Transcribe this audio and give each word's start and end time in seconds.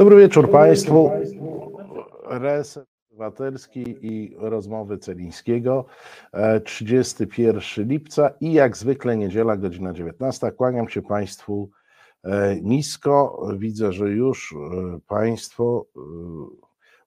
Dobry 0.00 0.16
wieczór 0.16 0.50
Państwu. 0.50 1.10
Reset 2.24 2.86
Obywatelski 3.10 3.96
i 4.06 4.34
rozmowy 4.38 4.98
Celińskiego. 4.98 5.84
31 6.64 7.88
lipca 7.88 8.30
i 8.40 8.52
jak 8.52 8.76
zwykle 8.76 9.16
niedziela, 9.16 9.56
godzina 9.56 9.92
19. 9.92 10.52
Kłaniam 10.52 10.88
się 10.88 11.02
Państwu 11.02 11.70
e, 12.24 12.56
nisko. 12.60 13.46
Widzę, 13.58 13.92
że 13.92 14.08
już 14.08 14.52
e, 14.52 14.56
Państwo 15.06 15.86
e, 15.96 16.00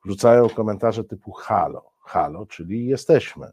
wrzucają 0.05 0.49
komentarze 0.49 1.03
typu 1.03 1.31
halo, 1.31 1.91
halo, 1.99 2.45
czyli 2.45 2.85
jesteśmy. 2.85 3.47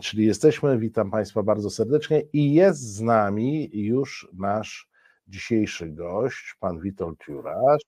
Czyli 0.00 0.26
jesteśmy, 0.26 0.78
witam 0.78 1.10
Państwa 1.10 1.42
bardzo 1.42 1.70
serdecznie 1.70 2.22
i 2.32 2.54
jest 2.54 2.80
z 2.80 3.00
nami 3.00 3.70
już 3.72 4.28
nasz 4.32 4.88
dzisiejszy 5.28 5.88
gość, 5.88 6.56
pan 6.60 6.80
Witold 6.80 7.18
Jurasz. 7.28 7.82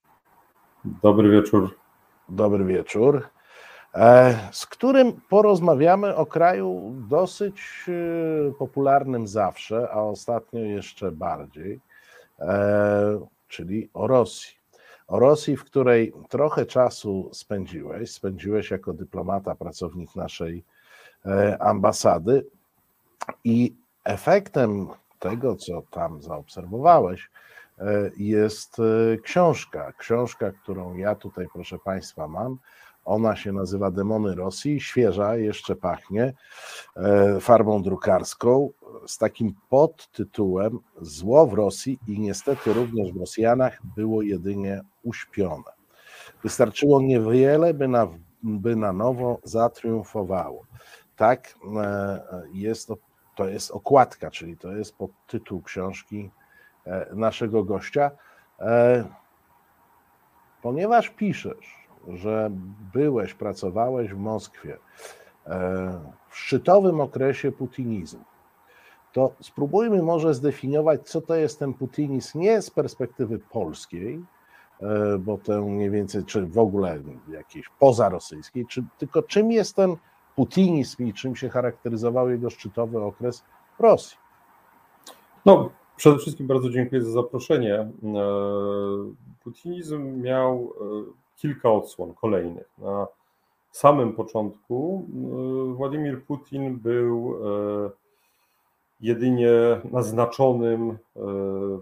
Dobry 0.86 1.30
wieczór. 1.30 1.78
Dobry 2.28 2.64
wieczór. 2.64 3.22
E, 3.94 4.38
z 4.52 4.66
którym 4.66 5.20
porozmawiamy 5.28 6.16
o 6.16 6.26
kraju 6.26 6.94
dosyć 7.08 7.60
e, 7.88 8.52
popularnym 8.52 9.26
zawsze, 9.26 9.88
a 9.90 10.02
ostatnio 10.02 10.60
jeszcze 10.60 11.12
bardziej, 11.12 11.80
e, 12.38 13.26
czyli 13.48 13.90
o 13.94 14.06
Rosji. 14.06 14.56
O 15.06 15.18
Rosji, 15.18 15.56
w 15.56 15.64
której 15.64 16.12
trochę 16.28 16.66
czasu 16.66 17.30
spędziłeś, 17.32 18.10
spędziłeś 18.10 18.70
jako 18.70 18.92
dyplomata, 18.92 19.54
pracownik 19.54 20.16
naszej 20.16 20.64
ambasady 21.58 22.46
i 23.44 23.74
efektem 24.04 24.88
tego, 25.18 25.56
co 25.56 25.82
tam 25.90 26.22
zaobserwowałeś, 26.22 27.30
jest 28.16 28.76
e, 28.78 29.16
książka. 29.18 29.92
Książka, 29.92 30.52
którą 30.52 30.96
ja 30.96 31.14
tutaj, 31.14 31.46
proszę 31.52 31.78
Państwa, 31.78 32.28
mam. 32.28 32.58
Ona 33.04 33.36
się 33.36 33.52
nazywa 33.52 33.90
Demony 33.90 34.34
Rosji, 34.34 34.80
świeża, 34.80 35.36
jeszcze 35.36 35.76
pachnie 35.76 36.32
e, 36.96 37.40
farbą 37.40 37.82
drukarską 37.82 38.70
z 39.06 39.18
takim 39.18 39.54
podtytułem 39.68 40.78
Zło 41.00 41.46
w 41.46 41.52
Rosji 41.52 41.98
i 42.08 42.20
niestety 42.20 42.72
również 42.72 43.12
w 43.12 43.20
Rosjanach 43.20 43.78
było 43.96 44.22
jedynie 44.22 44.80
uśpione. 45.02 45.76
Wystarczyło 46.42 47.00
niewiele, 47.00 47.74
by 47.74 47.88
na, 47.88 48.08
by 48.42 48.76
na 48.76 48.92
nowo 48.92 49.38
zatriumfowało. 49.44 50.66
Tak 51.16 51.54
jest 52.52 52.92
to 53.36 53.48
jest 53.48 53.70
okładka, 53.70 54.30
czyli 54.30 54.56
to 54.56 54.72
jest 54.72 54.96
podtytuł 54.96 55.62
książki 55.62 56.30
e, 56.30 56.45
naszego 57.12 57.64
gościa. 57.64 58.10
E, 58.60 59.04
ponieważ 60.62 61.10
piszesz, 61.10 61.88
że 62.08 62.50
byłeś, 62.92 63.34
pracowałeś 63.34 64.10
w 64.10 64.18
Moskwie 64.18 64.76
e, 65.46 66.00
w 66.28 66.36
szczytowym 66.36 67.00
okresie 67.00 67.52
putinizmu, 67.52 68.24
to 69.12 69.32
spróbujmy 69.40 70.02
może 70.02 70.34
zdefiniować, 70.34 71.08
co 71.08 71.20
to 71.20 71.34
jest 71.34 71.58
ten 71.58 71.74
putinizm 71.74 72.40
nie 72.40 72.62
z 72.62 72.70
perspektywy 72.70 73.38
polskiej, 73.38 74.24
bo 75.18 75.38
to 75.38 75.62
mniej 75.62 75.90
więcej, 75.90 76.24
czy 76.24 76.46
w 76.46 76.58
ogóle 76.58 76.98
jakiejś 77.28 77.68
pozarosyjskiej, 77.78 78.66
czy, 78.66 78.84
tylko 78.98 79.22
czym 79.22 79.52
jest 79.52 79.76
ten 79.76 79.96
putinizm 80.34 81.04
i 81.04 81.14
czym 81.14 81.36
się 81.36 81.48
charakteryzował 81.48 82.30
jego 82.30 82.50
szczytowy 82.50 83.02
okres 83.02 83.44
w 83.78 83.80
Rosji. 83.80 84.18
No, 85.44 85.70
przede 85.96 86.18
wszystkim 86.18 86.46
bardzo 86.46 86.70
dziękuję 86.70 87.02
za 87.02 87.10
zaproszenie. 87.10 87.74
E, 87.74 87.90
putinizm 89.44 90.22
miał 90.22 90.72
e, 90.80 90.84
kilka 91.36 91.70
odsłon 91.70 92.14
kolejnych. 92.14 92.70
Na 92.78 93.06
samym 93.70 94.12
początku 94.12 95.06
e, 95.70 95.74
Władimir 95.74 96.24
Putin 96.24 96.78
był 96.78 97.36
jedynie 99.00 99.50
naznaczonym 99.92 100.98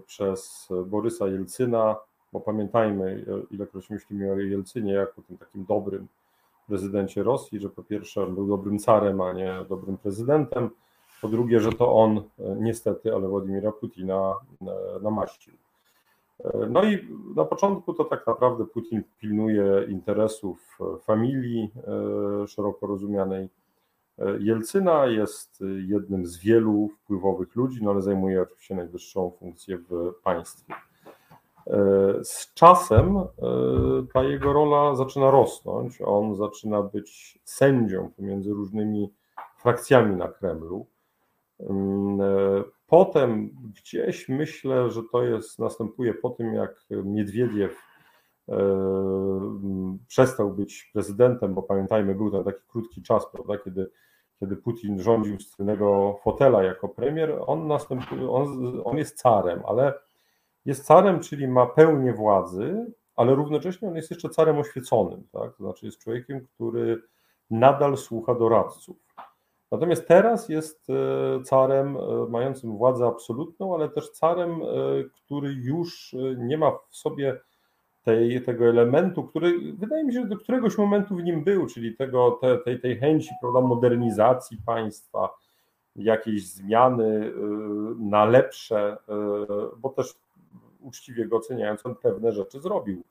przez 0.05 0.69
Borysa 0.85 1.27
Jelcyna, 1.27 1.95
bo 2.33 2.39
pamiętajmy, 2.39 3.25
ilekroć 3.51 3.89
myślimy 3.89 4.31
o 4.31 4.39
Jelcynie 4.39 4.93
jako 4.93 5.21
tym 5.21 5.37
takim 5.37 5.65
dobrym 5.65 6.07
prezydencie 6.67 7.23
Rosji, 7.23 7.59
że 7.59 7.69
po 7.69 7.83
pierwsze 7.83 8.23
on 8.23 8.35
był 8.35 8.47
dobrym 8.47 8.79
carem, 8.79 9.21
a 9.21 9.33
nie 9.33 9.55
dobrym 9.69 9.97
prezydentem, 9.97 10.69
po 11.25 11.29
drugie, 11.29 11.59
że 11.59 11.71
to 11.71 11.93
on 11.95 12.17
e, 12.17 12.23
niestety, 12.59 13.13
ale 13.13 13.27
Władimira 13.27 13.71
Putina 13.71 14.33
e, 14.61 14.65
namaścił. 15.01 15.53
E, 16.43 16.67
no 16.69 16.83
i 16.83 17.07
na 17.35 17.45
początku 17.45 17.93
to 17.93 18.03
tak 18.03 18.27
naprawdę 18.27 18.65
Putin 18.65 19.03
pilnuje 19.19 19.85
interesów 19.87 20.77
familii 21.03 21.71
szeroko 22.47 22.87
rozumianej 22.87 23.49
Jelcyna, 24.39 25.05
jest 25.05 25.63
jednym 25.87 26.25
z 26.25 26.37
wielu 26.37 26.87
wpływowych 26.87 27.55
ludzi, 27.55 27.79
no 27.83 27.91
ale 27.91 28.01
zajmuje 28.01 28.41
oczywiście 28.41 28.75
najwyższą 28.75 29.31
funkcję 29.39 29.77
w 29.77 30.13
państwie. 30.23 30.73
Z 32.23 32.53
czasem 32.53 33.19
ta 34.13 34.23
jego 34.23 34.53
rola 34.53 34.95
zaczyna 34.95 35.31
rosnąć, 35.31 36.01
on 36.01 36.35
zaczyna 36.35 36.81
być 36.81 37.39
sędzią 37.43 38.11
pomiędzy 38.17 38.53
różnymi 38.53 39.13
frakcjami 39.57 40.15
na 40.15 40.27
Kremlu. 40.27 40.85
Mm, 41.59 42.21
e, 42.21 42.63
potem 42.87 43.49
gdzieś 43.75 44.29
myślę, 44.29 44.91
że 44.91 45.01
to 45.11 45.23
jest, 45.23 45.59
następuje 45.59 46.13
po 46.13 46.29
tym, 46.29 46.53
jak 46.53 46.85
Miedwiediew 46.89 47.81
e, 48.49 48.53
mm, 48.53 49.99
przestał 50.07 50.53
być 50.53 50.89
prezydentem, 50.93 51.53
bo 51.53 51.63
pamiętajmy, 51.63 52.15
był 52.15 52.31
ten 52.31 52.43
taki 52.43 52.61
krótki 52.67 53.01
czas, 53.01 53.31
prawda, 53.31 53.57
kiedy, 53.57 53.91
kiedy 54.39 54.55
Putin 54.55 54.99
rządził 54.99 55.39
z 55.39 55.55
tylnego 55.55 56.19
fotela 56.23 56.63
jako 56.63 56.89
premier, 56.89 57.37
on, 57.47 57.67
następuje, 57.67 58.31
on, 58.31 58.81
on 58.83 58.97
jest 58.97 59.21
carem, 59.21 59.61
ale 59.65 59.93
jest 60.65 60.85
carem, 60.85 61.19
czyli 61.19 61.47
ma 61.47 61.65
pełnię 61.65 62.13
władzy, 62.13 62.93
ale 63.15 63.35
równocześnie 63.35 63.87
on 63.87 63.95
jest 63.95 64.11
jeszcze 64.11 64.29
carem 64.29 64.57
oświeconym, 64.57 65.27
tak? 65.31 65.55
to 65.57 65.63
znaczy 65.63 65.85
jest 65.85 65.99
człowiekiem, 65.99 66.47
który 66.47 67.01
nadal 67.49 67.97
słucha 67.97 68.35
doradców. 68.35 69.04
Natomiast 69.75 70.07
teraz 70.07 70.49
jest 70.49 70.87
e, 70.89 71.43
carem 71.43 71.97
e, 71.97 71.99
mającym 72.29 72.77
władzę 72.77 73.07
absolutną, 73.07 73.75
ale 73.75 73.89
też 73.89 74.09
carem, 74.09 74.51
e, 74.51 74.65
który 75.13 75.53
już 75.53 76.15
nie 76.37 76.57
ma 76.57 76.71
w 76.89 76.95
sobie 76.95 77.39
tej, 78.03 78.41
tego 78.41 78.65
elementu, 78.65 79.23
który 79.23 79.73
wydaje 79.73 80.03
mi 80.03 80.13
się, 80.13 80.21
że 80.21 80.27
do 80.27 80.37
któregoś 80.37 80.77
momentu 80.77 81.15
w 81.15 81.23
nim 81.23 81.43
był, 81.43 81.67
czyli 81.67 81.95
tego, 81.95 82.31
te, 82.41 82.57
tej, 82.57 82.79
tej 82.79 82.97
chęci 82.97 83.29
prawda, 83.41 83.61
modernizacji 83.61 84.57
państwa, 84.65 85.29
jakiejś 85.95 86.47
zmiany 86.47 87.31
na 87.99 88.25
lepsze, 88.25 88.97
bo 89.77 89.89
też 89.89 90.13
uczciwie 90.81 91.27
go 91.27 91.37
oceniając, 91.37 91.85
on 91.85 91.95
pewne 91.95 92.31
rzeczy 92.31 92.59
zrobił. 92.59 93.03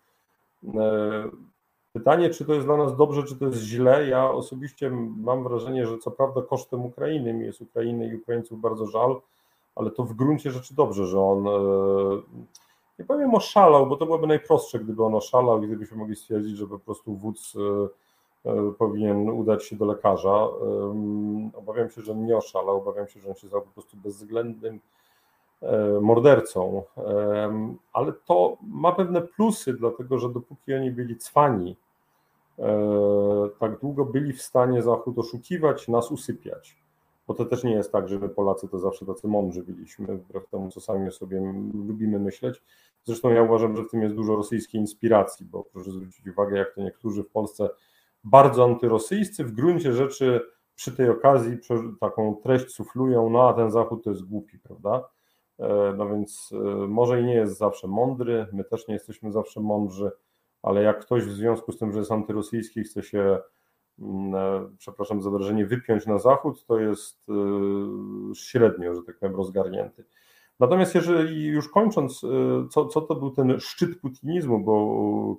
E, 1.95 1.99
pytanie, 1.99 2.31
czy 2.31 2.45
to 2.45 2.55
jest 2.55 2.67
dla 2.67 2.77
nas 2.77 2.97
dobrze, 2.97 3.23
czy 3.23 3.37
to 3.37 3.45
jest 3.45 3.59
źle. 3.59 4.09
Ja 4.09 4.31
osobiście 4.31 4.91
mam 5.17 5.45
wrażenie, 5.45 5.87
że 5.87 5.99
co 5.99 6.11
prawda 6.11 6.43
kosztem 6.43 6.85
Ukrainy, 6.85 7.33
mi 7.33 7.47
jest 7.47 7.61
Ukrainy 7.61 8.09
i 8.09 8.17
Ukraińców 8.17 8.61
bardzo 8.61 8.87
żal, 8.87 9.21
ale 9.77 9.91
to 9.91 10.05
w 10.05 10.15
gruncie 10.15 10.51
rzeczy 10.51 10.75
dobrze, 10.75 11.07
że 11.07 11.21
on, 11.21 11.47
e, 11.47 11.51
nie 12.99 13.05
powiem 13.05 13.35
oszalał, 13.35 13.87
bo 13.87 13.97
to 13.97 14.07
byłoby 14.07 14.27
najprostsze, 14.27 14.79
gdyby 14.79 15.05
on 15.05 15.15
oszalał 15.15 15.63
i 15.63 15.67
gdybyśmy 15.67 15.97
mogli 15.97 16.17
stwierdzić, 16.17 16.57
że 16.57 16.67
po 16.67 16.79
prostu 16.79 17.17
wódz 17.17 17.55
e, 18.47 18.73
powinien 18.79 19.31
udać 19.31 19.65
się 19.65 19.77
do 19.77 19.85
lekarza. 19.85 20.49
Obawiam 21.55 21.91
się, 21.91 22.03
że 22.03 22.15
nie 22.15 22.37
oszalał, 22.37 22.77
obawiam 22.77 23.09
się, 23.09 23.21
że 23.21 23.29
on 23.29 23.35
się 23.35 23.49
stał 23.49 23.63
po 23.63 23.71
prostu 23.71 23.97
bezwzględnym 23.97 24.81
E, 25.65 26.01
mordercą, 26.01 26.83
ale 27.93 28.13
to 28.13 28.57
ma 28.63 28.93
pewne 28.93 29.23
plusy, 29.23 29.73
dlatego 29.73 30.19
że 30.19 30.29
dopóki 30.29 30.75
oni 30.75 30.91
byli 30.91 31.17
cwani, 31.19 31.71
e, 31.71 31.77
tak 33.59 33.81
długo 33.81 34.05
byli 34.05 34.33
w 34.33 34.43
stanie 34.43 34.83
Zachód 34.83 35.19
oszukiwać, 35.19 35.89
nas 35.89 36.11
usypiać. 36.11 36.77
Bo 37.27 37.35
to 37.35 37.45
też 37.45 37.65
nie 37.65 37.73
jest 37.73 37.93
tak, 37.93 38.09
że 38.09 38.19
my 38.19 38.29
Polacy 38.29 38.69
to 38.69 38.79
zawsze 38.79 39.07
tacy 39.07 39.29
mądrzy 39.29 39.63
byliśmy, 39.63 40.17
wbrew 40.17 40.49
temu, 40.49 40.71
co 40.71 40.81
sami 40.81 41.09
o 41.09 41.13
sobie 41.13 41.55
lubimy 41.75 42.19
myśleć. 42.19 42.63
Zresztą 43.05 43.31
ja 43.31 43.43
uważam, 43.43 43.77
że 43.77 43.83
w 43.83 43.91
tym 43.91 44.03
jest 44.03 44.15
dużo 44.15 44.37
rosyjskiej 44.37 44.81
inspiracji, 44.81 45.47
bo 45.47 45.65
proszę 45.73 45.91
zwrócić 45.91 46.27
uwagę, 46.27 46.59
jak 46.59 46.75
to 46.75 46.83
niektórzy 46.83 47.23
w 47.23 47.31
Polsce 47.31 47.69
bardzo 48.25 48.65
antyrosyjscy 48.65 49.45
w 49.45 49.53
gruncie 49.53 49.93
rzeczy 49.93 50.41
przy 50.75 50.93
tej 50.93 51.11
okazji 51.11 51.59
taką 52.01 52.37
treść 52.43 52.71
suflują, 52.71 53.31
no 53.31 53.49
a 53.49 53.53
ten 53.53 53.71
Zachód 53.71 54.05
to 54.05 54.11
jest 54.11 54.25
głupi, 54.25 54.59
prawda? 54.59 55.09
E, 55.59 55.95
no 55.97 56.09
więc 56.09 56.51
e, 56.53 56.87
może 56.89 57.21
i 57.21 57.25
nie 57.25 57.35
jest 57.35 57.59
zawsze 57.59 57.89
mądry, 57.89 58.47
my 58.53 58.65
też 58.65 58.89
nie 58.89 58.95
jesteśmy 58.95 59.33
zawsze 59.33 59.61
mądrzy, 59.61 60.11
ale 60.65 60.83
jak 60.83 61.01
ktoś 61.01 61.25
w 61.25 61.33
związku 61.33 61.73
z 61.73 61.79
tym, 61.79 61.93
że 61.93 61.99
jest 61.99 62.13
antyrosyjski, 62.13 62.85
chce 62.85 63.03
się, 63.03 63.39
mm, 63.99 64.35
e, 64.35 64.69
przepraszam 64.79 65.23
za 65.23 65.31
wrażenie, 65.31 65.67
wypiąć 65.67 66.07
na 66.07 66.19
zachód, 66.19 66.67
to 66.67 66.79
jest 66.79 67.27
średnio, 68.35 68.95
że 68.95 69.03
tak 69.03 69.19
powiem, 69.19 69.37
rozgarnięty. 69.37 70.05
Natomiast 70.61 70.95
jeżeli 70.95 71.47
już 71.47 71.69
kończąc, 71.69 72.21
co, 72.71 72.87
co 72.87 73.01
to 73.01 73.15
był 73.15 73.31
ten 73.31 73.61
szczyt 73.61 74.01
putinizmu, 74.01 74.61
bo 74.61 75.37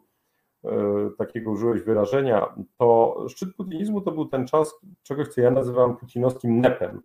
takiego 1.18 1.52
użyłeś 1.52 1.82
wyrażenia, 1.82 2.56
to 2.78 3.18
szczyt 3.30 3.56
putinizmu 3.56 4.02
to 4.02 4.12
był 4.12 4.26
ten 4.26 4.48
czas 4.48 4.80
czegoś, 5.04 5.28
co 5.28 5.42
ja 5.42 5.52
nazywam 5.52 5.98
putinowskim 5.98 6.62
nepem 6.62 7.02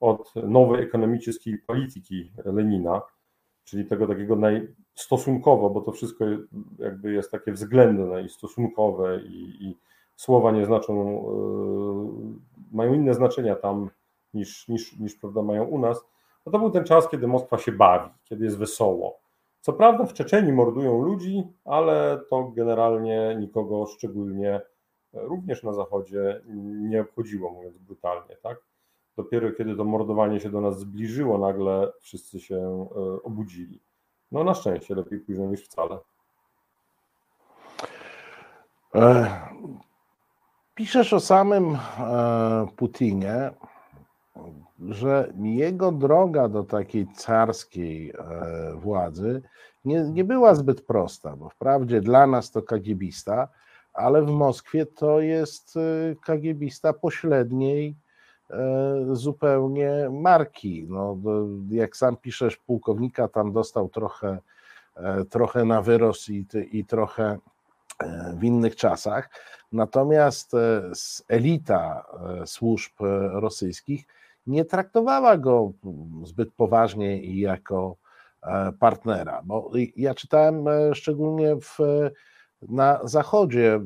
od 0.00 0.34
nowej 0.36 0.82
ekonomicznej 0.82 1.58
polityki 1.66 2.32
Lenina, 2.44 3.02
czyli 3.68 3.86
tego 3.86 4.06
takiego 4.06 4.36
naj, 4.36 4.74
stosunkowo, 4.94 5.70
bo 5.70 5.80
to 5.80 5.92
wszystko 5.92 6.24
jakby 6.78 7.12
jest 7.12 7.30
takie 7.30 7.52
względne 7.52 8.22
i 8.22 8.28
stosunkowe 8.28 9.20
i, 9.20 9.64
i 9.64 9.78
słowa 10.16 10.52
nie 10.52 10.66
znaczą, 10.66 11.22
yy, 12.22 12.38
mają 12.72 12.94
inne 12.94 13.14
znaczenia 13.14 13.54
tam 13.54 13.90
niż, 14.34 14.68
niż, 14.68 14.98
niż 14.98 15.16
prawda, 15.16 15.42
mają 15.42 15.64
u 15.64 15.78
nas, 15.78 16.04
no 16.46 16.52
to 16.52 16.58
był 16.58 16.70
ten 16.70 16.84
czas, 16.84 17.08
kiedy 17.08 17.26
Moskwa 17.26 17.58
się 17.58 17.72
bawi, 17.72 18.10
kiedy 18.24 18.44
jest 18.44 18.58
wesoło. 18.58 19.20
Co 19.60 19.72
prawda 19.72 20.06
w 20.06 20.12
Czeczeniu 20.12 20.54
mordują 20.54 21.02
ludzi, 21.02 21.42
ale 21.64 22.20
to 22.30 22.52
generalnie 22.56 23.36
nikogo 23.40 23.86
szczególnie, 23.86 24.60
również 25.12 25.62
na 25.62 25.72
Zachodzie, 25.72 26.42
nie 26.88 27.00
obchodziło, 27.00 27.50
mówiąc 27.50 27.78
brutalnie. 27.78 28.36
Tak? 28.42 28.67
Dopiero 29.18 29.52
kiedy 29.52 29.76
to 29.76 29.84
mordowanie 29.84 30.40
się 30.40 30.50
do 30.50 30.60
nas 30.60 30.78
zbliżyło, 30.78 31.38
nagle 31.38 31.92
wszyscy 32.00 32.40
się 32.40 32.56
e, 32.56 33.22
obudzili. 33.22 33.80
No 34.32 34.44
na 34.44 34.54
szczęście, 34.54 34.94
lepiej 34.94 35.20
późno 35.20 35.46
niż 35.46 35.64
wcale. 35.64 35.98
E, 38.94 39.30
piszesz 40.74 41.12
o 41.12 41.20
samym 41.20 41.74
e, 41.74 42.66
Putinie, 42.76 43.50
że 44.88 45.32
jego 45.42 45.92
droga 45.92 46.48
do 46.48 46.64
takiej 46.64 47.06
carskiej 47.16 48.12
władzy 48.74 49.42
nie, 49.84 50.00
nie 50.00 50.24
była 50.24 50.54
zbyt 50.54 50.86
prosta, 50.86 51.36
bo 51.36 51.48
wprawdzie 51.48 52.00
dla 52.00 52.26
nas 52.26 52.50
to 52.50 52.62
kagiebista, 52.62 53.48
ale 53.92 54.22
w 54.22 54.30
Moskwie 54.30 54.86
to 54.86 55.20
jest 55.20 55.78
kagiebista 56.24 56.92
pośredniej 56.92 57.96
zupełnie 59.12 60.08
marki. 60.10 60.86
No, 60.88 61.16
jak 61.70 61.96
sam 61.96 62.16
piszesz, 62.16 62.56
pułkownika 62.56 63.28
tam 63.28 63.52
dostał 63.52 63.88
trochę, 63.88 64.38
e, 64.96 65.24
trochę 65.24 65.64
na 65.64 65.82
wyrost 65.82 66.28
i, 66.28 66.46
i 66.72 66.84
trochę 66.84 67.38
e, 67.98 68.34
w 68.38 68.44
innych 68.44 68.76
czasach. 68.76 69.30
Natomiast 69.72 70.52
elita 71.28 72.04
służb 72.46 72.92
rosyjskich 73.32 74.04
nie 74.46 74.64
traktowała 74.64 75.36
go 75.36 75.72
zbyt 76.24 76.52
poważnie 76.52 77.22
i 77.22 77.38
jako 77.38 77.96
partnera. 78.78 79.42
Bo 79.44 79.70
ja 79.96 80.14
czytałem 80.14 80.64
szczególnie 80.94 81.56
w, 81.56 81.78
na 82.68 83.00
zachodzie 83.04 83.80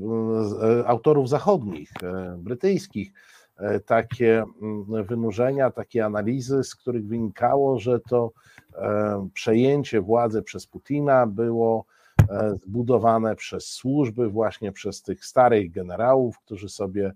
autorów 0.86 1.28
zachodnich, 1.28 1.90
brytyjskich, 2.36 3.12
E, 3.12 3.41
takie 3.86 4.44
mm, 4.62 5.04
wynurzenia, 5.04 5.70
takie 5.70 6.04
analizy, 6.04 6.64
z 6.64 6.74
których 6.74 7.06
wynikało, 7.06 7.78
że 7.78 8.00
to 8.00 8.32
e, 8.74 9.28
przejęcie 9.34 10.00
władzy 10.00 10.42
przez 10.42 10.66
Putina 10.66 11.26
było 11.26 11.84
e, 12.30 12.54
zbudowane 12.66 13.36
przez 13.36 13.66
służby, 13.66 14.28
właśnie 14.28 14.72
przez 14.72 15.02
tych 15.02 15.24
starych 15.24 15.70
generałów, 15.70 16.38
którzy 16.38 16.68
sobie 16.68 17.12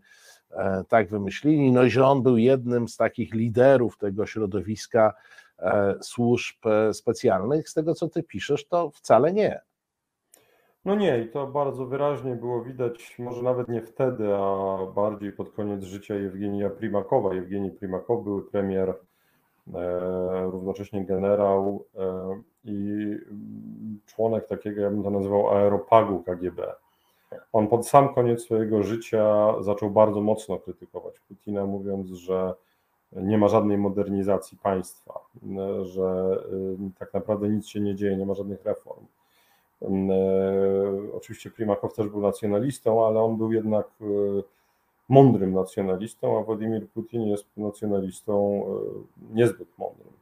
tak 0.89 1.09
wymyślili, 1.09 1.73
no 1.73 1.83
i 1.85 1.91
że 1.91 2.07
on 2.07 2.23
był 2.23 2.37
jednym 2.37 2.89
z 2.89 2.97
takich 2.97 3.35
liderów 3.35 3.99
tego 3.99 4.27
środowiska 4.27 5.15
służb 6.01 6.57
specjalnych. 6.93 7.69
Z 7.69 7.75
tego, 7.75 7.95
co 7.95 8.09
ty 8.09 8.23
piszesz, 8.23 8.67
to 8.67 8.91
wcale 8.91 9.33
nie. 9.33 9.61
No 10.87 10.95
nie, 10.95 11.19
i 11.19 11.29
to 11.29 11.47
bardzo 11.47 11.87
wyraźnie 11.87 12.37
było 12.37 12.63
widać, 12.63 13.19
może 13.19 13.43
nawet 13.43 13.69
nie 13.69 13.83
wtedy, 13.83 14.35
a 14.35 14.79
bardziej 14.95 15.33
pod 15.33 15.53
koniec 15.53 15.85
życia 15.85 16.15
Jewgenija 16.15 16.71
Primakowa. 16.71 17.35
Jewgenij 17.35 17.71
Primakow 17.71 18.25
był 18.25 18.43
premier, 18.43 18.95
e, 19.75 20.51
równocześnie 20.51 21.05
generał 21.05 21.85
e, 21.99 22.41
i 22.65 23.07
członek 24.07 24.47
takiego, 24.47 24.81
ja 24.81 24.91
bym 24.91 25.03
to 25.03 25.11
nazywał, 25.11 25.51
aeropagu 25.51 26.23
KGB. 26.23 26.73
On 27.53 27.69
pod 27.69 27.89
sam 27.89 28.15
koniec 28.15 28.43
swojego 28.43 28.83
życia 28.83 29.55
zaczął 29.63 29.91
bardzo 29.91 30.21
mocno 30.21 30.59
krytykować 30.59 31.21
Putina, 31.21 31.67
mówiąc, 31.67 32.09
że 32.09 32.55
nie 33.13 33.39
ma 33.39 33.49
żadnej 33.49 33.79
modernizacji 33.79 34.59
państwa, 34.59 35.21
że 35.83 36.39
y, 36.53 36.99
tak 36.99 37.15
naprawdę 37.15 37.49
nic 37.49 37.69
się 37.69 37.81
nie 37.81 37.95
dzieje, 37.95 38.17
nie 38.17 38.27
ma 38.27 38.35
żadnych 38.35 38.65
reform 38.65 39.07
E, 39.07 39.16
oczywiście 41.13 41.51
Primakow 41.51 41.95
też 41.95 42.09
był 42.09 42.21
nacjonalistą, 42.21 43.07
ale 43.07 43.21
on 43.21 43.37
był 43.37 43.53
jednak 43.53 43.87
e, 44.01 44.05
mądrym 45.09 45.53
nacjonalistą, 45.53 46.39
a 46.39 46.43
Władimir 46.43 46.89
Putin 46.89 47.23
jest 47.23 47.47
nacjonalistą 47.57 48.65
e, 48.67 49.35
niezbyt 49.35 49.69
mądrym, 49.79 50.13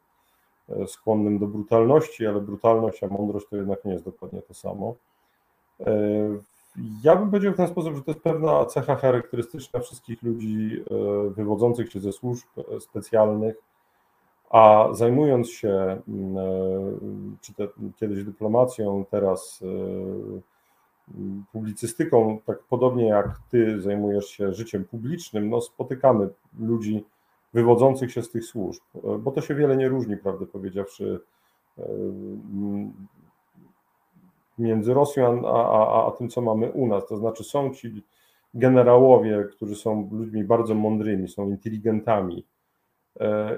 skłonnym 0.87 1.39
do 1.39 1.47
brutalności, 1.47 2.27
ale 2.27 2.41
brutalność 2.41 3.03
a 3.05 3.09
mądrość 3.09 3.47
to 3.51 3.57
jednak 3.57 3.85
nie 3.85 3.93
jest 3.93 4.05
dokładnie 4.05 4.43
to 4.43 4.55
samo. 4.55 4.95
Ja 7.05 7.17
bym 7.17 7.31
powiedział 7.31 7.53
w 7.53 7.57
ten 7.57 7.69
sposób, 7.69 7.95
że 7.95 8.03
to 8.03 8.11
jest 8.11 8.23
pewna 8.23 8.65
cecha 8.65 8.97
charakterystyczna 8.97 9.81
wszystkich 9.81 10.23
ludzi 10.23 10.85
wywodzących 11.31 11.93
się 11.93 12.01
ze 12.01 12.13
służb 12.13 12.47
specjalnych, 12.81 13.57
a 14.55 14.89
zajmując 14.93 15.51
się 15.51 16.03
mm, 16.09 16.39
e, 16.39 16.49
czy 17.41 17.55
te, 17.55 17.69
kiedyś 17.97 18.25
dyplomacją, 18.25 19.05
teraz 19.11 19.63
e, 19.63 20.41
publicystyką, 21.53 22.39
tak 22.47 22.59
podobnie 22.63 23.07
jak 23.09 23.39
ty 23.51 23.81
zajmujesz 23.81 24.27
się 24.27 24.53
życiem 24.53 24.85
publicznym, 24.85 25.51
no 25.51 25.61
spotykamy 25.61 26.29
ludzi 26.59 27.05
wywodzących 27.55 28.13
się 28.13 28.23
z 28.23 28.31
tych 28.31 28.45
służb, 28.45 28.83
e, 28.95 29.19
bo 29.19 29.31
to 29.31 29.41
się 29.41 29.55
wiele 29.55 29.77
nie 29.77 29.89
różni, 29.89 30.17
prawdę 30.17 30.47
powiedziawszy, 30.47 31.21
między 34.59 34.95
Rosją 34.95 35.49
a, 35.49 35.71
a, 35.71 36.07
a 36.07 36.11
tym, 36.11 36.29
co 36.29 36.41
mamy 36.41 36.73
u 36.73 36.87
nas. 36.87 37.07
To 37.07 37.17
znaczy 37.17 37.45
są 37.45 37.71
ci 37.71 38.03
generałowie, 38.55 39.45
którzy 39.53 39.77
są 39.77 40.09
ludźmi 40.13 40.45
bardzo 40.45 40.75
mądrymi, 40.75 41.29
są 41.29 41.51
inteligentami, 41.51 42.45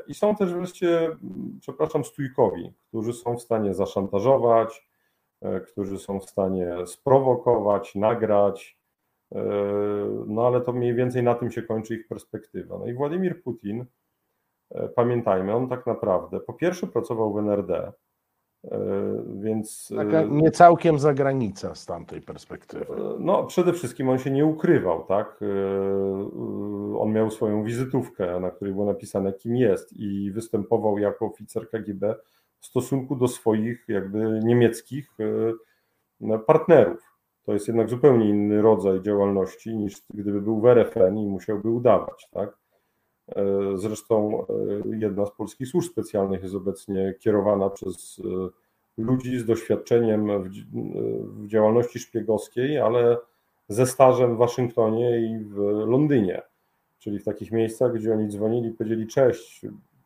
I 0.06 0.14
są 0.14 0.36
też 0.36 0.54
wreszcie, 0.54 1.16
przepraszam, 1.60 2.04
stójkowi, 2.04 2.72
którzy 2.88 3.12
są 3.12 3.36
w 3.36 3.42
stanie 3.42 3.74
zaszantażować, 3.74 4.88
e, 5.42 5.60
którzy 5.60 5.98
są 5.98 6.20
w 6.20 6.30
stanie 6.30 6.86
sprowokować, 6.86 7.94
nagrać, 7.94 8.78
e, 9.32 9.42
no 10.26 10.46
ale 10.46 10.60
to 10.60 10.72
mniej 10.72 10.94
więcej 10.94 11.22
na 11.22 11.34
tym 11.34 11.50
się 11.50 11.62
kończy 11.62 11.94
ich 11.94 12.08
perspektywa. 12.08 12.78
No 12.78 12.86
i 12.86 12.94
Władimir 12.94 13.42
Putin, 13.42 13.84
pamiętajmy, 14.94 15.54
on 15.54 15.68
tak 15.68 15.86
naprawdę 15.86 16.40
po 16.40 16.52
pierwsze 16.52 16.86
pracował 16.86 17.32
w 17.32 17.38
NRD, 17.38 17.92
E, 17.92 18.05
więc. 19.34 19.92
Taka 19.96 20.20
e, 20.20 20.28
nie 20.28 20.50
całkiem 20.50 20.98
zagranica 20.98 21.74
z 21.74 21.86
tamtej 21.86 22.20
perspektywy. 22.20 22.84
E, 22.84 23.16
no, 23.18 23.44
przede 23.44 23.72
wszystkim 23.72 24.08
on 24.08 24.18
się 24.18 24.30
nie 24.30 24.46
ukrywał, 24.46 25.04
tak? 25.04 25.40
On 26.98 27.12
miał 27.12 27.30
swoją 27.30 27.64
wizytówkę, 27.64 28.40
na 28.40 28.50
której 28.50 28.74
było 28.74 28.86
napisane, 28.86 29.32
kim 29.32 29.56
jest, 29.56 29.92
i 29.92 30.30
występował 30.30 30.98
jako 30.98 31.26
oficer 31.26 31.70
KGB 31.70 32.14
w 32.60 32.66
stosunku 32.66 33.16
do 33.16 33.28
swoich, 33.28 33.84
jakby 33.88 34.40
niemieckich 34.44 35.10
partnerów. 36.46 37.16
To 37.44 37.52
jest 37.52 37.68
jednak 37.68 37.88
zupełnie 37.88 38.28
inny 38.28 38.62
rodzaj 38.62 39.02
działalności 39.02 39.76
niż 39.76 40.02
gdyby 40.14 40.40
był 40.40 40.60
w 40.60 40.66
RFN 40.66 41.18
i 41.18 41.26
musiałby 41.26 41.70
udawać, 41.70 42.28
tak? 42.30 42.65
Zresztą 43.74 44.44
jedna 44.84 45.26
z 45.26 45.30
polskich 45.30 45.68
służb 45.68 45.90
specjalnych 45.90 46.42
jest 46.42 46.54
obecnie 46.54 47.14
kierowana 47.20 47.70
przez 47.70 48.22
ludzi 48.98 49.38
z 49.38 49.44
doświadczeniem 49.44 50.42
w, 50.42 50.48
działalności 51.46 51.98
szpiegowskiej, 51.98 52.78
ale 52.78 53.16
ze 53.68 53.86
stażem 53.86 54.34
w 54.34 54.38
Waszyngtonie 54.38 55.20
i 55.20 55.44
w 55.44 55.56
Londynie, 55.86 56.42
czyli 56.98 57.18
w 57.18 57.24
takich 57.24 57.52
miejscach, 57.52 57.92
gdzie 57.92 58.12
oni 58.12 58.28
dzwonili 58.28 58.68
i 58.68 58.72
powiedzieli: 58.72 59.06
Cześć, 59.06 59.62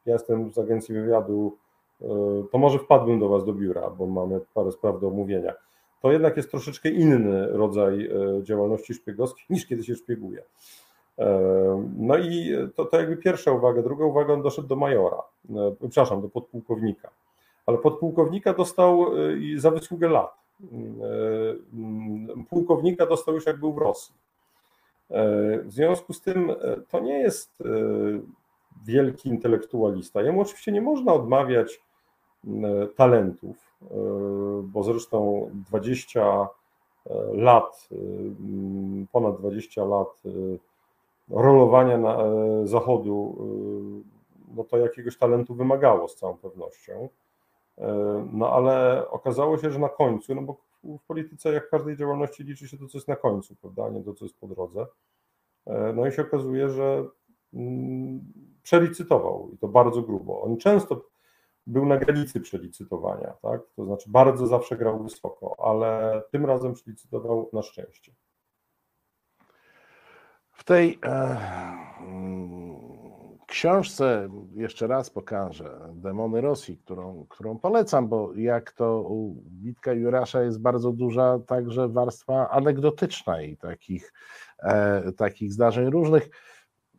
ja 0.06 0.12
jestem 0.12 0.52
z 0.52 0.58
agencji 0.58 0.94
wywiadu, 0.94 1.56
e, 2.00 2.06
to 2.52 2.58
może 2.58 2.78
wpadłbym 2.78 3.20
do 3.20 3.28
Was 3.28 3.44
do 3.44 3.52
biura, 3.52 3.90
bo 3.90 4.06
mamy 4.06 4.40
parę 4.54 4.72
spraw 4.72 5.00
do 5.00 5.08
omówienia. 5.08 5.54
To 6.02 6.12
jednak 6.12 6.36
jest 6.36 6.50
troszeczkę 6.50 6.88
inny 6.88 7.46
rodzaj 7.46 8.06
e, 8.06 8.42
działalności 8.42 8.94
szpiegowskiej 8.94 9.46
niż 9.50 9.66
kiedy 9.66 9.84
się 9.84 9.94
szpieguje. 9.94 10.42
E, 11.20 11.90
no 11.98 12.18
i 12.18 12.56
to, 12.76 12.84
to 12.84 12.96
jakby 12.96 13.16
pierwsza 13.16 13.52
uwaga. 13.52 13.82
Druga 13.82 14.04
uwaga, 14.04 14.34
on 14.34 14.42
doszedł 14.42 14.68
do 14.68 14.76
majora, 14.76 15.22
przepraszam, 15.88 16.22
do 16.22 16.28
podpułkownika 16.28 17.10
ale 17.70 17.78
podpułkownika 17.78 18.54
dostał 18.54 19.16
y, 19.18 19.60
za 19.60 19.70
wysługę 19.70 20.08
lat. 20.08 20.34
Pułkownika 22.48 23.06
dostał 23.06 23.34
już 23.34 23.46
jak 23.46 23.60
był 23.60 23.72
w 23.72 23.78
Rosji. 23.78 24.14
W 25.64 25.68
związku 25.68 26.12
z 26.12 26.20
tym 26.20 26.52
to 26.88 27.00
nie 27.00 27.18
jest 27.18 27.62
wielki 28.86 29.28
intelektualista. 29.28 30.22
Jemu 30.22 30.40
oczywiście 30.40 30.72
nie 30.72 30.80
można 30.80 31.12
odmawiać 31.12 31.80
talentów, 32.96 33.56
bo 34.62 34.82
zresztą 34.82 35.50
20 35.70 36.48
lat, 37.32 37.88
ponad 39.12 39.38
20 39.38 39.84
lat 39.84 40.22
rolowania 41.30 41.98
na 41.98 42.18
zachodu, 42.64 43.36
no 44.56 44.64
to 44.64 44.78
jakiegoś 44.78 45.18
talentu 45.18 45.54
wymagało 45.54 46.08
z 46.08 46.16
całą 46.16 46.36
pewnością. 46.36 47.08
No 48.32 48.52
ale 48.52 49.04
okazało 49.10 49.58
się, 49.58 49.70
że 49.70 49.78
na 49.78 49.88
końcu, 49.88 50.34
no 50.34 50.42
bo 50.42 50.56
w 50.84 51.06
polityce, 51.06 51.52
jak 51.52 51.66
w 51.66 51.70
każdej 51.70 51.96
działalności, 51.96 52.44
liczy 52.44 52.68
się 52.68 52.78
to, 52.78 52.86
co 52.86 52.98
jest 52.98 53.08
na 53.08 53.16
końcu, 53.16 53.56
prawda, 53.56 53.88
nie 53.90 54.04
to, 54.04 54.14
co 54.14 54.24
jest 54.24 54.40
po 54.40 54.46
drodze. 54.46 54.86
E, 55.66 55.92
no 55.92 56.06
i 56.06 56.12
się 56.12 56.22
okazuje, 56.22 56.68
że 56.68 57.04
mm, 57.54 58.20
przelicytował 58.62 59.50
i 59.54 59.58
to 59.58 59.68
bardzo 59.68 60.02
grubo. 60.02 60.42
On 60.42 60.56
często 60.56 61.04
był 61.66 61.86
na 61.86 61.96
granicy 61.96 62.40
przelicytowania, 62.40 63.34
tak? 63.42 63.60
To 63.76 63.84
znaczy 63.84 64.10
bardzo 64.10 64.46
zawsze 64.46 64.76
grał 64.76 65.02
wysoko, 65.02 65.56
ale 65.58 66.22
tym 66.32 66.46
razem 66.46 66.74
przelicytował 66.74 67.50
na 67.52 67.62
szczęście. 67.62 68.12
W 70.60 70.64
tej 70.64 70.98
e, 71.04 71.36
książce 73.46 74.28
jeszcze 74.52 74.86
raz 74.86 75.10
pokażę 75.10 75.80
Demony 75.92 76.40
Rosji, 76.40 76.78
którą, 76.78 77.26
którą 77.28 77.58
polecam, 77.58 78.08
bo 78.08 78.34
jak 78.34 78.72
to 78.72 79.02
u 79.02 79.42
Witka 79.62 79.92
Jurasza 79.92 80.42
jest 80.42 80.60
bardzo 80.60 80.92
duża 80.92 81.38
także 81.46 81.88
warstwa 81.88 82.50
anegdotyczna 82.50 83.42
i 83.42 83.56
takich, 83.56 84.12
e, 84.58 85.12
takich 85.12 85.52
zdarzeń 85.52 85.90
różnych. 85.90 86.28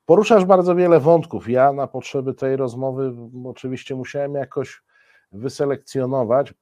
Poruszasz 0.06 0.46
bardzo 0.46 0.76
wiele 0.76 1.00
wątków. 1.00 1.50
Ja 1.50 1.74
na 1.74 1.88
potrzeby 1.88 2.34
tej 2.34 2.56
rozmowy 2.56 3.14
oczywiście 3.46 3.96
musiałem 3.96 4.36
jakoś 4.36 4.84
wyselekcjonować. 5.32 6.54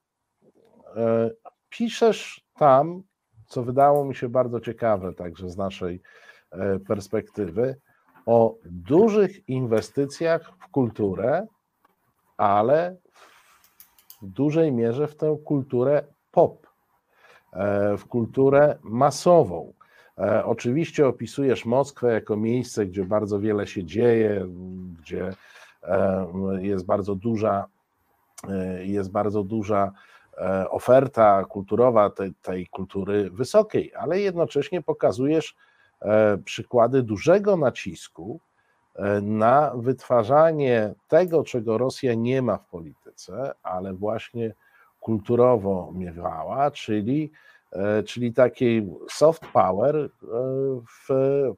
E, 0.96 1.30
piszesz 1.70 2.46
tam, 2.58 3.04
co 3.46 3.64
wydało 3.64 4.06
mi 4.06 4.16
się 4.16 4.30
bardzo 4.30 4.60
ciekawe, 4.60 5.14
także 5.14 5.50
z 5.50 5.58
naszej 5.58 6.02
perspektywy, 6.88 7.76
o 8.30 8.56
dużych 8.66 9.50
inwestycjach 9.50 10.52
w 10.60 10.68
kulturę, 10.68 11.48
ale 12.38 12.96
w 14.22 14.28
dużej 14.28 14.72
mierze 14.72 15.08
w 15.08 15.16
tę 15.16 15.38
kulturę 15.46 16.04
pop, 16.32 16.68
e, 17.54 17.98
w 17.98 18.06
kulturę 18.06 18.78
masową. 18.84 19.74
E, 20.18 20.46
oczywiście 20.46 21.08
opisujesz 21.08 21.66
Moskwę 21.66 22.14
jako 22.14 22.38
miejsce, 22.38 22.86
gdzie 22.86 23.06
bardzo 23.06 23.40
wiele 23.40 23.68
się 23.68 23.84
dzieje, 23.84 24.48
gdzie 25.00 25.34
e, 25.84 26.28
jest 26.62 26.86
bardzo 26.86 27.16
duża, 27.16 27.66
jest 28.80 29.12
bardzo 29.12 29.44
duża 29.44 29.92
oferta 30.70 31.46
kulturowa 31.46 32.10
tej, 32.10 32.34
tej 32.42 32.68
kultury 32.68 33.30
wysokiej, 33.30 33.94
ale 33.96 34.20
jednocześnie 34.20 34.82
pokazujesz 34.82 35.56
E, 35.56 35.69
przykłady 36.46 37.04
dużego 37.04 37.58
nacisku 37.58 38.40
e, 38.96 39.22
na 39.22 39.72
wytwarzanie 39.76 40.94
tego, 41.08 41.44
czego 41.44 41.78
Rosja 41.78 42.14
nie 42.14 42.42
ma 42.42 42.58
w 42.58 42.66
polityce, 42.66 43.54
ale 43.64 43.94
właśnie 43.94 44.54
kulturowo 45.00 45.92
miewała, 45.96 46.72
czyli, 46.72 47.32
e, 47.72 48.04
czyli 48.04 48.34
takiej 48.34 48.90
soft 49.10 49.46
power 49.54 50.10
w 50.86 51.10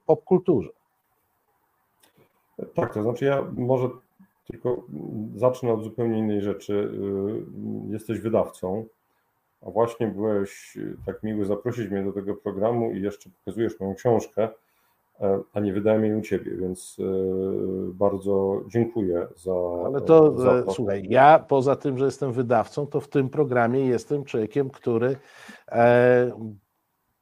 popkulturze. 0.05 0.69
Tak, 2.75 2.93
to 2.93 3.03
znaczy 3.03 3.25
ja 3.25 3.43
może 3.57 3.89
tylko 4.47 4.83
zacznę 5.35 5.73
od 5.73 5.83
zupełnie 5.83 6.19
innej 6.19 6.41
rzeczy. 6.41 6.91
Jesteś 7.89 8.19
wydawcą. 8.19 8.85
A 9.61 9.71
właśnie 9.71 10.07
byłeś 10.07 10.77
y, 10.77 10.97
tak 11.05 11.23
miły 11.23 11.45
zaprosić 11.45 11.89
mnie 11.89 12.03
do 12.03 12.11
tego 12.11 12.35
programu 12.35 12.91
i 12.91 13.01
jeszcze 13.01 13.29
pokazujesz 13.29 13.79
moją 13.79 13.95
książkę, 13.95 14.49
e, 15.19 15.39
a 15.53 15.59
nie 15.59 15.73
wydałem 15.73 16.05
jej 16.05 16.15
u 16.15 16.21
ciebie, 16.21 16.51
więc 16.57 16.97
e, 16.99 17.03
bardzo 17.93 18.61
dziękuję 18.67 19.27
za. 19.35 19.53
Ale 19.85 20.01
to, 20.01 20.37
za 20.37 20.51
e, 20.51 20.63
to. 20.63 20.71
słuchaj, 20.71 21.05
ja 21.09 21.39
poza 21.39 21.75
tym, 21.75 21.97
że 21.97 22.05
jestem 22.05 22.31
wydawcą, 22.31 22.87
to 22.87 22.99
w 22.99 23.09
tym 23.09 23.29
programie 23.29 23.85
jestem 23.85 24.23
człowiekiem, 24.23 24.69
który 24.69 25.15
e, 25.71 26.31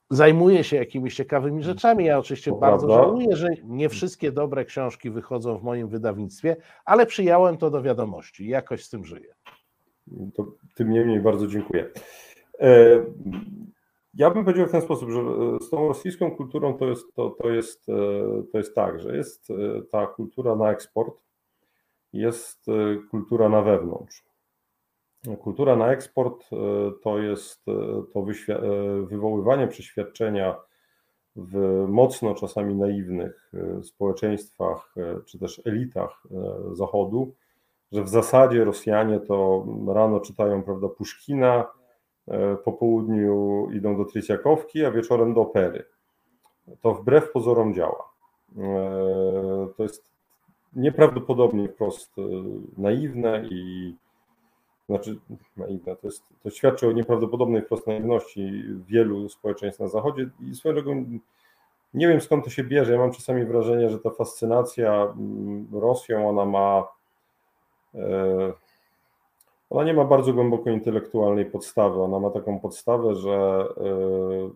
zajmuje 0.10 0.63
się 0.63 0.77
jakimiś 0.77 1.15
ciekawymi 1.15 1.63
rzeczami. 1.63 2.05
Ja 2.05 2.19
oczywiście 2.19 2.51
to 2.51 2.58
bardzo 2.58 2.88
prawda. 2.88 3.03
żałuję, 3.03 3.36
że 3.36 3.48
nie 3.63 3.89
wszystkie 3.89 4.31
dobre 4.31 4.65
książki 4.65 5.10
wychodzą 5.10 5.58
w 5.58 5.63
moim 5.63 5.88
wydawnictwie, 5.88 6.55
ale 6.86 7.05
przyjąłem 7.05 7.58
to 7.58 7.69
do 7.69 7.81
wiadomości 7.81 8.46
i 8.46 8.50
jakoś 8.50 8.86
z 8.86 8.89
tym 8.89 9.05
żyję. 9.05 9.34
To 10.36 10.46
tym 10.75 10.91
niemniej 10.91 11.19
bardzo 11.19 11.48
dziękuję. 11.48 11.89
E, 12.60 13.06
ja 14.13 14.32
bym 14.32 14.46
powiedział 14.46 14.68
w 14.68 14.72
ten 14.72 14.82
sposób, 14.82 15.10
że 15.10 15.20
e, 15.20 15.60
z 15.60 15.70
tą 15.70 15.88
rosyjską 15.88 16.32
kulturą 16.32 16.74
to 16.74 16.86
jest, 16.86 17.16
to, 17.16 17.30
to 17.30 17.50
jest, 17.50 17.89
e, 17.89 17.94
to 18.51 18.58
jest 18.58 18.75
tak, 18.75 19.00
że 19.00 19.18
jest 19.18 19.48
ta 19.92 20.08
kultura 20.08 20.56
na 20.56 20.72
eksport, 20.72 21.16
jest 22.13 22.66
kultura 23.12 23.50
na 23.50 23.62
wewnątrz. 23.62 24.24
Kultura 25.42 25.75
na 25.75 25.92
eksport 25.92 26.50
to 27.04 27.20
jest 27.20 27.66
to 28.13 28.25
wywoływanie 29.04 29.68
przeświadczenia 29.68 30.56
w 31.36 31.86
mocno 31.88 32.36
czasami 32.36 32.75
naiwnych 32.75 33.51
społeczeństwach 33.84 34.96
czy 35.25 35.39
też 35.39 35.62
elitach 35.66 36.24
Zachodu, 36.72 37.34
że 37.92 38.04
w 38.04 38.10
zasadzie 38.10 38.63
Rosjanie 38.63 39.20
to 39.20 39.66
rano 39.88 40.20
czytają 40.20 40.63
prawda, 40.63 40.88
Puszkina, 40.88 41.66
E, 41.66 41.79
po 42.64 42.74
południu 42.74 43.68
idą 43.74 43.98
do 43.98 44.06
Tryciakowki, 44.06 44.86
a 44.86 44.92
wieczorem 44.92 45.34
do 45.34 45.42
opery. 45.42 45.86
To 46.82 46.94
wbrew 46.94 47.32
pozorom 47.32 47.74
działa. 47.74 48.10
E, 48.58 49.68
to 49.78 49.84
jest 49.84 50.10
nieprawdopodobnie 50.76 51.70
wprost 51.70 52.18
e, 52.18 52.22
naiwne 52.78 53.46
i 53.52 53.96
znaczy 54.90 55.20
naiwne, 55.58 55.96
to, 55.96 56.08
jest, 56.08 56.24
to 56.44 56.50
świadczy 56.50 56.88
o 56.88 56.92
nieprawdopodobnej 56.92 57.62
wprost 57.62 57.88
naiwności 57.88 58.64
wielu 58.88 59.30
społeczeństw 59.30 59.80
na 59.80 59.88
Zachodzie 59.88 60.30
i 60.52 60.56
swoją 60.56 60.76
drogą 60.76 61.20
nie 61.94 62.08
wiem 62.08 62.22
skąd 62.22 62.44
to 62.44 62.50
się 62.50 62.64
bierze. 62.64 62.92
Ja 62.94 63.00
mam 63.00 63.12
czasami 63.12 63.46
wrażenie, 63.46 63.90
że 63.90 64.00
ta 64.00 64.10
fascynacja 64.10 64.94
mm, 64.94 65.68
Rosją, 65.74 66.30
ona 66.30 66.46
ma 66.46 66.88
ona 69.70 69.84
nie 69.84 69.94
ma 69.94 70.06
bardzo 70.06 70.34
głęboko 70.34 70.70
intelektualnej 70.70 71.46
podstawy. 71.46 72.02
Ona 72.02 72.20
ma 72.20 72.30
taką 72.30 72.60
podstawę, 72.60 73.16
że 73.16 73.66
e, 73.78 74.50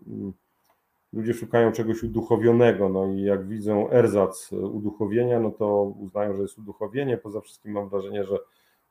ludzie 1.13 1.33
szukają 1.33 1.71
czegoś 1.71 2.03
uduchowionego, 2.03 2.89
no 2.89 3.05
i 3.05 3.21
jak 3.21 3.47
widzą 3.47 3.89
erzac 3.89 4.51
uduchowienia, 4.51 5.39
no 5.39 5.51
to 5.51 5.83
uznają, 5.83 6.35
że 6.35 6.41
jest 6.41 6.57
uduchowienie. 6.57 7.17
Poza 7.17 7.41
wszystkim 7.41 7.71
mam 7.71 7.89
wrażenie, 7.89 8.23
że 8.23 8.37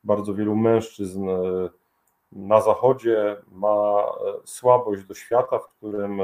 bardzo 0.05 0.35
wielu 0.35 0.57
mężczyzn 0.57 1.29
e, 1.29 1.69
na 2.33 2.61
Zachodzie 2.61 3.37
ma 3.53 4.03
e, 4.03 4.33
słabość 4.45 5.05
do 5.05 5.15
świata, 5.15 5.59
w 5.59 5.69
którym 5.69 6.21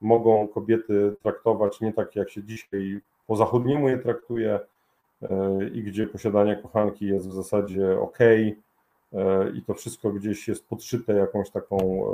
mogą 0.00 0.48
kobiety 0.48 1.16
traktować 1.22 1.80
nie 1.80 1.92
tak, 1.92 2.16
jak 2.16 2.30
się 2.30 2.42
dzisiaj 2.42 3.00
po 3.26 3.36
zachodniemu 3.36 3.88
je 3.88 3.98
traktuje 3.98 4.60
i 5.74 5.82
gdzie 5.82 6.06
posiadanie 6.06 6.56
kochanki 6.56 7.06
jest 7.06 7.28
w 7.28 7.32
zasadzie 7.32 8.00
ok, 8.00 8.18
i 9.54 9.62
to 9.62 9.74
wszystko 9.74 10.10
gdzieś 10.10 10.48
jest 10.48 10.68
podszyte 10.68 11.12
jakąś 11.12 11.50
taką, 11.50 12.04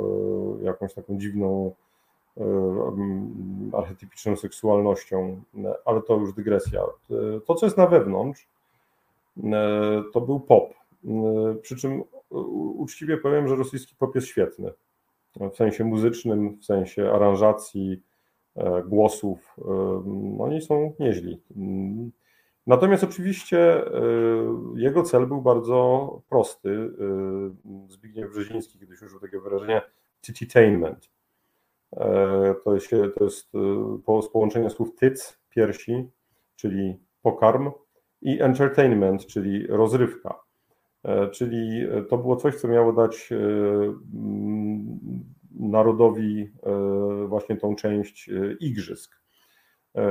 e, 0.61 0.63
jakąś 0.63 0.93
taką 0.93 1.17
dziwną, 1.17 1.71
e, 2.37 2.43
archetypiczną 3.73 4.35
seksualnością, 4.35 5.41
ale 5.85 6.01
to 6.01 6.17
już 6.17 6.33
dygresja. 6.33 6.81
To, 7.45 7.55
co 7.55 7.65
jest 7.65 7.77
na 7.77 7.87
wewnątrz, 7.87 8.47
e, 9.43 10.03
to 10.13 10.21
był 10.21 10.39
pop. 10.39 10.73
Przy 11.61 11.75
czym 11.75 12.03
uczciwie 12.77 13.17
powiem, 13.17 13.47
że 13.47 13.55
rosyjski 13.55 13.95
pop 13.99 14.15
jest 14.15 14.27
świetny. 14.27 14.71
W 15.51 15.55
sensie 15.55 15.83
muzycznym, 15.83 16.57
w 16.57 16.65
sensie 16.65 17.11
aranżacji, 17.11 18.01
głosów. 18.85 19.55
Oni 20.39 20.61
są 20.61 20.93
nieźli. 20.99 21.41
Natomiast 22.67 23.03
oczywiście 23.03 23.87
e, 23.87 24.01
jego 24.75 25.03
cel 25.03 25.27
był 25.27 25.41
bardzo 25.41 26.21
prosty. 26.29 26.69
E, 26.69 27.89
Zbigniew 27.89 28.31
Brzeziński 28.31 28.79
kiedyś 28.79 29.01
użył 29.01 29.19
takiego 29.19 29.43
wyrażenia 29.43 29.81
tititainment. 30.21 31.09
E, 31.93 32.55
to 32.63 32.73
jest, 32.73 32.89
to 33.17 33.23
jest 33.23 33.51
z 34.21 34.29
połączenia 34.31 34.69
słów 34.69 34.95
tyc, 34.95 35.39
piersi, 35.49 36.09
czyli 36.55 36.97
pokarm, 37.21 37.71
i 38.21 38.41
entertainment, 38.41 39.25
czyli 39.25 39.67
rozrywka. 39.67 40.39
Czyli 41.31 41.87
to 42.09 42.17
było 42.17 42.35
coś, 42.35 42.55
co 42.55 42.67
miało 42.67 42.93
dać 42.93 43.29
narodowi 45.59 46.51
właśnie 47.27 47.57
tą 47.57 47.75
część 47.75 48.29
igrzysk. 48.59 49.20
E, 49.95 50.01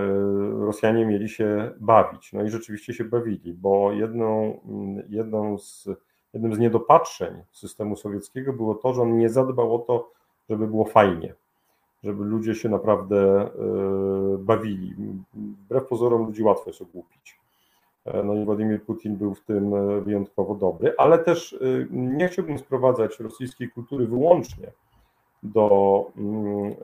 Rosjanie 0.60 1.06
mieli 1.06 1.28
się 1.28 1.70
bawić. 1.80 2.32
No 2.32 2.42
i 2.42 2.50
rzeczywiście 2.50 2.94
się 2.94 3.04
bawili, 3.04 3.54
bo 3.54 3.92
jedną, 3.92 4.60
jedną 5.08 5.58
z 5.58 5.88
jednym 6.34 6.54
z 6.54 6.58
niedopatrzeń 6.58 7.42
systemu 7.52 7.96
sowieckiego 7.96 8.52
było 8.52 8.74
to, 8.74 8.94
że 8.94 9.02
on 9.02 9.18
nie 9.18 9.28
zadbał 9.28 9.74
o 9.74 9.78
to, 9.78 10.10
żeby 10.50 10.66
było 10.66 10.84
fajnie, 10.84 11.34
żeby 12.02 12.24
ludzie 12.24 12.54
się 12.54 12.68
naprawdę 12.68 13.50
bawili. 14.38 14.94
Wbrew 15.34 15.86
pozorom 15.86 16.26
ludzi 16.26 16.42
łatwo 16.42 16.70
jest 16.70 16.82
ogłupić. 16.82 17.40
No 18.24 18.34
i 18.34 18.44
Władimir 18.44 18.82
Putin 18.82 19.16
był 19.16 19.34
w 19.34 19.40
tym 19.40 19.72
wyjątkowo 20.04 20.54
dobry, 20.54 20.94
ale 20.98 21.18
też 21.18 21.58
nie 21.90 22.28
chciałbym 22.28 22.58
sprowadzać 22.58 23.20
rosyjskiej 23.20 23.70
kultury 23.70 24.06
wyłącznie 24.06 24.72
do 25.42 26.04
mm, 26.16 26.74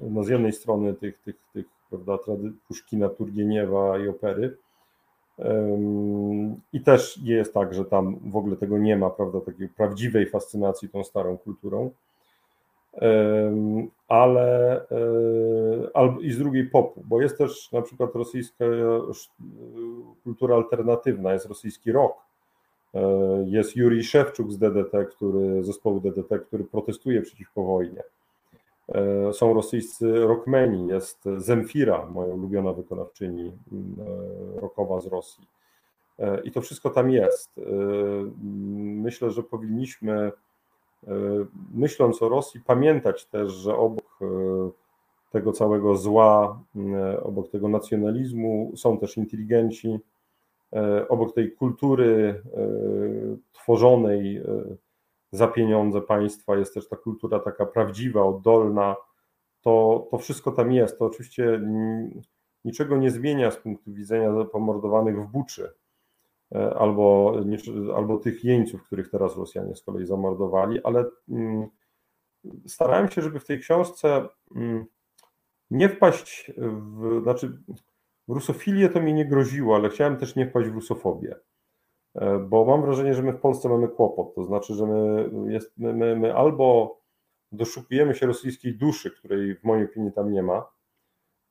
no 0.00 0.24
z 0.24 0.28
jednej 0.28 0.52
strony 0.52 0.94
tych, 0.94 1.18
tych, 1.18 1.36
tych 1.52 1.66
prawda, 1.90 2.18
Puszkina, 2.68 3.08
Turgieniewa 3.08 3.98
i 3.98 4.08
opery. 4.08 4.56
I 6.72 6.80
też 6.80 7.22
nie 7.22 7.34
jest 7.34 7.54
tak, 7.54 7.74
że 7.74 7.84
tam 7.84 8.16
w 8.24 8.36
ogóle 8.36 8.56
tego 8.56 8.78
nie 8.78 8.96
ma, 8.96 9.10
prawda, 9.10 9.40
takiej 9.40 9.68
prawdziwej 9.68 10.26
fascynacji 10.26 10.88
tą 10.88 11.04
starą 11.04 11.38
kulturą. 11.38 11.90
Ale 14.08 14.80
e, 15.94 16.18
i 16.20 16.32
z 16.32 16.38
drugiej 16.38 16.64
popu, 16.64 17.02
bo 17.04 17.22
jest 17.22 17.38
też 17.38 17.72
na 17.72 17.82
przykład 17.82 18.14
rosyjska 18.14 18.64
kultura 20.24 20.56
alternatywna, 20.56 21.32
jest 21.32 21.46
rosyjski 21.46 21.92
rock, 21.92 22.14
e, 22.94 23.00
jest 23.46 23.76
Juri 23.76 24.04
Szewczuk 24.04 24.52
z 24.52 24.58
DDT, 24.58 25.04
który, 25.04 25.64
zespołu 25.64 26.00
DDT, 26.00 26.38
który 26.38 26.64
protestuje 26.64 27.22
przeciwko 27.22 27.62
wojnie. 27.62 28.02
E, 28.94 29.32
są 29.32 29.54
rosyjscy 29.54 30.26
rockmeni, 30.26 30.88
jest 30.88 31.24
Zemfira, 31.36 32.06
moja 32.06 32.34
ulubiona 32.34 32.72
wykonawczyni 32.72 33.52
mm, 33.72 33.96
e, 34.56 34.60
rockowa 34.60 35.00
z 35.00 35.06
Rosji. 35.06 35.46
E, 36.18 36.40
I 36.40 36.50
to 36.50 36.60
wszystko 36.60 36.90
tam 36.90 37.10
jest. 37.10 37.60
Myślę, 38.82 39.30
że 39.30 39.42
powinniśmy, 39.42 40.32
myśląc 41.74 42.22
o 42.22 42.28
Rosji, 42.28 42.60
pamiętać 42.60 43.26
też, 43.26 43.52
że 43.52 43.76
obok 43.76 44.18
tego 45.32 45.52
całego 45.52 45.96
zła, 45.96 46.60
obok 47.22 47.50
tego 47.50 47.68
nacjonalizmu 47.68 48.72
są 48.76 48.98
też 48.98 49.16
inteligenci, 49.16 49.98
obok 51.08 51.34
tej 51.34 51.52
kultury 51.52 52.42
tworzonej 53.52 54.42
za 55.32 55.48
pieniądze 55.48 56.00
państwa, 56.00 56.56
jest 56.56 56.74
też 56.74 56.88
ta 56.88 56.96
kultura 56.96 57.40
taka 57.40 57.66
prawdziwa, 57.66 58.22
oddolna, 58.22 58.96
to, 59.60 60.06
to 60.10 60.18
wszystko 60.18 60.52
tam 60.52 60.72
jest. 60.72 60.98
To 60.98 61.04
oczywiście 61.04 61.60
niczego 62.64 62.96
nie 62.96 63.10
zmienia 63.10 63.50
z 63.50 63.56
punktu 63.56 63.92
widzenia 63.92 64.44
pomordowanych 64.44 65.22
w 65.22 65.30
Buczy 65.30 65.72
e, 66.54 66.74
albo, 66.74 67.34
albo 67.96 68.18
tych 68.18 68.44
jeńców, 68.44 68.82
których 68.82 69.10
teraz 69.10 69.36
Rosjanie 69.36 69.76
z 69.76 69.82
kolei 69.82 70.06
zamordowali, 70.06 70.82
ale 70.84 71.04
mm, 71.28 71.68
starałem 72.66 73.08
się, 73.08 73.22
żeby 73.22 73.40
w 73.40 73.46
tej 73.46 73.60
książce 73.60 74.28
mm, 74.56 74.86
nie 75.70 75.88
wpaść 75.88 76.52
w, 76.58 77.20
znaczy 77.22 77.62
w 78.28 78.32
rusofilię 78.32 78.88
to 78.88 79.00
mi 79.00 79.14
nie 79.14 79.26
groziło, 79.26 79.76
ale 79.76 79.88
chciałem 79.88 80.16
też 80.16 80.36
nie 80.36 80.46
wpaść 80.46 80.68
w 80.68 80.74
rusofobię. 80.74 81.36
Bo 82.48 82.64
mam 82.64 82.82
wrażenie, 82.82 83.14
że 83.14 83.22
my 83.22 83.32
w 83.32 83.40
Polsce 83.40 83.68
mamy 83.68 83.88
kłopot. 83.88 84.34
To 84.34 84.44
znaczy, 84.44 84.74
że 84.74 84.86
my, 84.86 85.30
jest, 85.52 85.72
my, 85.78 86.16
my 86.16 86.34
albo 86.34 86.96
doszukujemy 87.52 88.14
się 88.14 88.26
rosyjskiej 88.26 88.74
duszy, 88.74 89.10
której 89.10 89.54
w 89.54 89.64
mojej 89.64 89.84
opinii 89.84 90.12
tam 90.12 90.32
nie 90.32 90.42
ma, 90.42 90.66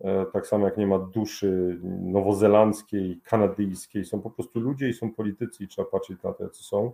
e, 0.02 0.26
tak 0.26 0.48
samo 0.48 0.66
jak 0.66 0.78
nie 0.78 0.88
ma 0.88 1.00
duszy 1.00 1.80
nowozelandzkiej, 2.02 3.22
kanadyjskiej. 3.24 4.06
Są 4.06 4.22
po 4.22 4.30
prostu 4.30 4.60
ludzie 4.60 4.90
i 4.90 4.94
są 4.94 5.12
politycy 5.12 5.64
i 5.64 5.68
trzeba 5.68 5.90
patrzeć 5.90 6.24
na 6.24 6.34
to, 6.34 6.50
co 6.50 6.64
są. 6.64 6.92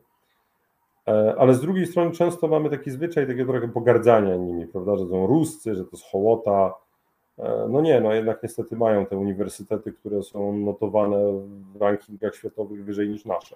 E, 1.08 1.36
ale 1.38 1.54
z 1.54 1.62
drugiej 1.62 1.86
strony 1.86 2.12
często 2.12 2.48
mamy 2.48 2.70
taki 2.70 2.92
zwyczaj 2.92 3.28
takiego 3.28 3.52
trochę 3.52 3.68
pogardzania 3.68 4.36
nimi, 4.36 4.68
prawda, 4.68 4.98
że 4.98 5.08
są 5.08 5.28
Ruscy, 5.28 5.76
że 5.76 5.84
to 5.84 5.90
jest 5.94 6.06
hołota, 6.12 6.74
no 7.70 7.82
nie, 7.82 8.02
no 8.02 8.14
jednak 8.14 8.44
niestety 8.44 8.76
mają 8.76 9.06
te 9.06 9.18
uniwersytety, 9.18 9.94
które 9.94 10.24
są 10.24 10.58
notowane 10.58 11.18
w 11.74 11.82
rankingach 11.82 12.36
światowych 12.36 12.86
wyżej 12.86 13.10
niż 13.10 13.26
nasze. 13.26 13.56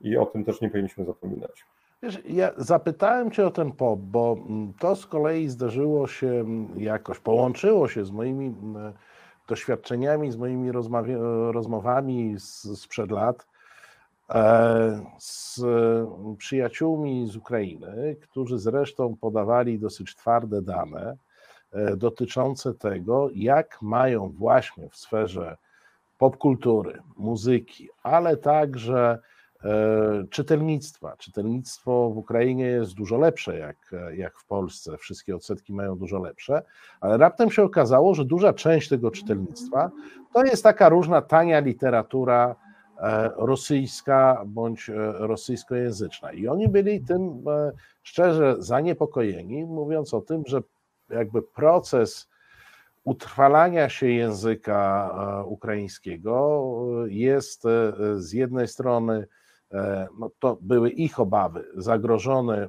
I 0.00 0.16
o 0.16 0.26
tym 0.26 0.44
też 0.44 0.60
nie 0.60 0.70
powinniśmy 0.70 1.04
zapominać. 1.04 1.64
Wiesz, 2.02 2.22
ja 2.24 2.50
zapytałem 2.56 3.30
Cię 3.30 3.46
o 3.46 3.50
ten 3.50 3.72
POP, 3.72 4.00
bo 4.00 4.36
to 4.78 4.96
z 4.96 5.06
kolei 5.06 5.48
zdarzyło 5.48 6.06
się 6.06 6.44
jakoś, 6.76 7.18
połączyło 7.18 7.88
się 7.88 8.04
z 8.04 8.10
moimi 8.10 8.54
doświadczeniami, 9.48 10.32
z 10.32 10.36
moimi 10.36 10.72
rozmowami 11.52 12.34
z, 12.38 12.80
sprzed 12.80 13.10
lat 13.10 13.46
e, 14.30 15.04
z 15.18 15.60
przyjaciółmi 16.38 17.26
z 17.26 17.36
Ukrainy, 17.36 18.16
którzy 18.22 18.58
zresztą 18.58 19.16
podawali 19.16 19.78
dosyć 19.78 20.16
twarde 20.16 20.62
dane 20.62 21.16
E, 21.16 21.29
dotyczące 21.96 22.74
tego, 22.74 23.28
jak 23.34 23.82
mają 23.82 24.28
właśnie 24.28 24.88
w 24.88 24.96
sferze 24.96 25.56
popkultury, 26.20 27.02
muzyki, 27.16 27.88
ale 28.02 28.36
także 28.36 29.18
e, 29.64 30.24
czytelnictwa. 30.30 31.16
Czytelnictwo 31.18 32.10
w 32.10 32.18
Ukrainie 32.18 32.64
jest 32.64 32.94
dużo 32.94 33.18
lepsze 33.18 33.58
jak, 33.58 33.76
jak 34.16 34.38
w 34.38 34.46
Polsce, 34.46 34.96
wszystkie 34.96 35.36
odsetki 35.36 35.72
mają 35.72 35.96
dużo 35.96 36.18
lepsze, 36.18 36.62
ale 37.00 37.16
raptem 37.16 37.50
się 37.50 37.62
okazało, 37.62 38.14
że 38.14 38.24
duża 38.24 38.52
część 38.52 38.88
tego 38.88 39.10
czytelnictwa 39.10 39.90
to 40.32 40.44
jest 40.44 40.62
taka 40.62 40.88
różna 40.88 41.22
tania 41.22 41.60
literatura 41.60 42.56
e, 42.98 43.30
rosyjska 43.36 44.42
bądź 44.46 44.90
rosyjskojęzyczna. 45.14 46.32
I 46.32 46.48
oni 46.48 46.68
byli 46.68 47.00
tym 47.00 47.44
szczerze 48.02 48.56
zaniepokojeni, 48.58 49.64
mówiąc 49.64 50.14
o 50.14 50.20
tym, 50.20 50.42
że 50.46 50.62
jakby 51.10 51.42
proces 51.42 52.30
utrwalania 53.04 53.88
się 53.88 54.08
języka 54.08 55.10
e, 55.40 55.44
ukraińskiego 55.44 56.62
jest 57.08 57.66
e, 57.66 57.92
z 58.16 58.32
jednej 58.32 58.68
strony, 58.68 59.26
e, 59.72 60.08
no 60.18 60.30
to 60.38 60.58
były 60.60 60.90
ich 60.90 61.20
obawy, 61.20 61.64
zagrożone 61.76 62.68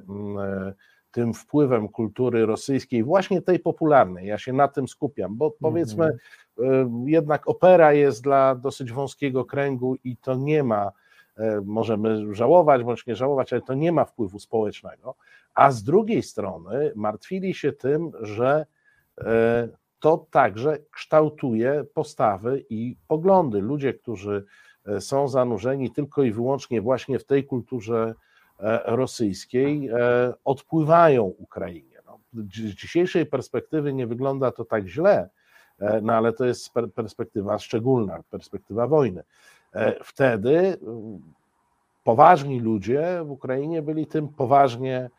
tym 1.10 1.34
wpływem 1.34 1.88
kultury 1.88 2.46
rosyjskiej, 2.46 3.04
właśnie 3.04 3.42
tej 3.42 3.58
popularnej. 3.58 4.26
Ja 4.26 4.38
się 4.38 4.52
na 4.52 4.68
tym 4.68 4.88
skupiam, 4.88 5.36
bo 5.36 5.50
powiedzmy, 5.50 6.18
mm-hmm. 6.58 7.04
jednak 7.06 7.48
opera 7.48 7.92
jest 7.92 8.22
dla 8.22 8.54
dosyć 8.54 8.92
wąskiego 8.92 9.44
kręgu 9.44 9.96
i 10.04 10.16
to 10.16 10.34
nie 10.34 10.64
ma, 10.64 10.92
możemy 11.64 12.34
żałować 12.34 12.84
bądź 12.84 13.06
nie 13.06 13.16
żałować, 13.16 13.52
ale 13.52 13.62
to 13.62 13.74
nie 13.74 13.92
ma 13.92 14.04
wpływu 14.04 14.38
społecznego 14.38 15.14
a 15.54 15.70
z 15.70 15.82
drugiej 15.82 16.22
strony 16.22 16.92
martwili 16.96 17.54
się 17.54 17.72
tym, 17.72 18.12
że 18.20 18.66
e, 19.20 19.68
to 20.00 20.26
także 20.30 20.78
kształtuje 20.90 21.84
postawy 21.94 22.64
i 22.70 22.96
poglądy. 23.08 23.60
Ludzie, 23.60 23.94
którzy 23.94 24.44
e, 24.86 25.00
są 25.00 25.28
zanurzeni 25.28 25.90
tylko 25.90 26.22
i 26.22 26.32
wyłącznie 26.32 26.80
właśnie 26.80 27.18
w 27.18 27.24
tej 27.24 27.44
kulturze 27.44 28.14
e, 28.58 28.96
rosyjskiej, 28.96 29.90
odpływają 30.44 31.22
Ukrainie. 31.24 31.96
No, 32.06 32.18
z 32.34 32.74
dzisiejszej 32.74 33.26
perspektywy 33.26 33.92
nie 33.92 34.06
wygląda 34.06 34.52
to 34.52 34.64
tak 34.64 34.86
źle, 34.86 35.28
no 36.02 36.12
ale 36.12 36.32
to 36.32 36.44
jest 36.44 36.72
perspektywa 36.94 37.58
szczególna, 37.58 38.22
perspektywa 38.30 38.86
wojny. 38.86 39.22
Wtedy 40.04 40.78
poważni 42.04 42.60
ludzie 42.60 43.22
w 43.24 43.30
Ukrainie 43.30 43.82
byli 43.82 44.06
tym 44.06 44.28
poważnie 44.28 45.10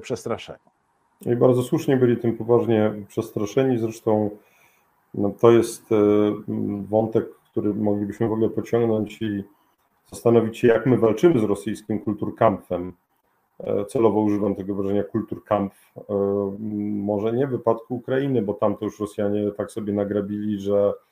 przestraszeni. 0.00 0.58
I 1.26 1.36
bardzo 1.36 1.62
słusznie 1.62 1.96
byli 1.96 2.16
tym 2.16 2.36
poważnie 2.36 2.92
przestraszeni. 3.08 3.78
Zresztą 3.78 4.30
no, 5.14 5.32
to 5.40 5.50
jest 5.50 5.92
e, 5.92 5.96
wątek, 6.88 7.26
który 7.50 7.74
moglibyśmy 7.74 8.28
w 8.28 8.32
ogóle 8.32 8.50
pociągnąć 8.50 9.22
i 9.22 9.44
zastanowić 10.10 10.58
się, 10.58 10.68
jak 10.68 10.86
my 10.86 10.96
walczymy 10.98 11.40
z 11.40 11.44
rosyjskim 11.44 11.98
kulturkampfem. 11.98 12.92
E, 13.60 13.84
celowo 13.84 14.20
używam 14.20 14.54
tego 14.54 14.74
wyrażenia 14.74 15.04
kulturkampf. 15.04 15.94
Może 16.92 17.32
nie 17.32 17.46
w 17.46 17.50
wypadku 17.50 17.94
Ukrainy, 17.94 18.42
bo 18.42 18.54
tam 18.54 18.76
to 18.76 18.84
już 18.84 19.00
Rosjanie 19.00 19.50
tak 19.50 19.70
sobie 19.70 19.92
nagrabili, 19.92 20.60
że 20.60 20.92
E, 20.92 21.11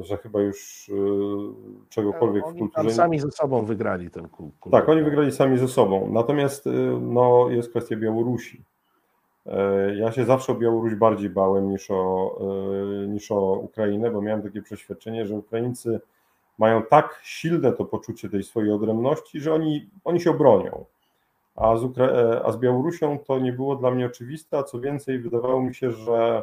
że 0.00 0.16
chyba 0.16 0.40
już 0.40 0.90
e, 0.90 0.94
czegokolwiek 1.88 2.44
oni 2.46 2.56
w 2.56 2.58
kulturze. 2.58 2.80
Oni 2.80 2.94
sami 2.94 3.20
ze 3.20 3.30
sobą 3.30 3.64
wygrali 3.64 4.10
ten 4.10 4.28
kultur. 4.28 4.72
Tak, 4.72 4.88
oni 4.88 5.02
wygrali 5.02 5.32
sami 5.32 5.58
ze 5.58 5.68
sobą. 5.68 6.10
Natomiast 6.12 6.66
e, 6.66 6.70
no, 7.00 7.50
jest 7.50 7.70
kwestia 7.70 7.96
Białorusi. 7.96 8.62
Ja 9.96 10.12
się 10.12 10.24
zawsze 10.24 10.52
o 10.52 10.54
Białoruś 10.54 10.94
bardziej 10.94 11.30
bałem 11.30 11.70
niż 11.70 11.90
o, 11.90 12.38
niż 13.08 13.32
o 13.32 13.52
Ukrainę, 13.52 14.10
bo 14.10 14.22
miałem 14.22 14.42
takie 14.42 14.62
przeświadczenie, 14.62 15.26
że 15.26 15.34
Ukraińcy 15.34 16.00
mają 16.58 16.82
tak 16.82 17.20
silne 17.22 17.72
to 17.72 17.84
poczucie 17.84 18.28
tej 18.28 18.42
swojej 18.42 18.72
odrębności, 18.72 19.40
że 19.40 19.54
oni, 19.54 19.90
oni 20.04 20.20
się 20.20 20.30
obronią. 20.30 20.84
A 21.56 21.76
z, 21.76 21.84
Ukra- 21.84 22.40
a 22.44 22.52
z 22.52 22.56
Białorusią 22.56 23.18
to 23.18 23.38
nie 23.38 23.52
było 23.52 23.76
dla 23.76 23.90
mnie 23.90 24.06
oczywiste, 24.06 24.58
a 24.58 24.62
co 24.62 24.80
więcej, 24.80 25.18
wydawało 25.18 25.62
mi 25.62 25.74
się, 25.74 25.90
że 25.90 26.42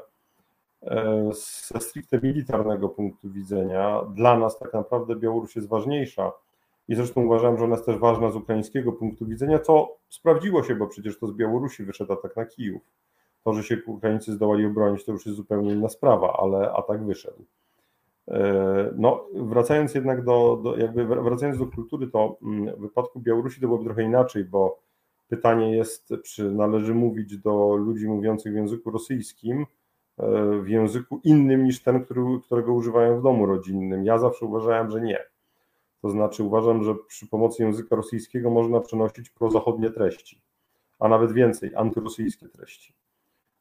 ze 1.32 1.80
stricte 1.80 2.20
militarnego 2.24 2.90
punktu 2.90 3.30
widzenia, 3.30 4.02
dla 4.16 4.38
nas 4.38 4.60
tak 4.60 4.74
naprawdę 4.74 5.16
Białoruś 5.16 5.56
jest 5.56 5.68
ważniejsza 5.68 6.32
i 6.88 6.96
zresztą 6.96 7.22
uważam, 7.26 7.58
że 7.58 7.64
ona 7.64 7.76
jest 7.76 7.86
też 7.86 7.98
ważna 7.98 8.32
z 8.32 8.36
ukraińskiego 8.36 8.92
punktu 8.92 9.26
widzenia, 9.26 9.60
co 9.60 9.98
sprawdziło 10.10 10.64
się, 10.64 10.76
bo 10.76 10.88
przecież 10.88 11.20
to 11.20 11.28
z 11.28 11.34
Białorusi 11.34 11.84
wyszedł 11.84 12.14
atak 12.14 12.36
na 12.36 12.46
Kijów. 12.46 12.82
To, 13.44 13.54
że 13.54 13.64
się 13.64 13.78
Ukraińcy 13.86 14.34
zdołali 14.34 14.66
obronić, 14.66 15.06
to 15.06 15.12
już 15.12 15.26
jest 15.26 15.38
zupełnie 15.38 15.74
inna 15.74 15.90
sprawa, 15.90 16.38
ale 16.40 16.74
atak 16.74 17.06
wyszedł. 17.06 17.46
E, 18.28 18.94
no, 18.98 19.26
wracając 19.34 19.96
jednak 19.96 20.24
do, 20.24 20.60
do, 20.64 20.78
jakby 20.78 21.06
wracając 21.06 21.60
do 21.60 21.66
kultury, 21.66 22.08
to 22.08 22.38
mm, 22.44 22.76
w 22.76 22.80
wypadku 22.80 23.20
Białorusi 23.20 23.62
to 23.62 23.68
byłoby 23.68 23.86
trochę 23.86 24.04
inaczej, 24.04 24.44
bo 24.46 24.80
pytanie 25.30 25.78
jest, 25.78 26.14
czy 26.24 26.52
należy 26.52 26.96
mówić 26.96 27.38
do 27.38 27.76
ludzi 27.76 28.08
mówiących 28.08 28.54
w 28.54 28.56
języku 28.56 28.92
rosyjskim, 28.92 29.62
e, 29.62 29.66
w 30.64 30.68
języku 30.68 31.22
innym 31.24 31.64
niż 31.64 31.84
ten, 31.84 32.06
który, 32.06 32.22
którego 32.46 32.74
używają 32.74 33.20
w 33.20 33.24
domu 33.24 33.46
rodzinnym. 33.46 34.06
Ja 34.06 34.18
zawsze 34.18 34.46
uważałem, 34.46 34.92
że 34.92 35.02
nie. 35.02 35.20
To 36.02 36.10
znaczy 36.10 36.44
uważam, 36.44 36.84
że 36.84 36.96
przy 37.08 37.28
pomocy 37.28 37.64
języka 37.64 37.96
rosyjskiego 37.96 38.50
można 38.50 38.80
przenosić 38.80 39.30
prozachodnie 39.30 39.90
treści, 39.90 40.42
a 41.00 41.08
nawet 41.08 41.32
więcej, 41.34 41.76
antyrosyjskie 41.76 42.50
treści. 42.50 42.96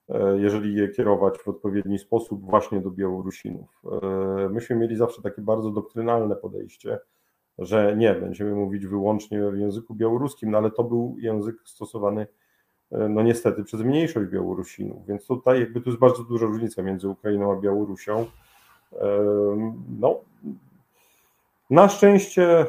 E, 0.09 0.39
jeżeli 0.39 0.75
je 0.75 0.89
kierować 0.89 1.39
w 1.39 1.49
odpowiedni 1.49 1.99
sposób 1.99 2.45
właśnie 2.45 2.81
do 2.81 2.91
Białorusinów. 2.91 3.83
E, 4.03 4.49
myśmy 4.49 4.77
mieli 4.77 4.97
zawsze 4.97 5.23
takie 5.23 5.43
bardzo 5.43 5.71
doktrynalne 5.71 6.37
podejście, 6.37 6.99
że 7.59 7.97
nie, 7.97 8.15
będziemy 8.15 8.55
mówić 8.55 8.87
wyłącznie 8.87 9.51
w 9.51 9.59
języku 9.59 9.95
białoruskim, 9.95 10.51
no 10.51 10.59
ale 10.59 10.71
to 10.71 10.85
był 10.85 11.17
język 11.19 11.57
stosowany 11.65 12.23
e, 12.23 12.27
no 12.91 13.23
niestety 13.23 13.65
przez 13.65 13.81
mniejszość 13.81 14.31
Białorusinów, 14.31 15.07
więc 15.07 15.27
tutaj 15.27 15.61
jakby 15.61 15.81
tu 15.81 15.91
jest 15.91 16.01
bardzo 16.01 16.25
duża 16.25 16.47
różnica 16.47 16.83
między 16.83 17.09
Ukrainą 17.09 17.53
a 17.53 17.57
Białorusią. 17.57 18.27
No, 20.01 20.21
na 21.71 21.89
szczęście 21.89 22.67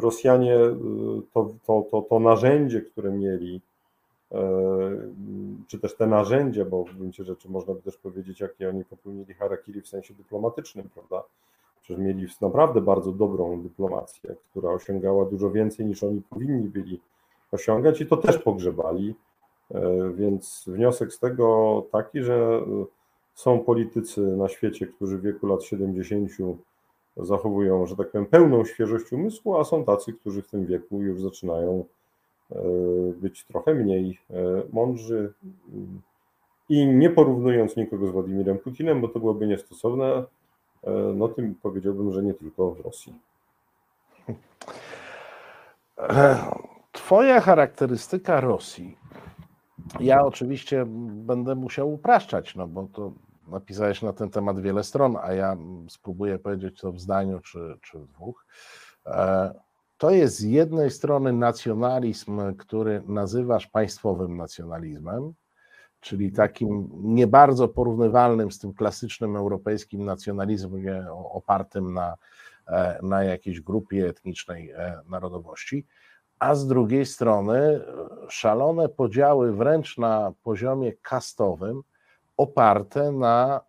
Rosjanie 0.00 0.56
to, 1.34 1.50
to, 1.66 1.84
to, 1.90 2.02
to 2.02 2.20
narzędzie, 2.20 2.82
które 2.82 3.10
mieli 3.10 3.60
E, 4.32 4.40
czy 5.66 5.78
też 5.78 5.96
te 5.96 6.06
narzędzia, 6.06 6.64
bo 6.64 6.84
w 6.84 6.94
gruncie 6.94 7.24
rzeczy 7.24 7.48
można 7.48 7.74
by 7.74 7.82
też 7.82 7.96
powiedzieć, 7.96 8.40
jakie 8.40 8.68
oni 8.68 8.84
popełnili 8.84 9.34
harakiri 9.34 9.82
w 9.82 9.88
sensie 9.88 10.14
dyplomatycznym, 10.14 10.88
prawda? 10.94 11.22
Przecież 11.82 12.04
mieli 12.04 12.26
naprawdę 12.40 12.80
bardzo 12.80 13.12
dobrą 13.12 13.62
dyplomację, 13.62 14.36
która 14.50 14.70
osiągała 14.70 15.24
dużo 15.24 15.50
więcej 15.50 15.86
niż 15.86 16.02
oni 16.02 16.22
powinni 16.30 16.68
byli 16.68 17.00
osiągać 17.52 18.00
i 18.00 18.06
to 18.06 18.16
też 18.16 18.38
pogrzebali. 18.38 19.14
E, 19.74 20.10
więc 20.14 20.64
wniosek 20.66 21.12
z 21.12 21.18
tego 21.18 21.86
taki, 21.92 22.22
że 22.22 22.60
są 23.34 23.58
politycy 23.58 24.20
na 24.20 24.48
świecie, 24.48 24.86
którzy 24.86 25.18
w 25.18 25.22
wieku 25.22 25.46
lat 25.46 25.62
70 25.62 26.30
zachowują, 27.16 27.86
że 27.86 27.96
tak 27.96 28.10
powiem, 28.10 28.26
pełną 28.26 28.64
świeżość 28.64 29.12
umysłu, 29.12 29.56
a 29.56 29.64
są 29.64 29.84
tacy, 29.84 30.12
którzy 30.12 30.42
w 30.42 30.50
tym 30.50 30.66
wieku 30.66 31.02
już 31.02 31.20
zaczynają 31.20 31.84
E, 32.52 32.58
być 33.12 33.44
trochę 33.44 33.74
mniej 33.74 34.18
e, 34.30 34.62
mądrzy 34.72 35.32
i 36.68 36.86
nie 36.86 37.10
porównując 37.10 37.76
nikogo 37.76 38.06
z 38.06 38.10
Władimirem 38.10 38.58
Putinem, 38.58 39.00
bo 39.00 39.08
to 39.08 39.18
byłoby 39.18 39.46
niestosowne, 39.46 40.24
e, 40.84 40.90
no 40.92 41.28
tym 41.28 41.54
powiedziałbym, 41.62 42.12
że 42.12 42.22
nie 42.22 42.34
tylko 42.34 42.70
w 42.70 42.80
Rosji. 42.80 43.14
Twoja 46.98 47.40
charakterystyka 47.40 48.40
Rosji. 48.40 48.98
Ja 50.00 50.24
oczywiście 50.24 50.84
będę 51.08 51.54
musiał 51.54 51.92
upraszczać, 51.92 52.54
no 52.54 52.68
bo 52.68 52.88
to 52.92 53.12
napisałeś 53.48 54.02
na 54.02 54.12
ten 54.12 54.30
temat 54.30 54.60
wiele 54.60 54.84
stron, 54.84 55.16
a 55.22 55.32
ja 55.32 55.56
spróbuję 55.88 56.38
powiedzieć 56.38 56.80
to 56.80 56.92
w 56.92 57.00
zdaniu 57.00 57.40
czy, 57.40 57.78
czy 57.82 57.98
w 57.98 58.06
dwóch. 58.06 58.46
To 59.98 60.10
jest 60.10 60.36
z 60.36 60.42
jednej 60.42 60.90
strony 60.90 61.32
nacjonalizm, 61.32 62.54
który 62.56 63.02
nazywasz 63.06 63.66
państwowym 63.66 64.36
nacjonalizmem, 64.36 65.32
czyli 66.00 66.32
takim 66.32 66.90
nie 66.92 67.26
bardzo 67.26 67.68
porównywalnym 67.68 68.52
z 68.52 68.58
tym 68.58 68.74
klasycznym 68.74 69.36
europejskim 69.36 70.04
nacjonalizmem 70.04 71.06
opartym 71.10 71.94
na, 71.94 72.14
e, 72.66 72.98
na 73.02 73.24
jakiejś 73.24 73.60
grupie 73.60 74.08
etnicznej 74.08 74.70
e, 74.70 75.00
narodowości, 75.08 75.86
a 76.38 76.54
z 76.54 76.66
drugiej 76.66 77.06
strony 77.06 77.80
szalone 78.28 78.88
podziały 78.88 79.52
wręcz 79.52 79.98
na 79.98 80.32
poziomie 80.42 80.92
kastowym, 80.92 81.82
oparte 82.36 83.12
na, 83.12 83.60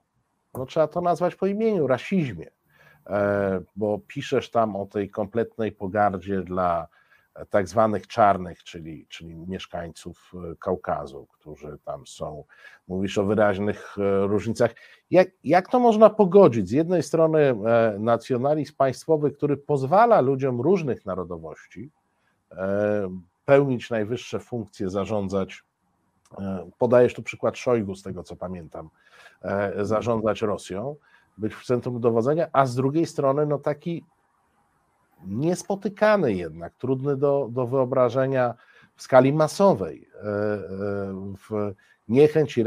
no 0.54 0.66
trzeba 0.66 0.88
to 0.88 1.02
nazwać 1.02 1.36
po 1.36 1.48
imieniu, 1.48 1.88
rasizmie. 1.88 2.52
E, 3.08 3.62
bo 3.76 4.00
piszesz 4.08 4.52
tam 4.52 4.76
o 4.76 4.86
tej 4.86 5.10
kompletnej 5.10 5.72
pogardzie 5.72 6.42
dla 6.42 6.88
tak 7.50 7.68
zwanych 7.68 8.08
czarnych, 8.08 8.64
czyli, 8.64 9.06
czyli 9.10 9.36
mieszkańców 9.36 10.32
e, 10.34 10.56
Kaukazu, 10.56 11.28
którzy 11.32 11.78
tam 11.86 12.08
są. 12.08 12.44
Mówisz 12.88 13.18
o 13.18 13.26
wyraźnych 13.26 13.96
e, 13.98 14.28
różnicach. 14.28 14.76
Jak, 15.12 15.28
jak 15.44 15.70
to 15.70 15.80
można 15.80 16.10
pogodzić? 16.10 16.70
Z 16.70 16.72
jednej 16.72 17.04
strony 17.04 17.56
nacjonalizm 18.00 18.76
państwowy, 18.76 19.32
który 19.32 19.58
pozwala 19.58 20.22
ludziom 20.22 20.62
różnych 20.62 21.06
narodowości 21.06 21.92
pełnić 23.46 23.90
najwyższe 23.90 24.40
funkcje, 24.40 24.90
zarządzać. 24.90 25.64
Podajesz 26.78 27.14
tu 27.14 27.24
przykład 27.24 27.58
Szojgu, 27.58 27.96
z 27.96 28.04
tego 28.04 28.24
co 28.24 28.36
pamiętam, 28.36 28.90
zarządzać 29.82 30.42
Rosją 30.42 30.96
być 31.38 31.54
w 31.54 31.66
centrum 31.66 32.00
dowodzenia, 32.02 32.48
a 32.54 32.66
z 32.66 32.76
drugiej 32.76 33.06
strony 33.06 33.46
no 33.46 33.58
taki 33.58 34.06
niespotykany 35.26 36.34
jednak, 36.34 36.74
trudny 36.74 37.18
do, 37.18 37.48
do 37.52 37.68
wyobrażenia 37.68 38.54
w 38.96 39.02
skali 39.02 39.34
masowej, 39.34 40.10
e, 40.16 40.20
e, 40.20 40.60
w 41.50 41.74
niechęć 42.08 42.58
i 42.58 42.64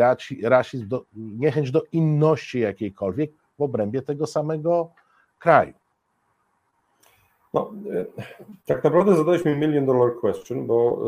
rasizm, 0.48 0.88
do, 0.88 1.04
niechęć 1.14 1.70
do 1.70 1.82
inności 1.92 2.60
jakiejkolwiek 2.60 3.30
w 3.58 3.62
obrębie 3.62 4.02
tego 4.02 4.26
samego 4.26 4.92
kraju. 5.38 5.74
No, 7.54 7.72
e, 7.92 8.04
tak 8.66 8.84
naprawdę 8.84 9.16
zadałeś 9.16 9.44
mi 9.44 9.56
million 9.56 9.86
dollar 9.86 10.16
question, 10.20 10.66
bo 10.66 10.98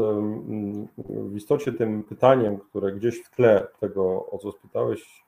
w 1.09 1.37
istocie 1.37 1.73
tym 1.73 2.03
pytaniem, 2.03 2.59
które 2.59 2.93
gdzieś 2.93 3.23
w 3.23 3.31
tle 3.31 3.67
tego, 3.81 4.27
o 4.31 4.39
co 4.39 4.53
spytałeś, 4.53 5.25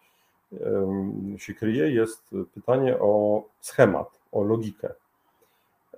się 1.36 1.54
kryje, 1.54 1.90
jest 1.90 2.34
pytanie 2.54 2.98
o 2.98 3.42
schemat, 3.60 4.20
o 4.32 4.42
logikę. 4.42 4.94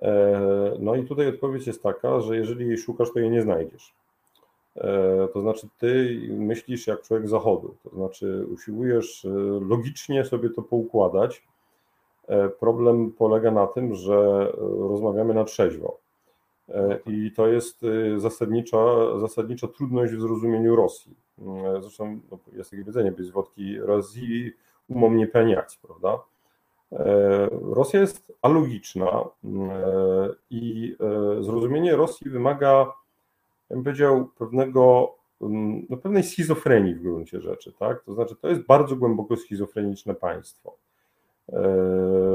E, 0.01 0.41
no 0.79 0.95
i 0.95 1.05
tutaj 1.05 1.27
odpowiedź 1.27 1.67
jest 1.67 1.83
taka, 1.83 2.19
że 2.19 2.37
jeżeli 2.37 2.67
jej 2.67 2.77
szukasz, 2.77 3.13
to 3.13 3.19
jej 3.19 3.29
nie 3.29 3.41
znajdziesz. 3.41 3.93
E, 4.75 5.27
to 5.33 5.41
znaczy, 5.41 5.67
ty 5.77 6.19
myślisz 6.29 6.87
jak 6.87 7.01
człowiek 7.01 7.27
zachodu, 7.27 7.75
to 7.83 7.89
znaczy 7.89 8.45
usiłujesz 8.53 9.27
logicznie 9.69 10.25
sobie 10.25 10.49
to 10.49 10.61
poukładać. 10.61 11.43
Problem 12.59 13.11
polega 13.11 13.51
na 13.51 13.67
tym, 13.67 13.95
że 13.95 14.51
rozmawiamy 14.57 15.33
na 15.33 15.43
trzeźwo. 15.43 15.97
I 17.05 17.31
to 17.35 17.47
jest 17.47 17.85
zasadnicza, 18.17 18.77
zasadnicza 19.19 19.67
trudność 19.67 20.13
w 20.13 20.21
zrozumieniu 20.21 20.75
Rosji. 20.75 21.15
Zresztą 21.81 22.19
no, 22.31 22.39
jest 22.53 22.69
takie 22.69 22.83
powiedzenie, 22.83 23.11
bez 23.11 23.29
wodki 23.29 23.79
Rosji 23.79 24.51
umom 24.89 25.17
nie 25.17 25.27
peniać, 25.27 25.79
prawda? 25.87 26.19
Rosja 27.51 27.99
jest 27.99 28.33
alogiczna 28.41 29.23
i 30.49 30.95
zrozumienie 31.39 31.95
Rosji 31.95 32.29
wymaga, 32.29 32.93
ja 33.69 33.75
bym 33.75 33.83
powiedział, 33.83 34.29
pewnego, 34.37 35.15
no, 35.89 35.97
pewnej 35.97 36.23
schizofrenii 36.23 36.95
w 36.95 37.01
gruncie 37.01 37.41
rzeczy, 37.41 37.73
tak? 37.73 38.03
To 38.03 38.13
znaczy, 38.13 38.35
to 38.35 38.47
jest 38.47 38.61
bardzo 38.61 38.95
głęboko 38.95 39.37
schizofreniczne 39.37 40.15
państwo. 40.15 40.73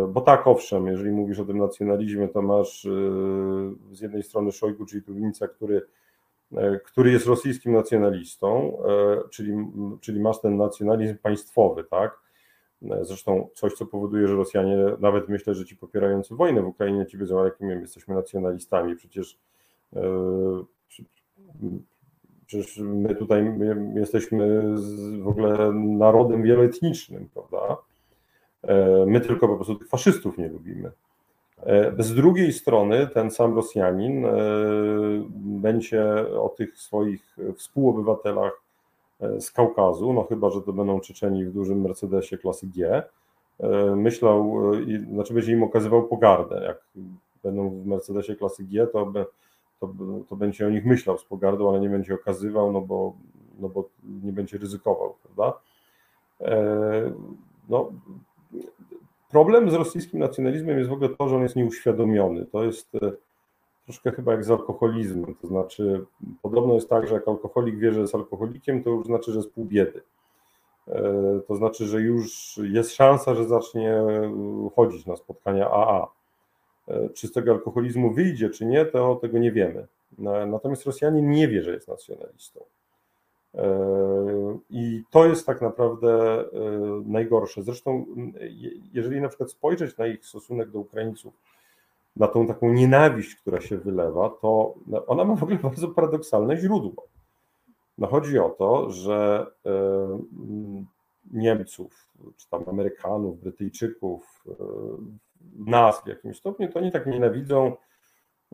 Bo 0.09 0.21
tak, 0.21 0.47
owszem, 0.47 0.87
jeżeli 0.87 1.11
mówisz 1.11 1.39
o 1.39 1.45
tym 1.45 1.59
nacjonalizmie, 1.59 2.29
to 2.29 2.43
masz 2.43 2.83
z 3.93 4.01
jednej 4.01 4.23
strony 4.23 4.53
Szojgu, 4.53 4.87
czyli 4.87 5.03
Tuwińca, 5.03 5.49
który 5.49 5.83
E, 6.57 6.81
który 6.81 7.13
jest 7.13 7.27
rosyjskim 7.27 7.73
nacjonalistą, 7.73 8.79
e, 8.89 9.29
czyli, 9.31 9.53
czyli 10.01 10.21
masz 10.21 10.41
ten 10.41 10.57
nacjonalizm 10.57 11.17
państwowy, 11.17 11.85
tak? 11.85 12.21
E, 12.91 13.05
zresztą 13.05 13.49
coś, 13.55 13.73
co 13.73 13.87
powoduje, 13.87 14.29
że 14.29 14.35
Rosjanie, 14.35 14.77
nawet 15.01 15.29
myślę, 15.29 15.55
że 15.55 15.65
ci 15.65 15.77
popierający 15.77 16.35
wojnę 16.35 16.63
w 16.63 16.67
Ukrainie 16.67 17.07
ci 17.07 17.19
wiedzą, 17.19 17.45
jakimi 17.45 17.71
jesteśmy 17.71 18.15
nacjonalistami. 18.15 18.97
Przecież, 18.97 19.39
przecież 22.47 22.79
my 22.79 23.15
tutaj 23.15 23.59
jesteśmy 23.95 24.63
w 25.23 25.29
ogóle 25.29 25.73
narodem 25.73 26.43
wieloetnicznym, 26.43 27.29
prawda? 27.35 27.77
My 29.07 29.21
tylko 29.21 29.49
po 29.49 29.55
prostu 29.57 29.75
tych 29.75 29.89
faszystów 29.89 30.39
nie 30.39 30.49
lubimy. 30.49 30.91
E, 31.67 32.03
z 32.03 32.15
drugiej 32.15 32.53
strony 32.53 33.07
ten 33.07 33.31
sam 33.31 33.55
Rosjanin 33.55 34.27
e, 34.27 34.31
będzie 35.37 36.05
o 36.41 36.49
tych 36.49 36.79
swoich 36.79 37.37
współobywatelach 37.57 38.63
e, 39.21 39.41
z 39.41 39.51
Kaukazu, 39.51 40.13
no 40.13 40.25
chyba, 40.25 40.51
że 40.51 40.63
to 40.63 40.73
będą 40.73 41.01
Czeczeni 41.01 41.45
w 41.45 41.53
dużym 41.53 41.81
Mercedesie 41.81 42.39
klasy 42.39 42.67
G, 42.67 43.03
myślał, 43.97 44.55
znaczy 45.13 45.35
będzie 45.35 45.53
im 45.53 45.63
okazywał 45.63 46.09
pogardę, 46.09 46.65
jak 46.65 47.05
będą 47.43 47.71
w 47.71 47.87
Mercedesie 47.87 48.37
klasy 48.37 48.65
G, 48.65 48.87
to, 48.87 49.13
to, 49.81 49.91
to 50.29 50.37
będzie 50.37 50.67
o 50.67 50.71
nich 50.71 50.85
myślał 50.85 51.19
z 51.19 51.25
pogardą, 51.25 51.69
ale 51.69 51.81
nie 51.81 51.89
będzie 51.89 52.15
okazywał, 52.15 52.73
no 52.73 52.81
bo, 52.81 53.13
no 53.61 53.69
bo 53.69 53.89
nie 54.23 54.33
będzie 54.33 54.59
ryzykował, 54.59 55.15
prawda? 55.23 55.59
No, 57.69 57.93
problem 59.35 59.71
z 59.71 59.75
rosyjskim 59.75 60.21
nacjonalizmem 60.21 60.79
jest 60.79 60.91
w 60.91 60.93
ogóle 60.93 61.09
to, 61.09 61.29
że 61.29 61.37
on 61.37 61.43
jest 61.43 61.57
nieuświadomiony. 61.57 62.47
To 62.47 62.65
jest 62.65 62.93
troszkę 63.85 64.11
chyba 64.13 64.33
jak 64.33 64.45
z 64.45 64.51
alkoholizmem. 64.51 65.35
To 65.35 65.47
znaczy, 65.47 66.05
podobno 66.43 66.75
jest 66.75 66.89
tak, 66.89 67.07
że 67.07 67.15
jak 67.15 67.29
alkoholik 67.29 67.79
wie, 67.79 67.93
że 67.93 68.01
jest 68.01 68.15
alkoholikiem, 68.15 68.83
to 68.83 68.91
już 68.91 69.07
znaczy, 69.07 69.33
że 69.33 69.39
jest 69.39 69.51
pół 69.51 69.65
biedy. 69.65 70.03
E, 70.89 71.03
to 71.49 71.55
znaczy, 71.55 71.87
że 71.87 72.01
już 72.01 72.61
jest 72.63 72.95
szansa, 72.95 73.35
że 73.35 73.45
zacznie 73.45 74.03
chodzić 74.77 75.07
na 75.07 75.17
spotkania 75.17 75.71
AA. 75.71 76.09
E, 76.89 77.09
czy 77.09 77.29
z 77.29 77.33
tego 77.33 77.53
alkoholizmu 77.53 78.13
wyjdzie, 78.13 78.51
czy 78.51 78.67
nie, 78.67 78.85
to 78.85 79.15
tego 79.15 79.39
nie 79.39 79.53
wiemy. 79.53 79.87
Natomiast 80.47 80.87
Rosjanin 80.87 81.31
nie 81.31 81.49
wie, 81.49 81.63
że 81.63 81.75
jest 81.75 81.89
nacjonalistą. 81.89 82.65
E, 83.55 84.59
I 84.71 85.03
to 85.11 85.27
jest 85.27 85.47
tak 85.47 85.63
naprawdę 85.63 86.45
najgorsze. 87.07 87.63
Zresztą, 87.63 88.07
jeżeli 88.93 89.21
na 89.21 89.29
przykład 89.29 89.51
spojrzeć 89.51 89.97
na 89.97 90.07
ich 90.07 90.27
stosunek 90.27 90.71
do 90.71 90.79
Ukraińców, 90.79 91.35
na 92.17 92.29
tą 92.29 92.47
taką 92.47 92.73
nienawiść, 92.73 93.35
która 93.35 93.61
się 93.61 93.79
wylewa, 93.79 94.31
to 94.31 94.75
ona 95.07 95.25
ma 95.25 95.37
w 95.37 95.43
ogóle 95.43 95.59
bardzo 95.69 95.89
paradoksalne 95.89 96.57
źródło. 96.57 97.07
No 97.99 98.07
chodzi 98.07 98.39
o 98.39 98.51
to, 98.51 98.91
że 98.91 99.47
e, 99.67 99.71
Niemców, 101.33 102.09
czy 102.37 102.49
tam 102.51 102.63
Amerykanów, 102.69 103.41
Brytyjczyków, 103.41 104.45
e, 104.49 104.55
nas 105.67 106.03
w 106.05 106.07
jakimś 106.07 106.37
stopniu, 106.37 106.73
to 106.73 106.79
oni 106.79 106.93
tak 106.93 107.07
nienawidzą 107.07 107.77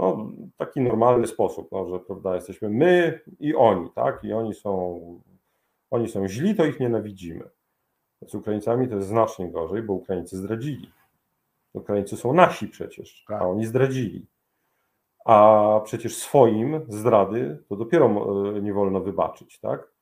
no, 0.00 0.16
w 0.54 0.56
taki 0.56 0.80
normalny 0.80 1.26
sposób, 1.26 1.68
no, 1.72 1.88
że 1.88 1.98
prawda, 1.98 2.34
jesteśmy 2.34 2.68
my 2.68 3.20
i 3.40 3.54
oni, 3.54 3.90
tak? 3.94 4.24
I 4.24 4.32
oni 4.32 4.54
są, 4.54 5.00
oni 5.90 6.08
są 6.08 6.28
źli, 6.28 6.54
to 6.54 6.64
ich 6.64 6.80
nienawidzimy. 6.80 7.50
Z 8.26 8.34
Ukraińcami 8.34 8.88
to 8.88 8.94
jest 8.94 9.08
znacznie 9.08 9.50
gorzej, 9.50 9.82
bo 9.82 9.92
Ukraińcy 9.92 10.36
zdradzili. 10.36 10.90
Ukraińcy 11.72 12.16
są 12.16 12.32
nasi 12.32 12.68
przecież, 12.68 13.24
a 13.28 13.32
tak. 13.32 13.42
oni 13.42 13.66
zdradzili. 13.66 14.26
A 15.24 15.80
przecież 15.84 16.16
swoim 16.16 16.80
zdrady 16.88 17.62
to 17.68 17.76
dopiero 17.76 18.06
e, 18.06 18.62
nie 18.62 18.72
wolno 18.72 19.00
wybaczyć, 19.00 19.60
tak? 19.60 19.92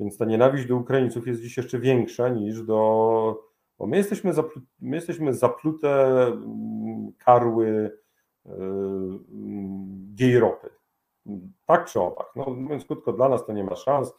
Więc 0.00 0.18
ta 0.18 0.24
nienawiść 0.24 0.66
do 0.66 0.76
Ukraińców 0.76 1.26
jest 1.26 1.42
dziś 1.42 1.56
jeszcze 1.56 1.78
większa 1.78 2.28
niż 2.28 2.62
do. 2.62 3.42
Bo 3.78 3.86
my 3.86 3.96
jesteśmy, 3.96 4.32
zaplu... 4.32 4.62
my 4.80 4.96
jesteśmy 4.96 5.34
zaplute 5.34 6.26
mm, 6.26 7.12
karły 7.18 7.98
gej 10.14 10.38
ropy. 10.38 10.70
Tak 11.66 11.86
czy 11.86 12.00
owak. 12.00 12.26
No, 12.36 12.44
mówiąc 12.44 12.84
krótko, 12.84 13.12
dla 13.12 13.28
nas 13.28 13.46
to 13.46 13.52
nie 13.52 13.64
ma 13.64 13.76
szans. 13.76 14.14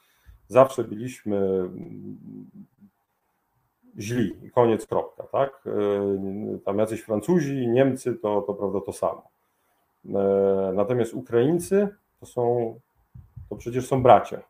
Zawsze 0.48 0.84
byliśmy 0.84 1.70
źli 3.98 4.52
koniec, 4.52 4.88
kropka, 4.88 5.24
tak? 5.24 5.64
Tam 6.66 6.80
jacyś 6.80 7.02
Francuzi, 7.02 7.68
Niemcy 7.68 8.16
to, 8.16 8.42
to 8.42 8.54
prawda 8.54 8.82
to 8.82 8.94
samo. 8.94 9.30
Natomiast 10.74 11.14
Ukraińcy 11.14 11.88
to 12.20 12.26
są, 12.26 12.76
to 13.50 13.56
przecież 13.56 13.88
są 13.88 14.04
bracia. 14.04 14.42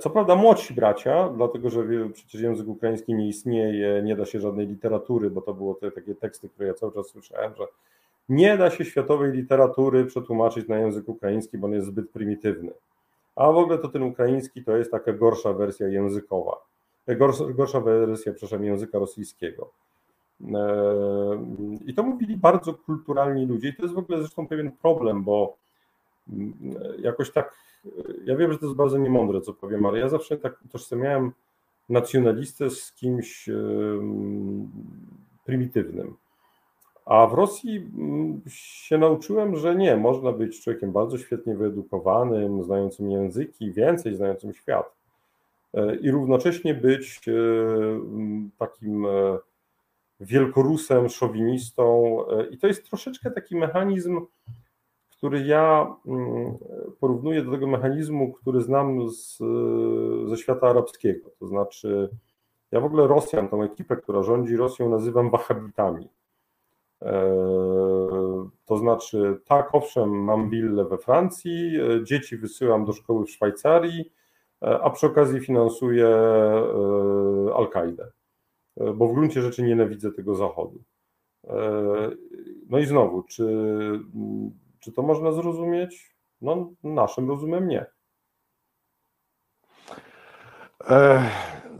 Co 0.00 0.10
prawda 0.10 0.36
młodsi 0.36 0.74
bracia, 0.74 1.28
dlatego 1.28 1.70
że 1.70 1.84
przecież 2.12 2.40
język 2.40 2.68
ukraiński 2.68 3.14
nie 3.14 3.28
istnieje, 3.28 4.02
nie 4.02 4.16
da 4.16 4.26
się 4.26 4.40
żadnej 4.40 4.66
literatury, 4.66 5.30
bo 5.30 5.42
to 5.42 5.54
było 5.54 5.74
te 5.74 5.90
takie 5.90 6.14
teksty, 6.14 6.48
które 6.48 6.68
ja 6.68 6.74
cały 6.74 6.92
czas 6.92 7.06
słyszałem, 7.06 7.54
że 7.54 7.64
nie 8.28 8.58
da 8.58 8.70
się 8.70 8.84
światowej 8.84 9.32
literatury 9.32 10.04
przetłumaczyć 10.04 10.68
na 10.68 10.78
język 10.78 11.08
ukraiński, 11.08 11.58
bo 11.58 11.66
on 11.66 11.72
jest 11.72 11.86
zbyt 11.86 12.10
prymitywny. 12.10 12.72
A 13.36 13.52
w 13.52 13.56
ogóle 13.56 13.78
to 13.78 13.88
ten 13.88 14.02
ukraiński 14.02 14.64
to 14.64 14.76
jest 14.76 14.90
taka 14.90 15.12
gorsza 15.12 15.52
wersja 15.52 15.88
językowa 15.88 16.56
gorsza, 17.14 17.44
gorsza 17.44 17.80
wersja, 17.80 18.32
przepraszam, 18.32 18.64
języka 18.64 18.98
rosyjskiego. 18.98 19.70
E, 20.54 20.66
I 21.86 21.94
to 21.94 22.02
mówili 22.02 22.36
bardzo 22.36 22.74
kulturalni 22.74 23.46
ludzie, 23.46 23.68
i 23.68 23.74
to 23.74 23.82
jest 23.82 23.94
w 23.94 23.98
ogóle 23.98 24.18
zresztą 24.18 24.46
pewien 24.46 24.72
problem, 24.72 25.24
bo 25.24 25.56
mm, 26.32 26.54
jakoś 26.98 27.30
tak, 27.30 27.54
ja 28.24 28.36
wiem, 28.36 28.52
że 28.52 28.58
to 28.58 28.66
jest 28.66 28.76
bardzo 28.76 28.98
niemądre, 28.98 29.40
co 29.40 29.52
powiem, 29.52 29.86
ale 29.86 29.98
ja 29.98 30.08
zawsze 30.08 30.36
tak 30.36 30.64
utożsamiałem 30.64 31.32
nacjonalistę 31.88 32.70
z 32.70 32.92
kimś 32.92 33.48
prymitywnym. 35.44 36.16
A 37.06 37.26
w 37.26 37.34
Rosji 37.34 37.76
mm, 37.76 38.40
się 38.48 38.98
nauczyłem, 38.98 39.56
że 39.56 39.76
nie, 39.76 39.96
można 39.96 40.32
być 40.32 40.62
człowiekiem 40.62 40.92
bardzo 40.92 41.18
świetnie 41.18 41.54
wyedukowanym, 41.54 42.62
znającym 42.62 43.10
języki, 43.10 43.72
więcej 43.72 44.14
znającym 44.14 44.54
świat. 44.54 44.96
E, 45.74 45.96
i 45.96 46.10
równocześnie 46.10 46.74
być 46.74 47.20
e, 47.28 47.32
takim 48.58 49.06
e, 49.06 49.38
wielkorusem, 50.20 51.08
szowinistą. 51.08 52.18
I 52.50 52.58
to 52.58 52.66
jest 52.66 52.88
troszeczkę 52.88 53.30
taki 53.30 53.56
mechanizm, 53.56 54.20
który 55.10 55.46
ja 55.46 55.94
porównuję 57.00 57.42
do 57.42 57.50
tego 57.50 57.66
mechanizmu, 57.66 58.32
który 58.32 58.60
znam 58.60 59.10
z, 59.10 59.38
ze 60.28 60.36
świata 60.36 60.68
arabskiego. 60.68 61.30
To 61.38 61.46
znaczy, 61.46 62.08
ja 62.72 62.80
w 62.80 62.84
ogóle 62.84 63.06
Rosjan, 63.06 63.48
tą 63.48 63.62
ekipę, 63.62 63.96
która 63.96 64.22
rządzi 64.22 64.56
Rosją, 64.56 64.90
nazywam 64.90 65.30
wahabitami. 65.30 66.08
To 68.64 68.76
znaczy, 68.76 69.40
tak, 69.46 69.74
owszem, 69.74 70.10
mam 70.10 70.50
willę 70.50 70.84
we 70.84 70.98
Francji, 70.98 71.72
dzieci 72.02 72.36
wysyłam 72.36 72.84
do 72.84 72.92
szkoły 72.92 73.26
w 73.26 73.30
Szwajcarii, 73.30 74.12
E, 74.62 74.80
a 74.80 74.90
przy 74.90 75.06
okazji 75.06 75.40
finansuje 75.40 76.06
e, 76.06 77.54
Al-Kaidę, 77.54 78.10
e, 78.76 78.92
bo 78.92 79.08
w 79.08 79.14
gruncie 79.14 79.42
rzeczy 79.42 79.62
nienawidzę 79.62 80.12
tego 80.12 80.34
Zachodu. 80.34 80.82
No 82.68 82.78
i 82.78 82.86
znowu, 82.86 83.22
czy, 83.22 83.46
czy 84.80 84.92
to 84.92 85.02
można 85.02 85.32
zrozumieć? 85.32 86.16
No, 86.40 86.72
naszym 86.82 87.28
rozumem 87.28 87.68
nie. 87.68 87.86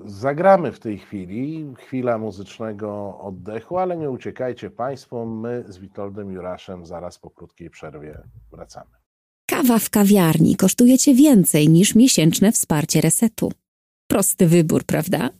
Zagramy 0.06 0.72
w 0.72 0.78
tej 0.78 0.98
chwili, 0.98 1.74
chwila 1.78 2.18
muzycznego 2.18 3.18
oddechu, 3.18 3.78
ale 3.78 3.96
nie 3.96 4.10
uciekajcie 4.10 4.70
Państwo, 4.70 5.26
my 5.26 5.64
z 5.68 5.78
Witoldem 5.78 6.32
Juraszem 6.32 6.86
zaraz 6.86 7.18
po 7.18 7.30
krótkiej 7.30 7.70
przerwie 7.70 8.18
wracamy. 8.50 8.90
Kawa 9.46 9.78
w 9.78 9.90
kawiarni 9.90 10.56
kosztuje 10.56 10.98
Cię 10.98 11.14
więcej 11.14 11.68
niż 11.68 11.94
miesięczne 11.94 12.52
wsparcie 12.52 13.00
resetu. 13.00 13.52
Prosty 14.10 14.46
wybór, 14.46 14.84
prawda? 14.84 15.30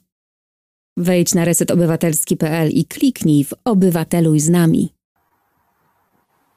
Wejdź 0.97 1.33
na 1.35 1.45
resetobywatelski.pl 1.45 2.69
i 2.69 2.85
kliknij 2.85 3.43
w 3.43 3.53
Obywateluj 3.65 4.39
z 4.39 4.49
nami. 4.49 4.93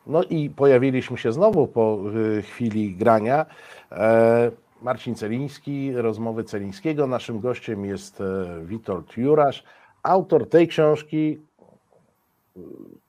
No 0.06 0.22
i 0.22 0.50
pojawiliśmy 0.50 1.18
się 1.18 1.32
znowu 1.32 1.66
po 1.66 1.98
y, 2.38 2.42
chwili 2.42 2.96
grania. 2.96 3.46
E, 3.92 4.50
Marcin 4.82 5.14
Celiński, 5.14 5.92
rozmowy 5.92 6.44
Celińskiego. 6.44 7.06
Naszym 7.06 7.40
gościem 7.40 7.84
jest 7.84 8.20
e, 8.20 8.60
Witold 8.64 9.16
Jurasz, 9.16 9.64
autor 10.02 10.48
tej 10.48 10.68
książki. 10.68 11.40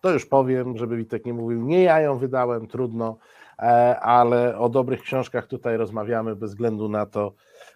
To 0.02 0.12
już 0.12 0.26
powiem, 0.26 0.78
żeby 0.78 0.98
Witek 0.98 1.26
nie 1.26 1.34
mówił, 1.34 1.62
nie 1.62 1.84
ja 1.84 2.00
ją 2.00 2.18
wydałem, 2.18 2.68
trudno. 2.68 3.18
E, 3.60 4.00
ale 4.00 4.58
o 4.58 4.70
dobrych 4.70 5.02
książkach 5.02 5.48
tutaj 5.48 5.78
rozmawiamy 5.78 6.36
bez 6.36 6.52
względu 6.52 6.90
na 6.90 7.06
to, 7.06 7.34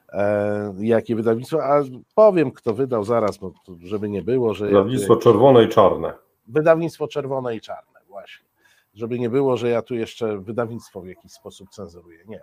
e, 0.09 0.73
jakie 0.79 1.15
wydawnictwo, 1.15 1.63
a 1.63 1.81
powiem, 2.15 2.51
kto 2.51 2.73
wydał 2.73 3.03
zaraz, 3.03 3.37
bo 3.37 3.51
żeby 3.79 4.09
nie 4.09 4.21
było, 4.21 4.53
że... 4.53 4.65
Wydawnictwo 4.65 5.13
ja, 5.13 5.19
czerwone 5.19 5.63
i 5.63 5.69
czarne. 5.69 6.13
Wydawnictwo 6.47 7.07
czerwone 7.07 7.55
i 7.55 7.61
czarne, 7.61 7.99
właśnie. 8.07 8.45
Żeby 8.93 9.19
nie 9.19 9.29
było, 9.29 9.57
że 9.57 9.69
ja 9.69 9.81
tu 9.81 9.95
jeszcze 9.95 10.37
wydawnictwo 10.37 11.01
w 11.01 11.07
jakiś 11.07 11.31
sposób 11.31 11.69
cenzuruję. 11.69 12.19
Nie. 12.27 12.41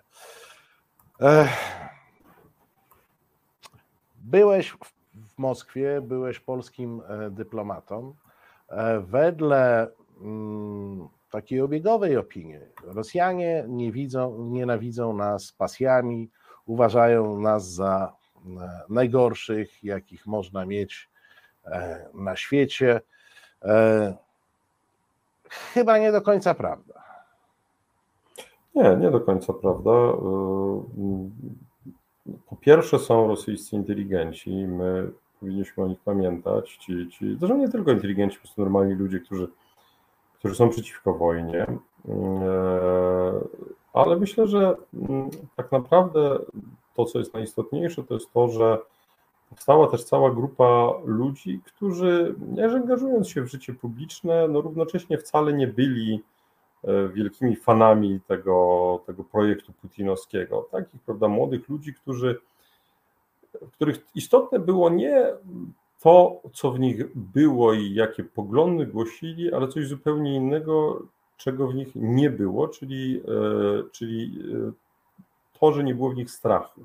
Byłeś 4.17 4.77
w 5.15 5.39
Moskwie, 5.39 6.01
byłeś 6.01 6.41
polskim 6.41 7.03
e, 7.09 7.31
dyplomatą. 7.31 8.15
Wedle 9.01 9.89
mm, 10.21 11.09
takiej 11.31 11.61
obiegowej 11.61 12.17
opinii. 12.17 12.59
Rosjanie 12.85 13.65
nie 13.69 13.93
widzą, 13.93 14.39
nienawidzą 14.39 15.17
nas 15.17 15.53
pasjami, 15.53 16.31
uważają 16.67 17.41
nas 17.41 17.73
za 17.73 18.13
e, 18.47 18.81
najgorszych, 18.89 19.85
jakich 19.85 20.27
można 20.27 20.67
mieć 20.67 21.11
e, 21.65 22.07
na 22.15 22.37
świecie. 22.37 23.01
E, 23.63 24.15
chyba 25.51 25.99
nie 25.99 26.13
do 26.13 26.23
końca 26.23 26.55
prawda. 26.55 27.02
Nie, 28.75 28.97
nie 28.97 29.11
do 29.11 29.21
końca 29.21 29.53
prawda. 29.53 29.91
Po 32.47 32.57
pierwsze 32.61 32.99
są 32.99 33.29
rosyjscy 33.29 33.77
inteligenci, 33.77 34.51
my 34.51 35.11
powinniśmy 35.41 35.85
o 35.85 35.89
nich 35.89 36.01
pamiętać. 36.01 36.77
Ci, 36.77 37.09
ci, 37.09 37.37
zresztą 37.39 37.59
nie 37.59 37.69
tylko 37.69 37.93
inteligenci, 37.93 38.37
po 38.37 38.41
prostu 38.41 38.61
normalni 38.63 38.95
ludzie, 38.95 39.21
którzy 39.21 39.49
którzy 40.43 40.55
są 40.55 40.69
przeciwko 40.69 41.15
wojnie. 41.15 41.67
Ale 43.93 44.17
myślę, 44.17 44.47
że 44.47 44.77
mm, 44.95 45.31
tak 45.57 45.73
naprawdę 45.73 46.39
to, 46.95 47.05
co 47.05 47.19
jest 47.19 47.35
najistotniejsze, 47.35 48.03
to 48.03 48.15
jest 48.15 48.33
to, 48.33 48.49
że 48.49 48.79
powstała 49.51 49.87
też 49.87 50.05
cała 50.05 50.31
grupa 50.31 50.93
ludzi, 51.05 51.61
którzy, 51.65 52.35
nie 52.53 52.65
angażując 52.65 53.29
się 53.29 53.43
w 53.43 53.51
życie 53.51 53.75
publiczne, 53.75 54.49
no 54.49 54.61
równocześnie 54.61 55.19
wcale 55.19 55.53
nie 55.53 55.67
byli 55.67 56.23
wielkimi 57.15 57.57
fanami 57.57 58.21
tego, 58.29 59.01
tego 59.07 59.25
projektu 59.25 59.73
putinowskiego. 59.73 60.69
Takich, 60.71 61.01
prawda, 61.01 61.29
młodych 61.29 61.69
ludzi, 61.69 61.95
którzy, 61.95 62.41
których 63.73 64.07
istotne 64.15 64.59
było 64.59 64.91
nie 64.91 65.27
to, 66.03 66.41
co 66.53 66.71
w 66.71 66.81
nich 66.81 67.17
było 67.17 67.73
i 67.73 67.95
jakie 67.95 68.25
poglądy 68.25 68.87
głosili, 68.87 69.53
ale 69.53 69.69
coś 69.69 69.87
zupełnie 69.87 70.35
innego, 70.35 71.03
czego 71.37 71.69
w 71.69 71.75
nich 71.75 71.89
nie 71.95 72.31
było, 72.31 72.69
czyli, 72.69 73.21
e, 73.21 73.83
czyli 73.93 74.43
e, 74.69 74.73
to, 75.61 75.73
że 75.73 75.85
nie 75.85 75.95
było 75.95 76.11
w 76.11 76.17
nich 76.17 76.31
strachu. 76.31 76.81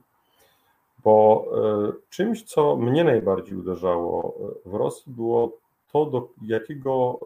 Bo 1.03 1.45
e, 1.89 1.91
czymś, 2.09 2.43
co 2.43 2.75
mnie 2.75 3.03
najbardziej 3.03 3.57
uderzało 3.57 4.35
w 4.65 4.73
Rosji, 4.73 5.13
było 5.13 5.57
to, 5.91 6.05
do 6.05 6.29
jakiego 6.41 7.19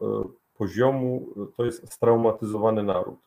poziomu 0.61 1.27
to 1.57 1.65
jest 1.65 1.93
straumatyzowany 1.93 2.83
naród. 2.83 3.19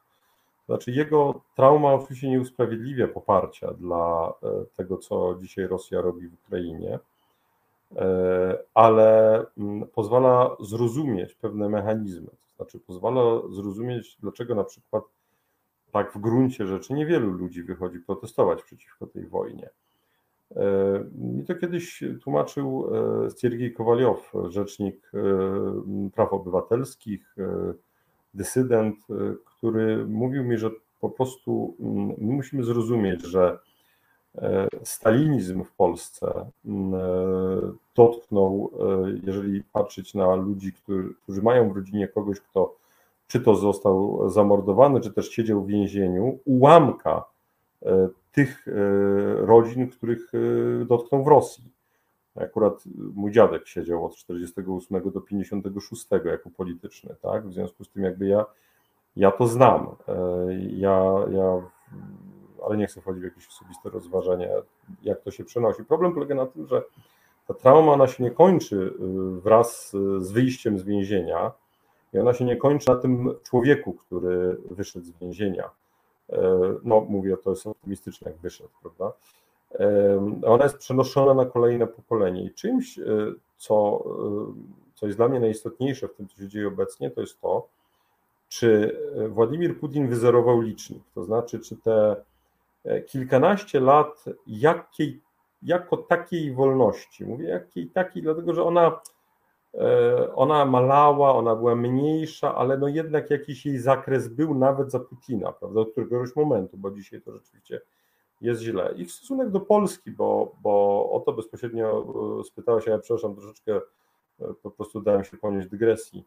Znaczy, 0.66 0.90
jego 0.90 1.40
trauma 1.57 1.92
oczywiście 1.92 2.31
nie 2.31 2.40
usprawiedliwia 2.40 3.09
poparcia 3.09 3.73
dla 3.73 4.33
tego, 4.77 4.99
co 4.99 5.35
dzisiaj 5.40 5.66
Rosja 5.66 6.01
robi 6.01 6.29
w 6.29 6.35
Ukrainie, 6.35 6.99
ale 8.75 9.38
mm, 9.59 9.88
pozwala 9.88 10.57
zrozumieć 10.61 11.35
pewne 11.35 11.68
mechanizmy. 11.68 12.31
Znaczy 12.57 12.81
pozwala 12.81 13.40
zrozumieć, 13.51 14.16
dlaczego 14.20 14.55
na 14.55 14.64
przykład 14.64 15.05
tak 15.92 16.12
w 16.12 16.18
gruncie 16.18 16.66
rzeczy 16.66 16.92
niewielu 16.92 17.31
ludzi 17.31 17.62
wychodzi 17.62 17.99
protestować 18.01 18.62
przeciwko 18.62 19.07
tej 19.07 19.27
wojnie. 19.27 19.70
E, 20.57 21.04
mi 21.18 21.44
to 21.44 21.54
kiedyś 21.54 22.04
tłumaczył 22.22 22.90
e, 23.26 23.40
Siergiej 23.40 23.72
Kowaliow, 23.72 24.33
rzecznik 24.48 25.11
e, 25.14 25.20
praw 26.14 26.33
obywatelskich, 26.33 27.37
dysydent, 28.35 28.96
który 29.44 30.07
mówił 30.07 30.44
mi, 30.44 30.59
że 30.59 30.70
po 31.00 31.11
prostu 31.11 31.76
mm, 31.80 32.07
my 32.18 32.33
musimy 32.35 32.64
zrozumieć, 32.64 33.22
że 33.22 33.59
stalinizm 34.83 35.64
w 35.64 35.72
Polsce 35.72 36.50
mm, 36.64 36.92
dotknął, 37.96 38.70
jeżeli 39.26 39.62
patrzeć 39.72 40.14
na 40.14 40.35
ludzi, 40.35 40.72
którzy, 40.72 41.42
mają 41.42 41.72
w 41.72 41.76
rodzinie 41.76 42.09
kogoś, 42.09 42.40
kto 42.40 42.76
czy 43.26 43.40
to 43.40 43.54
został 43.54 44.30
zamordowany, 44.30 45.00
czy 45.00 45.12
też 45.12 45.30
siedział 45.30 45.62
w 45.62 45.66
więzieniu, 45.66 46.38
ułamka 46.44 47.24
tych 48.33 48.68
e, 48.68 48.73
rodzin, 49.47 49.90
których 49.90 50.33
dotknął 50.87 51.25
w 51.25 51.27
Rosji. 51.27 51.64
Akurat 52.37 52.85
mój 53.14 53.33
dziadek 53.33 53.66
siedział 53.66 54.05
od 54.05 54.16
48 54.16 55.11
do 55.11 55.20
56 55.20 56.07
jako 56.25 56.51
polityczny, 56.51 57.14
tak? 57.23 57.49
W 57.49 57.53
związku 57.53 57.85
z 57.85 57.90
tym 57.90 58.03
jakby 58.03 58.27
ja, 58.27 58.44
ja 59.16 59.31
to 59.31 59.47
znam. 59.47 59.87
Ja, 60.70 61.14
ja, 61.31 61.62
ale 62.66 62.77
nie 62.77 62.87
chcę 62.87 63.01
wchodzić 63.01 63.23
w 63.23 63.25
jakieś 63.25 63.49
osobiste 63.49 63.90
rozważania, 63.90 64.49
jak 65.03 65.20
to 65.20 65.31
się 65.31 65.44
przenosi. 65.44 65.85
Problem 65.85 66.14
polega 66.14 66.35
na 66.35 66.47
tym, 66.47 66.66
że 66.66 66.83
ta 67.49 67.55
trauma 67.55 67.92
ona 67.92 68.07
się 68.07 68.23
nie 68.23 68.31
kończy 68.31 68.77
y, 68.77 69.40
wraz 69.40 69.90
z 70.18 70.33
wyjściem 70.33 70.79
z 70.79 70.83
więzienia 70.83 71.53
i 72.12 72.18
ona 72.18 72.35
się 72.35 72.44
nie 72.44 72.57
kończy 72.57 72.88
na 72.88 72.97
tym 72.97 73.35
człowieku, 73.42 73.92
który 73.92 74.57
wyszedł 74.70 75.07
z 75.07 75.18
więzienia. 75.18 75.70
E, 76.32 76.74
no, 76.84 77.00
mówię, 77.00 77.37
to 77.37 77.50
jest 77.50 77.66
optymistyczne, 77.66 78.30
jak 78.30 78.40
wyszedł, 78.40 78.70
prawda? 78.82 79.12
E, 79.80 80.42
ona 80.46 80.64
jest 80.64 80.78
przenoszona 80.78 81.34
na 81.34 81.50
kolejne 81.50 81.87
pokolenie 81.87 82.44
i 82.44 82.50
czymś, 82.50 82.98
e, 82.98 83.04
co, 83.56 84.04
co 84.94 85.06
jest 85.06 85.18
dla 85.18 85.28
mnie 85.28 85.40
najistotniejsze 85.40 86.08
w 86.08 86.14
tym, 86.14 86.28
co 86.28 86.37
się 86.37 86.48
dzieje 86.48 86.68
obecnie, 86.68 87.10
to 87.10 87.20
jest 87.20 87.40
to, 87.40 87.68
czy 88.48 88.98
Władimir 89.28 89.80
Putin 89.80 90.08
wyzerował 90.08 90.60
licznik, 90.60 91.02
to 91.14 91.24
znaczy, 91.24 91.60
czy 91.60 91.76
te 91.76 92.16
kilkanaście 93.06 93.80
lat 93.80 94.24
jakiej 94.46 95.20
jako 95.62 95.96
takiej 95.96 96.52
wolności. 96.52 97.24
Mówię 97.24 97.48
jakiej 97.48 97.87
takiej, 97.87 98.22
dlatego 98.22 98.54
że 98.54 98.64
ona, 98.64 99.00
ona 100.34 100.64
malała, 100.64 101.34
ona 101.34 101.56
była 101.56 101.76
mniejsza, 101.76 102.54
ale 102.54 102.78
no 102.78 102.88
jednak 102.88 103.30
jakiś 103.30 103.66
jej 103.66 103.78
zakres 103.78 104.28
był 104.28 104.54
nawet 104.54 104.90
za 104.90 105.00
Putina, 105.00 105.52
prawda, 105.52 105.80
od 105.80 105.90
któregoś 105.92 106.37
momentu, 106.37 106.76
bo 106.76 106.90
dzisiaj 106.90 107.20
to 107.20 107.32
rzeczywiście 107.32 107.80
jest 108.40 108.62
źle. 108.62 108.94
Ich 108.96 109.12
stosunek 109.12 109.50
do 109.50 109.60
Polski, 109.60 110.10
bo, 110.10 110.56
bo 110.62 111.10
o 111.12 111.20
to 111.20 111.32
bezpośrednio 111.32 112.06
e, 112.40 112.44
spytałeś, 112.44 112.88
a 112.88 112.90
ja 112.90 112.98
przepraszam, 112.98 113.34
troszeczkę 113.34 113.76
e, 113.76 113.80
po 114.62 114.70
prostu 114.70 115.00
dałem 115.00 115.24
się 115.24 115.37
ponieść 115.37 115.68
dygresji, 115.68 116.24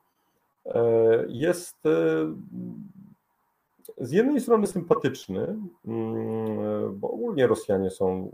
jest 1.27 1.77
z 3.97 4.11
jednej 4.11 4.41
strony 4.41 4.67
sympatyczny, 4.67 5.55
mm, 5.87 6.99
bo 6.99 7.11
ogólnie 7.11 7.47
Rosjanie 7.47 7.89
są 7.89 8.31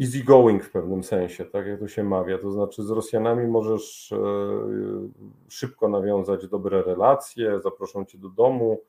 easy 0.00 0.24
going 0.24 0.64
w 0.64 0.70
pewnym 0.70 1.04
sensie, 1.04 1.44
tak 1.44 1.66
jak 1.66 1.80
to 1.80 1.88
się 1.88 2.04
mawia. 2.04 2.38
To 2.38 2.50
znaczy, 2.50 2.82
z 2.82 2.90
Rosjanami 2.90 3.46
możesz 3.46 4.12
e, 4.12 4.18
szybko 5.48 5.88
nawiązać 5.88 6.48
dobre 6.48 6.82
relacje, 6.82 7.60
zaproszą 7.60 8.04
cię 8.04 8.18
do 8.18 8.28
domu. 8.28 8.80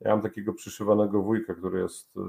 Ja 0.00 0.10
mam 0.10 0.22
takiego 0.22 0.52
przyszywanego 0.52 1.22
wujka, 1.22 1.54
który 1.54 1.80
jest 1.80 2.16
e, 2.16 2.20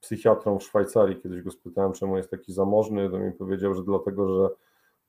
psychiatrą 0.00 0.58
w 0.58 0.62
Szwajcarii. 0.62 1.16
Kiedyś 1.16 1.42
go 1.42 1.50
spytałem, 1.50 1.92
czemu 1.92 2.16
jest 2.16 2.30
taki 2.30 2.52
zamożny. 2.52 3.10
To 3.10 3.18
mi 3.18 3.32
powiedział, 3.32 3.74
że 3.74 3.82
dlatego, 3.82 4.28
że 4.28 4.48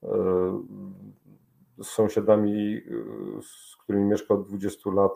e, 0.03 0.63
z 1.83 1.87
sąsiadami, 1.87 2.81
z 3.41 3.75
którymi 3.75 4.05
mieszka 4.05 4.33
od 4.33 4.47
20 4.47 4.89
lat, 4.91 5.11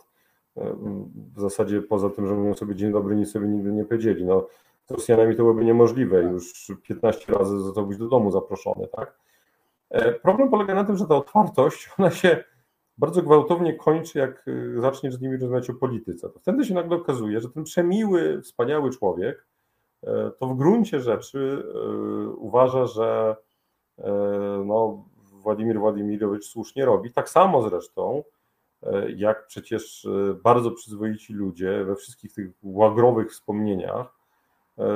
w 1.36 1.42
zasadzie 1.42 1.82
poza 1.82 2.10
tym, 2.10 2.28
że 2.28 2.34
mówią 2.34 2.54
sobie 2.54 2.76
dzień 2.76 2.92
dobry, 2.92 3.16
nic 3.16 3.32
sobie 3.32 3.48
nigdy 3.48 3.72
nie 3.72 3.86
powiedzieli. 3.86 4.26
No, 4.26 4.48
Rosjanami 4.92 5.36
to 5.36 5.44
byłoby 5.44 5.66
niemożliwe, 5.66 6.24
już 6.24 6.72
15 6.84 7.34
razy 7.34 7.60
został 7.60 7.88
być 7.88 7.98
do 7.98 8.08
domu 8.08 8.32
zaproszony, 8.32 8.88
tak? 8.88 9.20
E, 9.90 10.12
problem 10.12 10.50
polega 10.50 10.76
na 10.76 10.84
tym, 10.84 10.98
że 10.98 11.06
ta 11.06 11.16
otwartość, 11.16 11.90
ona 12.00 12.12
się 12.12 12.44
bardzo 12.98 13.22
gwałtownie 13.22 13.74
kończy, 13.74 14.20
jak 14.20 14.46
e, 14.48 14.82
zaczniesz 14.82 15.16
z 15.16 15.22
nimi 15.22 15.38
rozmawiać 15.38 15.70
o 15.70 15.74
polityce. 15.74 16.30
To 16.30 16.40
wtedy 16.40 16.66
się 16.66 16.74
nagle 16.74 16.98
okazuje, 16.98 17.42
że 17.42 17.50
ten 17.50 17.64
przemiły, 17.64 18.42
wspaniały 18.42 18.90
człowiek 18.90 19.48
e, 20.04 20.32
to 20.40 20.48
w 20.48 20.58
gruncie 20.58 21.00
rzeczy 21.00 21.64
uważa, 22.38 22.86
że 22.86 23.36
no, 24.66 25.06
Władimir 25.16 25.80
Władimirowicz 25.80 26.46
słusznie 26.46 26.86
robi. 26.86 27.14
Tak 27.14 27.30
samo 27.30 27.70
zresztą, 27.70 28.24
jak 29.16 29.48
przecież 29.48 30.08
bardzo 30.44 30.72
przyzwoici 30.72 31.34
ludzie 31.34 31.84
we 31.86 31.96
wszystkich 31.96 32.34
tych 32.34 32.52
łagrowych 32.64 33.32
wspomnieniach 33.32 34.21
E, 34.21 34.21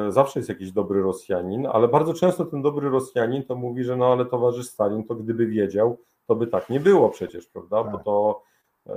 zawsze 0.09 0.39
jest 0.39 0.49
jakiś 0.49 0.71
dobry 0.71 1.01
Rosjanin, 1.01 1.67
ale 1.67 1.87
bardzo 1.87 2.13
często 2.13 2.45
ten 2.45 2.61
dobry 2.61 2.89
Rosjanin 2.89 3.43
to 3.43 3.55
mówi, 3.55 3.83
że 3.83 3.95
no 3.95 4.11
ale 4.11 4.25
towarzysz 4.25 4.67
Stalin 4.67 5.03
to 5.03 5.15
gdyby 5.15 5.47
wiedział, 5.47 5.97
to 6.27 6.35
by 6.35 6.47
tak 6.47 6.69
nie 6.69 6.79
było 6.79 7.09
przecież, 7.09 7.47
prawda? 7.47 7.83
Tak. 7.83 7.91
Bo, 7.91 7.97
to, 7.99 8.41
e, 8.87 8.95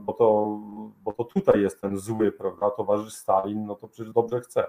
bo, 0.00 0.12
to, 0.12 0.58
bo 1.04 1.12
to 1.12 1.24
tutaj 1.24 1.62
jest 1.62 1.80
ten 1.80 1.98
zły, 1.98 2.32
prawda? 2.32 2.70
Towarzysz 2.70 3.14
Stalin, 3.14 3.66
no 3.66 3.74
to 3.74 3.88
przecież 3.88 4.12
dobrze 4.12 4.40
chce. 4.40 4.64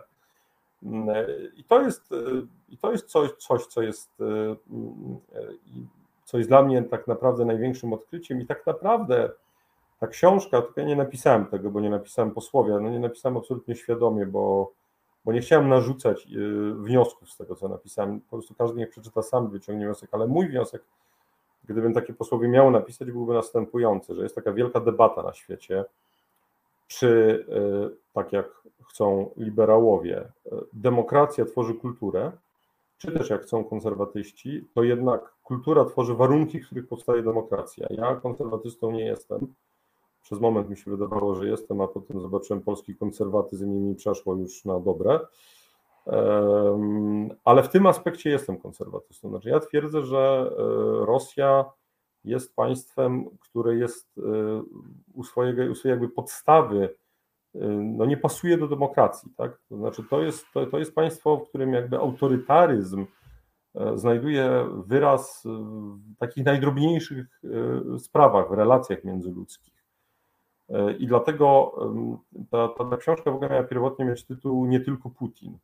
Mm, 0.84 1.10
e, 1.10 1.26
I 1.58 1.64
to 1.64 1.82
jest, 1.82 2.10
i 2.70 2.78
to 2.78 2.92
jest 2.92 3.06
coś, 3.06 3.32
coś, 3.32 3.66
co 3.66 3.82
jest 3.82 4.12
co 6.30 6.38
jest 6.38 6.50
dla 6.50 6.62
mnie 6.62 6.84
tak 6.84 7.08
naprawdę 7.08 7.46
największym 7.46 7.94
odkryciem 7.94 8.42
i 8.42 8.46
tak 8.46 8.68
naprawdę 8.68 9.32
ta 10.00 10.08
książka, 10.08 10.62
tylko 10.62 10.82
ja 10.82 10.88
nie 10.88 10.96
napisałem 10.96 11.46
tego, 11.46 11.72
bo 11.72 11.80
nie 11.80 11.90
napisałem 11.90 12.32
posłowie, 12.32 12.80
no 12.82 12.90
nie 12.90 13.00
napisałem 13.00 13.38
absolutnie 13.38 13.76
świadomie, 13.76 14.26
bo 14.26 14.72
bo 15.26 15.34
nie 15.34 15.42
chciałem 15.42 15.70
narzucać 15.70 16.28
y, 16.28 16.74
wniosków 16.74 17.32
z 17.32 17.38
tego, 17.38 17.56
co 17.56 17.68
napisałem. 17.68 18.22
Po 18.22 18.30
prostu 18.30 18.56
każdy 18.56 18.78
niech 18.78 18.90
przeczyta 18.90 19.22
sam, 19.22 19.50
wyciągnie 19.50 19.86
wniosek, 19.86 20.10
ale 20.12 20.28
mój 20.28 20.50
wniosek, 20.50 20.84
gdybym 21.66 21.94
takie 21.94 22.14
posłowie 22.14 22.48
miał 22.48 22.72
napisać, 22.72 23.12
byłby 23.12 23.34
następujący, 23.34 24.16
że 24.16 24.24
jest 24.24 24.36
taka 24.36 24.54
wielka 24.54 24.80
debata 24.80 25.24
na 25.24 25.34
świecie, 25.34 25.86
czy 26.88 27.08
y, 27.08 28.14
tak 28.14 28.34
jak 28.34 28.64
chcą 28.90 29.30
liberałowie, 29.38 30.22
y, 30.22 30.52
demokracja 30.74 31.46
tworzy 31.46 31.74
kulturę, 31.74 32.32
czy 32.98 33.12
też 33.12 33.30
jak 33.30 33.42
chcą 33.42 33.64
konserwatyści, 33.64 34.68
to 34.74 34.84
jednak 34.84 35.34
kultura 35.44 35.86
tworzy 35.86 36.14
warunki, 36.14 36.60
w 36.60 36.66
których 36.66 36.88
powstaje 36.88 37.24
demokracja. 37.24 37.88
Ja 37.90 38.16
konserwatystą 38.16 38.92
nie 38.92 39.06
jestem 39.06 39.54
przez 40.22 40.40
moment 40.40 40.70
mi 40.70 40.78
się 40.78 40.92
wydawało, 40.92 41.36
że 41.36 41.48
jestem, 41.48 41.82
a 41.82 41.88
potem 41.88 42.22
zobaczyłem 42.22 42.62
polski 42.64 42.96
konserwatyzm 42.96 43.66
i 43.66 43.80
mi 43.80 43.96
przeszło 43.96 44.36
już 44.36 44.66
na 44.66 44.80
dobre. 44.80 45.20
Ale 47.44 47.64
w 47.64 47.70
tym 47.70 47.88
aspekcie 47.88 48.30
jestem 48.30 48.58
konserwatystą. 48.58 49.30
Znaczy, 49.30 49.50
ja 49.50 49.60
twierdzę, 49.60 50.06
że 50.06 50.52
e, 50.52 51.06
Rosja 51.06 51.66
jest 52.24 52.56
państwem, 52.56 53.26
które 53.40 53.76
jest 53.76 54.20
u 55.14 55.24
swojego, 55.24 55.72
u 55.72 55.76
swojej 55.76 55.94
jakby 55.94 56.10
podstawy 56.10 56.96
no 57.82 58.06
nie 58.06 58.18
pasuje 58.18 58.58
do 58.58 58.68
demokracji, 58.68 59.32
tak? 59.38 59.62
To 59.70 59.78
znaczy 59.78 60.04
to 60.10 60.22
jest, 60.22 60.46
to, 60.54 60.66
to 60.66 60.80
jest 60.80 60.96
państwo, 60.96 61.38
w 61.38 61.50
którym 61.50 61.74
jakby 61.74 61.98
autorytaryzm 61.98 63.06
e, 63.76 63.98
znajduje 63.98 64.68
wyraz 64.86 65.44
w 65.46 66.18
takich 66.18 66.46
najdrobniejszych 66.46 67.42
e, 67.96 68.00
sprawach, 68.00 68.50
w 68.50 68.54
relacjach 68.54 69.04
międzyludzkich. 69.04 69.79
E, 70.70 70.94
I 70.94 71.08
dlatego 71.08 71.72
ta, 72.50 72.68
ta, 72.68 72.98
książka 72.98 73.32
w 73.32 73.36
ogóle 73.36 73.50
miała 73.50 73.64
pierwotnie 73.64 74.06
mieć 74.06 74.26
tytuł 74.26 74.66
Nie 74.66 74.80
tylko 74.80 75.10
Putin. 75.10 75.58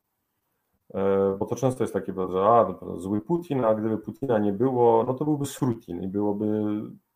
Bo 1.39 1.45
to 1.45 1.55
często 1.55 1.83
jest 1.83 1.93
takie, 1.93 2.13
że 2.13 2.45
a, 2.45 2.73
to 2.73 2.99
zły 2.99 3.21
Putin, 3.21 3.65
a 3.65 3.75
gdyby 3.75 3.97
Putina 3.97 4.39
nie 4.39 4.53
było, 4.53 5.03
no 5.07 5.13
to 5.13 5.25
byłby 5.25 5.45
Srutin 5.45 6.03
i 6.03 6.07
byłoby 6.07 6.47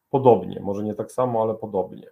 podobnie, 0.09 0.61
może 0.61 0.83
nie 0.83 0.95
tak 0.95 1.11
samo, 1.11 1.41
ale 1.41 1.55
podobnie. 1.55 2.09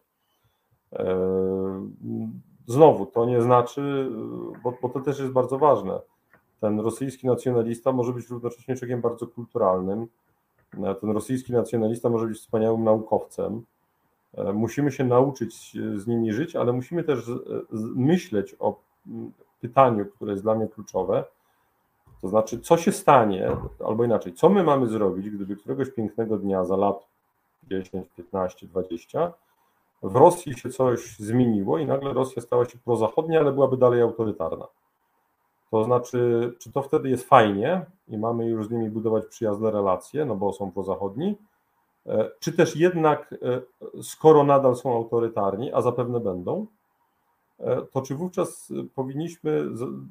Znowu, 2.67 3.05
to 3.05 3.25
nie 3.25 3.41
znaczy, 3.41 4.11
bo, 4.63 4.73
bo 4.81 4.89
to 4.89 4.99
też 4.99 5.19
jest 5.19 5.31
bardzo 5.31 5.57
ważne. 5.57 5.99
Ten 6.59 6.79
rosyjski 6.79 7.27
nacjonalista 7.27 7.91
może 7.91 8.13
być 8.13 8.29
równocześnie 8.29 8.75
człowiekiem 8.75 9.01
bardzo 9.01 9.27
kulturalnym. 9.27 10.07
Ten 11.01 11.11
rosyjski 11.11 11.53
nacjonalista 11.53 12.09
może 12.09 12.27
być 12.27 12.37
wspaniałym 12.37 12.83
naukowcem. 12.83 13.65
Musimy 14.53 14.91
się 14.91 15.03
nauczyć 15.03 15.77
z 15.95 16.07
nimi 16.07 16.33
żyć, 16.33 16.55
ale 16.55 16.73
musimy 16.73 17.03
też 17.03 17.31
myśleć 17.95 18.55
o 18.59 18.79
pytaniu, 19.61 20.05
które 20.05 20.31
jest 20.31 20.43
dla 20.43 20.55
mnie 20.55 20.67
kluczowe. 20.67 21.23
To 22.21 22.27
znaczy, 22.27 22.59
co 22.59 22.77
się 22.77 22.91
stanie, 22.91 23.51
albo 23.85 24.03
inaczej, 24.03 24.33
co 24.33 24.49
my 24.49 24.63
mamy 24.63 24.87
zrobić, 24.87 25.29
gdyby 25.29 25.55
któregoś 25.55 25.89
pięknego 25.89 26.37
dnia 26.37 26.63
za 26.63 26.77
lat 26.77 27.07
10, 27.63 28.07
15, 28.17 28.67
20 28.67 29.33
w 30.03 30.15
Rosji 30.15 30.53
się 30.53 30.69
coś 30.69 31.17
zmieniło 31.17 31.77
i 31.77 31.85
nagle 31.85 32.13
Rosja 32.13 32.41
stała 32.41 32.65
się 32.65 32.77
prozachodnia, 32.77 33.39
ale 33.39 33.51
byłaby 33.51 33.77
dalej 33.77 34.01
autorytarna. 34.01 34.67
To 35.71 35.83
znaczy, 35.83 36.53
czy 36.59 36.71
to 36.71 36.81
wtedy 36.81 37.09
jest 37.09 37.29
fajnie 37.29 37.85
i 38.07 38.17
mamy 38.17 38.45
już 38.45 38.67
z 38.67 38.71
nimi 38.71 38.89
budować 38.89 39.25
przyjazne 39.25 39.71
relacje, 39.71 40.25
no 40.25 40.35
bo 40.35 40.53
są 40.53 40.71
prozachodni, 40.71 41.27
e, 41.27 41.35
czy 42.39 42.53
też 42.53 42.75
jednak, 42.75 43.33
e, 43.33 43.61
skoro 44.03 44.43
nadal 44.43 44.75
są 44.75 44.95
autorytarni, 44.95 45.73
a 45.73 45.81
zapewne 45.81 46.19
będą, 46.19 46.65
e, 47.59 47.81
to 47.81 48.01
czy 48.01 48.15
wówczas 48.15 48.73
powinniśmy 48.95 49.63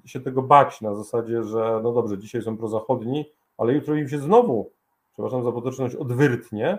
się 0.05 0.20
tego 0.20 0.42
bać 0.42 0.80
na 0.80 0.94
zasadzie, 0.94 1.42
że 1.42 1.80
no 1.82 1.92
dobrze, 1.92 2.18
dzisiaj 2.18 2.42
są 2.42 2.57
prozachodni, 2.57 3.24
ale 3.59 3.72
jutro 3.72 3.94
im 3.94 4.09
się 4.09 4.18
znowu, 4.18 4.70
przepraszam 5.12 5.44
za 5.44 5.53
potoczność, 5.53 5.94
odwyrtnie, 5.94 6.78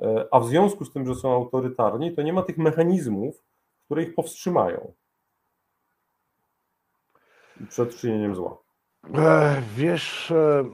E, 0.00 0.26
a 0.30 0.40
w 0.40 0.46
związku 0.46 0.84
z 0.84 0.92
tym, 0.92 1.06
że 1.06 1.14
są 1.14 1.34
autorytarni, 1.34 2.12
to 2.12 2.22
nie 2.22 2.32
ma 2.32 2.42
tych 2.42 2.58
mechanizmów, 2.58 3.42
które 3.84 4.02
ich 4.02 4.14
powstrzymają 4.14 4.92
przed 7.68 7.96
czynieniem 7.96 8.34
zła. 8.34 8.56
E, 9.14 9.62
wiesz, 9.76 10.30
e, 10.30 10.64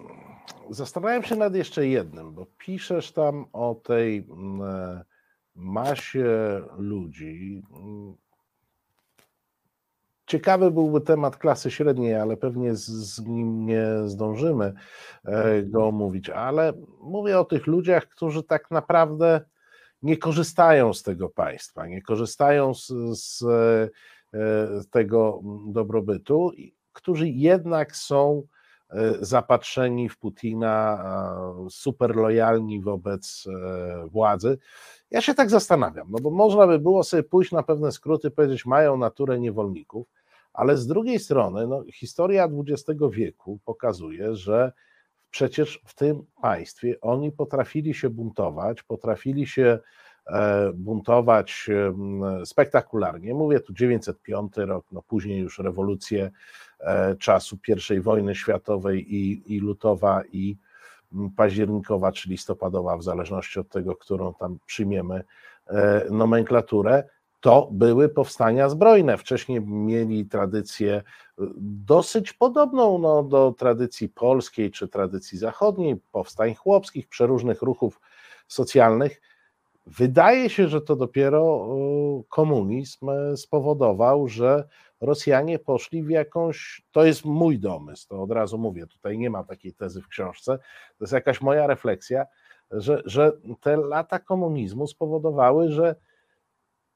zastanawiam 0.70 1.22
się 1.22 1.36
nad 1.36 1.54
jeszcze 1.54 1.86
jednym, 1.86 2.34
bo 2.34 2.46
piszesz 2.58 3.12
tam 3.12 3.46
o 3.52 3.74
tej 3.74 4.26
masie 5.54 6.62
ludzi, 6.78 7.62
Ciekawy 10.26 10.70
byłby 10.70 11.00
temat 11.00 11.36
klasy 11.36 11.70
średniej, 11.70 12.14
ale 12.14 12.36
pewnie 12.36 12.76
z, 12.76 12.86
z, 12.86 13.26
nim 13.26 13.66
nie 13.66 13.86
zdążymy 14.04 14.72
e, 15.24 15.62
go 15.62 15.86
omówić. 15.86 16.30
Ale 16.30 16.72
mówię 17.00 17.38
o 17.38 17.44
tych 17.44 17.66
ludziach, 17.66 18.08
którzy 18.08 18.42
tak 18.42 18.70
naprawdę 18.70 19.40
nie 20.02 20.16
korzystają 20.16 20.94
z 20.94 21.02
tego 21.02 21.28
państwa, 21.28 21.86
nie 21.86 22.02
korzystają 22.02 22.74
z, 22.74 22.92
z 23.12 23.42
e, 23.42 24.80
tego 24.90 25.40
dobrobytu, 25.66 26.50
którzy 26.92 27.28
jednak 27.28 27.96
są 27.96 28.42
e, 28.42 28.55
zapatrzeni 29.20 30.08
w 30.08 30.18
Putina, 30.18 31.04
super 31.70 32.16
lojalni 32.16 32.80
wobec 32.80 33.44
władzy. 34.10 34.58
Ja 35.10 35.20
się 35.20 35.34
tak 35.34 35.50
zastanawiam, 35.50 36.06
no 36.10 36.18
bo 36.22 36.30
można 36.30 36.66
by 36.66 36.78
było 36.78 37.04
sobie 37.04 37.22
pójść 37.22 37.52
na 37.52 37.62
pewne 37.62 37.92
skróty, 37.92 38.30
powiedzieć, 38.30 38.66
mają 38.66 38.96
naturę 38.96 39.40
niewolników, 39.40 40.06
ale 40.52 40.76
z 40.76 40.86
drugiej 40.86 41.18
strony, 41.18 41.66
no, 41.66 41.84
historia 41.92 42.48
XX 42.66 43.00
wieku 43.10 43.58
pokazuje, 43.64 44.34
że 44.34 44.72
przecież 45.30 45.82
w 45.84 45.94
tym 45.94 46.26
państwie 46.42 47.00
oni 47.00 47.32
potrafili 47.32 47.94
się 47.94 48.10
buntować, 48.10 48.82
potrafili 48.82 49.46
się 49.46 49.78
e, 50.26 50.72
buntować 50.74 51.70
spektakularnie. 52.44 53.34
Mówię 53.34 53.60
tu 53.60 53.72
905 53.72 54.56
rok, 54.56 54.86
no 54.92 55.02
później 55.02 55.38
już 55.38 55.58
rewolucje 55.58 56.24
e, 56.24 56.30
czasu 57.18 57.58
I 57.96 58.00
wojny 58.00 58.34
światowej 58.34 59.14
i, 59.14 59.54
i 59.54 59.60
lutowa 59.60 60.22
i 60.32 60.56
październikowa 61.36 62.12
czy 62.12 62.28
listopadowa, 62.28 62.96
w 62.96 63.02
zależności 63.02 63.60
od 63.60 63.68
tego, 63.68 63.96
którą 63.96 64.34
tam 64.34 64.58
przyjmiemy 64.66 65.24
e, 65.66 66.06
nomenklaturę 66.10 67.04
to 67.40 67.68
były 67.72 68.08
powstania 68.08 68.68
zbrojne. 68.68 69.18
Wcześniej 69.18 69.60
mieli 69.60 70.26
tradycję 70.26 70.94
e, 70.94 71.02
dosyć 71.86 72.32
podobną 72.32 72.98
no, 72.98 73.22
do 73.22 73.54
tradycji 73.58 74.08
polskiej 74.08 74.70
czy 74.70 74.88
tradycji 74.88 75.38
zachodniej, 75.38 75.96
powstań 76.12 76.54
chłopskich, 76.54 77.08
przeróżnych 77.08 77.62
ruchów 77.62 78.00
socjalnych. 78.48 79.20
Wydaje 79.86 80.50
się, 80.50 80.68
że 80.68 80.80
to 80.80 80.96
dopiero 80.96 81.66
e, 81.68 82.22
komunizm 82.28 83.08
e, 83.08 83.36
spowodował, 83.36 84.28
że 84.28 84.68
Rosjanie 85.00 85.58
poszli 85.58 86.02
w 86.02 86.10
jakąś. 86.10 86.82
To 86.92 87.04
jest 87.04 87.24
mój 87.24 87.58
domysł, 87.58 88.08
to 88.08 88.22
od 88.22 88.30
razu 88.30 88.58
mówię, 88.58 88.86
tutaj 88.86 89.18
nie 89.18 89.30
ma 89.30 89.44
takiej 89.44 89.72
tezy 89.72 90.02
w 90.02 90.08
książce. 90.08 90.58
To 90.98 91.04
jest 91.04 91.12
jakaś 91.12 91.40
moja 91.40 91.66
refleksja, 91.66 92.26
że, 92.70 93.02
że 93.04 93.32
te 93.60 93.76
lata 93.76 94.18
komunizmu 94.18 94.86
spowodowały, 94.86 95.72
że 95.72 95.94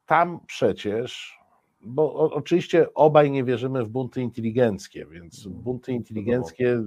tam 0.07 0.41
przecież, 0.47 1.39
bo 1.81 2.15
oczywiście 2.15 2.95
obaj 2.95 3.31
nie 3.31 3.45
wierzymy 3.45 3.85
w 3.85 3.89
bunty 3.89 4.21
inteligenckie, 4.21 5.07
więc 5.07 5.47
bunty 5.47 5.93
inteligenckie 5.93 6.83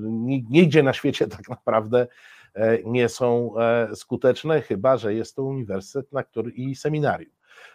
nigdzie 0.49 0.84
na 0.84 0.93
świecie 0.93 1.28
tak 1.28 1.49
naprawdę 1.49 2.07
e, 2.53 2.84
nie 2.84 3.09
są 3.09 3.59
e, 3.59 3.95
skuteczne, 3.95 4.61
chyba 4.61 4.97
że 4.97 5.14
jest 5.14 5.36
to 5.36 5.43
uniwersytet 5.43 6.11
na 6.11 6.24
który, 6.24 6.51
i 6.51 6.76
seminarium. 6.76 7.32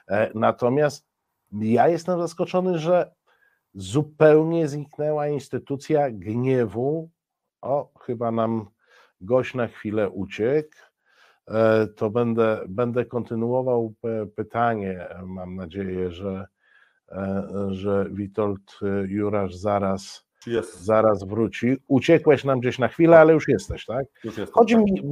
E, 0.08 0.30
natomiast 0.34 1.06
ja 1.52 1.88
jestem 1.88 2.20
zaskoczony, 2.20 2.78
że 2.78 3.17
zupełnie 3.78 4.68
zniknęła 4.68 5.28
instytucja 5.28 6.10
gniewu. 6.10 7.10
O, 7.60 7.92
chyba 8.00 8.30
nam 8.30 8.66
gość 9.20 9.54
na 9.54 9.68
chwilę 9.68 10.10
uciekł. 10.10 10.76
E, 11.48 11.86
to 11.86 12.10
będę, 12.10 12.60
będę 12.68 13.04
kontynuował 13.04 13.94
pytanie. 14.36 15.08
Mam 15.26 15.56
nadzieję, 15.56 16.10
że, 16.10 16.46
e, 17.08 17.48
że 17.70 18.06
Witold 18.10 18.78
Jurasz 19.06 19.54
zaraz, 19.54 20.28
zaraz 20.80 21.24
wróci. 21.24 21.76
Uciekłeś 21.88 22.44
nam 22.44 22.60
gdzieś 22.60 22.78
na 22.78 22.88
chwilę, 22.88 23.18
ale 23.18 23.32
już 23.32 23.48
jesteś, 23.48 23.86
tak? 23.86 24.06
Już 24.24 24.38
jestem, 24.38 24.54
Chodzi 24.54 24.74
tak. 24.74 24.84
mi, 24.84 25.02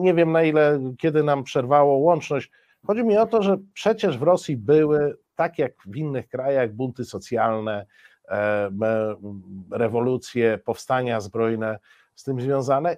nie 0.00 0.14
wiem 0.14 0.32
na 0.32 0.42
ile, 0.42 0.80
kiedy 0.98 1.22
nam 1.22 1.44
przerwało 1.44 1.96
łączność, 1.96 2.50
chodzi 2.86 3.04
mi 3.04 3.18
o 3.18 3.26
to, 3.26 3.42
że 3.42 3.56
przecież 3.74 4.18
w 4.18 4.22
Rosji 4.22 4.56
były, 4.56 5.16
tak 5.34 5.58
jak 5.58 5.72
w 5.86 5.96
innych 5.96 6.28
krajach, 6.28 6.72
bunty 6.72 7.04
socjalne, 7.04 7.72
e, 7.80 7.86
rewolucje, 9.70 10.58
powstania 10.58 11.20
zbrojne 11.20 11.78
z 12.14 12.24
tym 12.24 12.40
związane 12.40 12.96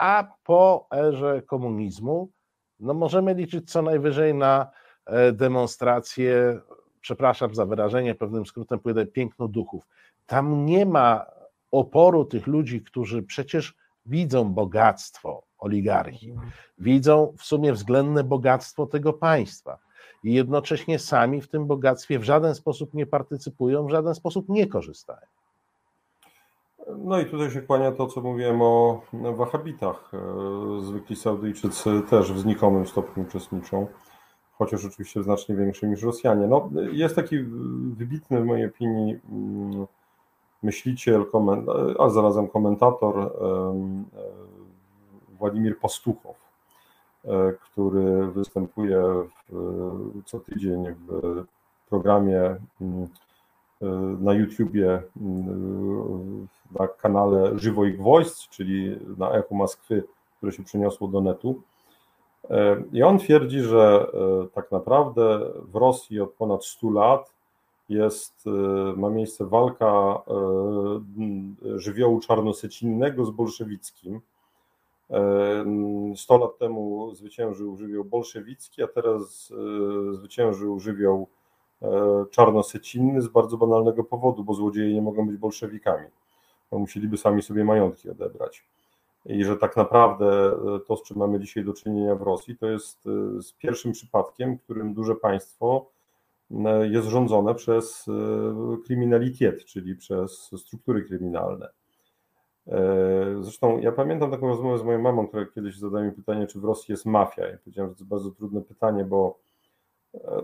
a 0.00 0.34
po 0.44 0.86
erze 0.94 1.42
komunizmu 1.42 2.30
no 2.80 2.94
możemy 2.94 3.34
liczyć 3.34 3.70
co 3.70 3.82
najwyżej 3.82 4.34
na 4.34 4.70
e, 5.06 5.32
demonstrację, 5.32 6.60
przepraszam 7.00 7.54
za 7.54 7.66
wyrażenie, 7.66 8.14
pewnym 8.14 8.46
skrótem 8.46 8.78
pójdę, 8.78 9.06
piękno 9.06 9.48
duchów. 9.48 9.88
Tam 10.26 10.66
nie 10.66 10.86
ma 10.86 11.26
oporu 11.70 12.24
tych 12.24 12.46
ludzi, 12.46 12.82
którzy 12.82 13.22
przecież 13.22 13.74
widzą 14.06 14.52
bogactwo 14.52 15.42
oligarchii, 15.58 16.34
widzą 16.78 17.34
w 17.38 17.42
sumie 17.42 17.72
względne 17.72 18.24
bogactwo 18.24 18.86
tego 18.86 19.12
państwa 19.12 19.78
i 20.24 20.32
jednocześnie 20.32 20.98
sami 20.98 21.40
w 21.40 21.48
tym 21.48 21.66
bogactwie 21.66 22.18
w 22.18 22.24
żaden 22.24 22.54
sposób 22.54 22.94
nie 22.94 23.06
partycypują, 23.06 23.86
w 23.86 23.90
żaden 23.90 24.14
sposób 24.14 24.48
nie 24.48 24.66
korzystają. 24.66 25.26
No 26.98 27.20
i 27.20 27.26
tutaj 27.26 27.50
się 27.50 27.62
kłania 27.62 27.92
to, 27.92 28.06
co 28.06 28.20
mówiłem 28.20 28.62
o 28.62 29.02
wahabitach. 29.12 30.12
E, 30.14 30.84
zwykli 30.84 31.16
Saudyjczycy 31.16 32.02
też 32.10 32.32
w 32.32 32.38
znikomym 32.38 32.86
stopniu 32.86 33.22
uczestniczą, 33.22 33.86
chociaż 34.52 34.84
oczywiście 34.84 35.22
znacznie 35.22 35.56
większym 35.56 35.90
niż 35.90 36.02
Rosjanie. 36.02 36.46
No, 36.46 36.70
jest 36.92 37.16
taki 37.16 37.38
wybitny 37.96 38.40
w 38.40 38.44
mojej 38.44 38.66
opinii 38.66 39.18
mm, 39.30 39.86
myśliciel, 40.62 41.24
a 41.98 42.08
zarazem 42.08 42.48
komentator 42.48 43.18
e, 43.18 43.30
Władimir 45.38 45.78
Pastuchow. 45.78 46.49
Który 47.60 48.26
występuje 48.26 49.02
w, 49.48 50.22
co 50.24 50.40
tydzień 50.40 50.84
w 51.08 51.44
programie 51.88 52.56
mm, 52.80 53.08
na 54.20 54.32
YouTubie, 54.32 55.02
mm, 55.20 56.48
na 56.78 56.88
kanale 56.88 57.58
Żywo 57.58 57.84
i 57.84 57.92
Gwoźdź, 57.92 58.48
czyli 58.48 58.96
na 59.18 59.30
Echo 59.30 59.54
Moskwy, 59.54 60.04
które 60.36 60.52
się 60.52 60.64
przeniosło 60.64 61.08
do 61.08 61.20
netu. 61.20 61.62
I 62.92 63.02
on 63.02 63.18
twierdzi, 63.18 63.60
że 63.60 64.06
tak 64.54 64.72
naprawdę 64.72 65.40
w 65.64 65.76
Rosji 65.76 66.20
od 66.20 66.32
ponad 66.32 66.64
100 66.64 66.90
lat 66.90 67.34
jest, 67.88 68.44
ma 68.96 69.10
miejsce 69.10 69.46
walka 69.46 70.22
żywiołu 71.76 72.20
czarnosecinnego 72.20 73.24
z 73.24 73.30
bolszewickim. 73.30 74.20
100 76.16 76.38
lat 76.38 76.58
temu 76.58 77.14
zwyciężył 77.14 77.76
żywioł 77.76 78.04
bolszewicki, 78.04 78.82
a 78.82 78.86
teraz 78.86 79.52
zwyciężył 80.12 80.80
żywioł 80.80 81.28
czarnosecinny 82.30 83.22
z 83.22 83.28
bardzo 83.28 83.56
banalnego 83.56 84.04
powodu, 84.04 84.44
bo 84.44 84.54
złodzieje 84.54 84.94
nie 84.94 85.02
mogą 85.02 85.26
być 85.26 85.36
bolszewikami. 85.36 86.06
Bo 86.70 86.78
musieliby 86.78 87.16
sami 87.16 87.42
sobie 87.42 87.64
majątki 87.64 88.10
odebrać. 88.10 88.64
I 89.26 89.44
że 89.44 89.56
tak 89.56 89.76
naprawdę 89.76 90.52
to, 90.86 90.96
z 90.96 91.02
czym 91.02 91.16
mamy 91.16 91.40
dzisiaj 91.40 91.64
do 91.64 91.72
czynienia 91.72 92.14
w 92.14 92.22
Rosji, 92.22 92.56
to 92.56 92.66
jest 92.66 93.04
z 93.40 93.52
pierwszym 93.52 93.92
przypadkiem, 93.92 94.58
w 94.58 94.62
którym 94.62 94.94
duże 94.94 95.14
państwo 95.14 95.86
jest 96.90 97.08
rządzone 97.08 97.54
przez 97.54 98.06
kryminalitet, 98.86 99.64
czyli 99.64 99.96
przez 99.96 100.50
struktury 100.56 101.02
kryminalne. 101.02 101.68
Zresztą 103.40 103.78
ja 103.78 103.92
pamiętam 103.92 104.30
taką 104.30 104.48
rozmowę 104.48 104.78
z 104.78 104.82
moją 104.82 104.98
mamą, 104.98 105.28
która 105.28 105.46
kiedyś 105.46 105.78
zadała 105.78 106.04
mi 106.04 106.12
pytanie, 106.12 106.46
czy 106.46 106.60
w 106.60 106.64
Rosji 106.64 106.92
jest 106.92 107.06
mafia. 107.06 107.46
Ja 107.46 107.58
powiedziałem, 107.58 107.90
że 107.90 107.94
to 107.94 108.00
jest 108.00 108.10
bardzo 108.10 108.30
trudne 108.30 108.60
pytanie, 108.60 109.04
bo 109.04 109.38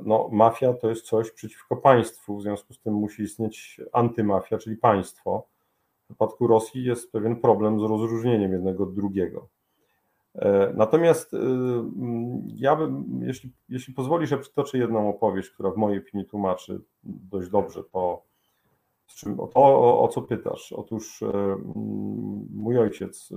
no, 0.04 0.28
mafia 0.32 0.72
to 0.72 0.88
jest 0.88 1.06
coś 1.06 1.30
przeciwko 1.30 1.76
państwu, 1.76 2.36
w 2.36 2.42
związku 2.42 2.74
z 2.74 2.80
tym 2.80 2.94
musi 2.94 3.22
istnieć 3.22 3.80
antymafia, 3.92 4.58
czyli 4.58 4.76
państwo. 4.76 5.46
W 6.02 6.04
przypadku 6.04 6.46
Rosji 6.46 6.84
jest 6.84 7.12
pewien 7.12 7.36
problem 7.36 7.80
z 7.80 7.82
rozróżnieniem 7.82 8.52
jednego 8.52 8.84
od 8.84 8.94
drugiego. 8.94 9.48
Natomiast 10.74 11.32
ja 12.46 12.76
bym, 12.76 13.20
jeśli, 13.22 13.52
jeśli 13.68 13.94
pozwolisz, 13.94 14.30
ja 14.30 14.38
przytoczę 14.38 14.78
jedną 14.78 15.08
opowieść, 15.08 15.50
która 15.50 15.70
w 15.70 15.76
mojej 15.76 15.98
opinii 15.98 16.26
tłumaczy 16.26 16.80
dość 17.02 17.48
dobrze 17.48 17.84
to, 17.84 18.22
czym, 19.14 19.36
to 19.36 19.50
o, 19.54 20.02
o 20.02 20.08
co 20.08 20.22
pytasz. 20.22 20.72
Otóż 20.72 21.24
mój 22.54 22.78
ojciec, 22.78 23.32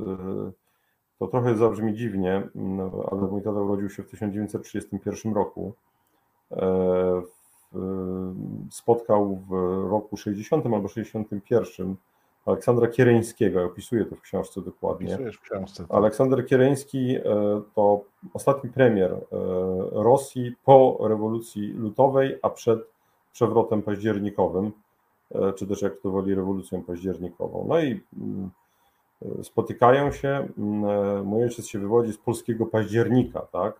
to 1.19 1.27
trochę 1.27 1.55
zabrzmi 1.55 1.93
dziwnie, 1.93 2.49
ale 3.11 3.21
mój 3.21 3.41
tata 3.41 3.61
urodził 3.61 3.89
się 3.89 4.03
w 4.03 4.09
1931 4.09 5.33
roku 5.33 5.73
spotkał 8.71 9.35
w 9.49 9.51
roku 9.89 10.17
60 10.17 10.65
albo 10.65 10.87
61 10.87 11.95
Aleksandra 12.45 12.87
Kiereńskiego, 12.87 13.65
opisuję 13.65 14.05
to 14.05 14.15
w 14.15 14.21
książce 14.21 14.61
dokładnie. 14.61 15.17
w 15.17 15.41
książce. 15.41 15.83
Tak. 15.83 15.97
Aleksander 15.97 16.45
Kiereński 16.45 17.15
e, 17.15 17.21
to 17.75 18.01
ostatni 18.33 18.69
premier 18.69 19.11
e, 19.11 19.17
Rosji 19.91 20.55
po 20.65 20.97
rewolucji 21.01 21.73
lutowej, 21.73 22.39
a 22.41 22.49
przed 22.49 22.79
przewrotem 23.33 23.81
październikowym, 23.81 24.65
e, 24.65 24.71
czy 25.55 25.67
też 25.67 25.81
jak 25.81 25.97
to 25.97 26.11
woli 26.11 26.35
rewolucją 26.35 26.83
październikową. 26.83 27.65
No 27.69 27.79
i 27.79 28.01
mm, 28.17 28.49
spotykają 29.43 30.11
się. 30.11 30.47
Mm, 30.57 31.25
mój 31.25 31.43
ojciec 31.43 31.67
się 31.67 31.79
wywodzi 31.79 32.13
z 32.13 32.17
polskiego 32.17 32.65
października, 32.65 33.39
tak? 33.39 33.79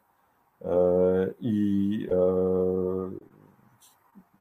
I 1.40 2.08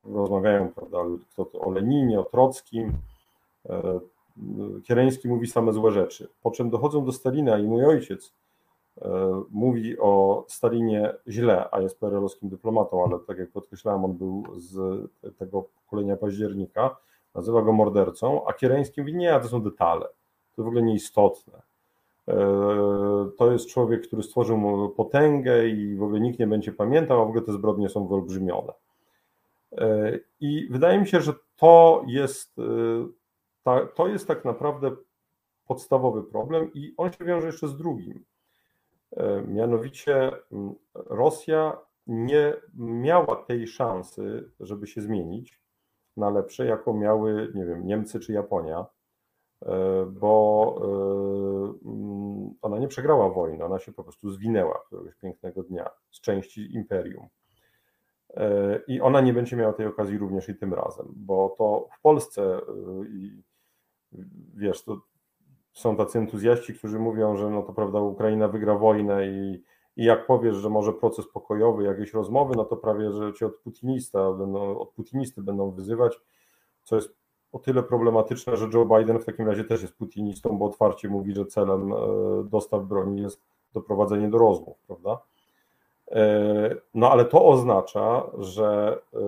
rozmawiają 0.05 0.69
prawda, 0.69 0.99
o 1.61 1.71
Leninie, 1.71 2.21
o 2.21 2.25
Trockim. 2.25 2.93
Kiereński 4.85 5.29
mówi 5.29 5.47
same 5.47 5.73
złe 5.73 5.91
rzeczy. 5.91 6.29
Po 6.43 6.51
czym 6.51 6.71
dochodzą 6.71 7.05
do 7.05 7.13
Stalina 7.13 7.59
i 7.59 7.63
mój 7.63 7.85
ojciec 7.85 8.35
mówi 9.51 9.99
o 9.99 10.45
Stalinie 10.49 11.15
źle, 11.29 11.69
a 11.71 11.81
jest 11.81 12.01
PRL-owskim 12.01 12.49
dyplomatą, 12.49 13.05
ale 13.05 13.19
tak 13.19 13.39
jak 13.39 13.51
podkreślałem, 13.51 14.05
on 14.05 14.13
był 14.13 14.45
z 14.57 15.07
tego 15.39 15.63
pokolenia 15.63 16.17
października, 16.17 16.97
nazywa 17.35 17.63
go 17.63 17.73
mordercą, 17.73 18.47
a 18.47 18.53
Kiereński 18.53 19.01
mówi 19.01 19.15
nie, 19.15 19.41
to 19.41 19.49
są 19.49 19.63
detale, 19.63 20.09
to 20.57 20.63
w 20.63 20.67
ogóle 20.67 20.83
nieistotne. 20.83 21.63
To 23.39 23.53
jest 23.53 23.69
człowiek, 23.69 24.07
który 24.07 24.23
stworzył 24.23 24.89
potęgę 24.97 25.69
i 25.69 25.97
w 25.97 26.03
ogóle 26.03 26.21
nikt 26.21 26.39
nie 26.39 26.47
będzie 26.47 26.73
pamiętał, 26.73 27.23
a 27.23 27.25
w 27.25 27.29
ogóle 27.29 27.43
te 27.43 27.53
zbrodnie 27.53 27.89
są 27.89 28.07
wyolbrzymione. 28.07 28.73
I 30.41 30.69
wydaje 30.71 31.01
mi 31.01 31.07
się, 31.07 31.21
że 31.21 31.33
to 31.57 32.05
jest, 32.07 32.57
to 33.95 34.09
jest 34.09 34.29
tak 34.29 34.45
naprawdę 34.45 34.91
podstawowy 35.67 36.23
problem 36.23 36.71
i 36.75 36.95
on 36.97 37.13
się 37.13 37.25
wiąże 37.25 37.47
jeszcze 37.47 37.69
z 37.69 37.77
drugim. 37.77 38.25
Mianowicie 39.47 40.31
Rosja 40.95 41.79
nie 42.07 42.55
miała 42.75 43.37
tej 43.37 43.67
szansy, 43.67 44.51
żeby 44.61 44.87
się 44.87 45.01
zmienić 45.01 45.61
na 46.17 46.31
lepsze, 46.31 46.67
jaką 46.67 46.97
miały, 46.97 47.53
nie 47.55 47.67
wiem, 47.67 47.87
Niemcy 47.87 48.21
czy 48.21 48.33
Japonia 48.33 48.87
E, 49.63 50.07
bo 50.07 50.81
e, 50.83 50.89
ona 52.63 52.79
nie 52.79 52.89
przegrała 52.89 53.31
wojny, 53.31 53.65
ona 53.65 53.79
się 53.79 53.93
po 53.93 54.05
prostu 54.05 54.31
zwinęła 54.31 54.83
któregoś 54.87 55.15
pięknego 55.15 55.63
dnia 55.63 55.91
z 56.11 56.21
części 56.21 56.75
imperium. 56.75 57.29
E, 58.35 58.81
I 58.89 59.01
ona 59.01 59.21
nie 59.21 59.33
będzie 59.33 59.57
miała 59.57 59.73
tej 59.73 59.87
okazji 59.87 60.19
również 60.19 60.49
i 60.49 60.57
tym 60.57 60.75
razem, 60.75 61.07
bo 61.17 61.55
to 61.59 61.89
w 61.99 62.01
Polsce 62.01 62.61
wiesz, 64.55 64.85
to 64.85 65.01
są 65.79 65.97
tacy 65.97 66.19
entuzjaści, 66.19 66.75
którzy 66.75 66.99
mówią, 66.99 67.37
że 67.37 67.51
no 67.51 67.63
to 67.63 67.73
prawda, 67.73 68.01
Ukraina 68.01 68.49
wygra 68.49 68.75
wojnę 68.75 69.29
i, 69.29 69.63
i 69.97 70.05
jak 70.05 70.27
powiesz, 70.27 70.57
że 70.57 70.71
może 70.71 70.93
proces 70.93 71.27
pokojowy, 71.29 71.85
jakieś 71.85 72.15
rozmowy, 72.15 72.55
no 72.57 72.65
to 72.65 72.77
prawie, 72.77 73.13
że 73.13 73.33
cię 73.33 73.47
od 73.47 73.57
putinista 73.57 74.33
będą, 74.33 74.79
od 74.79 74.91
putinisty 74.91 75.43
będą 75.43 75.71
wyzywać, 75.71 76.21
co 76.85 76.97
jest 76.97 77.15
o 77.53 77.59
tyle 77.59 77.83
problematyczne, 77.83 78.57
że 78.57 78.69
Joe 78.75 78.85
Biden 78.85 79.19
w 79.19 79.25
takim 79.25 79.47
razie 79.47 79.65
też 79.65 79.83
jest 79.83 79.95
putinistą, 79.95 80.59
bo 80.59 80.65
otwarcie 80.65 81.09
mówi, 81.09 81.35
że 81.35 81.47
celem 81.47 81.93
e, 81.93 81.97
dostaw 82.45 82.85
broni 82.85 83.23
jest 83.23 83.43
doprowadzenie 83.73 84.29
do 84.29 84.39
rozmów, 84.39 84.77
prawda? 84.87 85.19
E, 86.11 86.77
no 86.95 87.11
ale 87.11 87.25
to 87.25 87.45
oznacza, 87.45 88.31
że 88.39 88.99
e, 89.15 89.19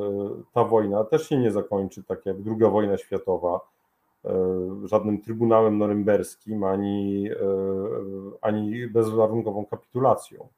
ta 0.53 0.64
wojna 0.64 1.05
też 1.05 1.28
się 1.28 1.38
nie 1.38 1.51
zakończy 1.51 2.05
tak 2.05 2.26
jak 2.26 2.36
II 2.46 2.70
wojna 2.70 2.98
światowa, 2.98 3.61
żadnym 4.85 5.21
trybunałem 5.21 5.79
norymberskim, 5.79 6.64
ani, 6.64 7.29
ani 8.41 8.87
bezwarunkową 8.87 9.66
kapitulacją. 9.66 10.49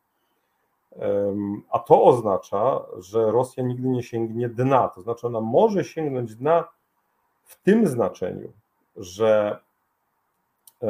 A 1.70 1.78
to 1.78 2.04
oznacza, 2.04 2.80
że 2.98 3.30
Rosja 3.32 3.64
nigdy 3.64 3.88
nie 3.88 4.02
sięgnie 4.02 4.48
dna, 4.48 4.88
to 4.88 5.02
znaczy 5.02 5.26
ona 5.26 5.40
może 5.40 5.84
sięgnąć 5.84 6.34
dna 6.36 6.64
w 7.44 7.62
tym 7.62 7.86
znaczeniu, 7.86 8.52
że 8.96 9.58
e, 10.82 10.88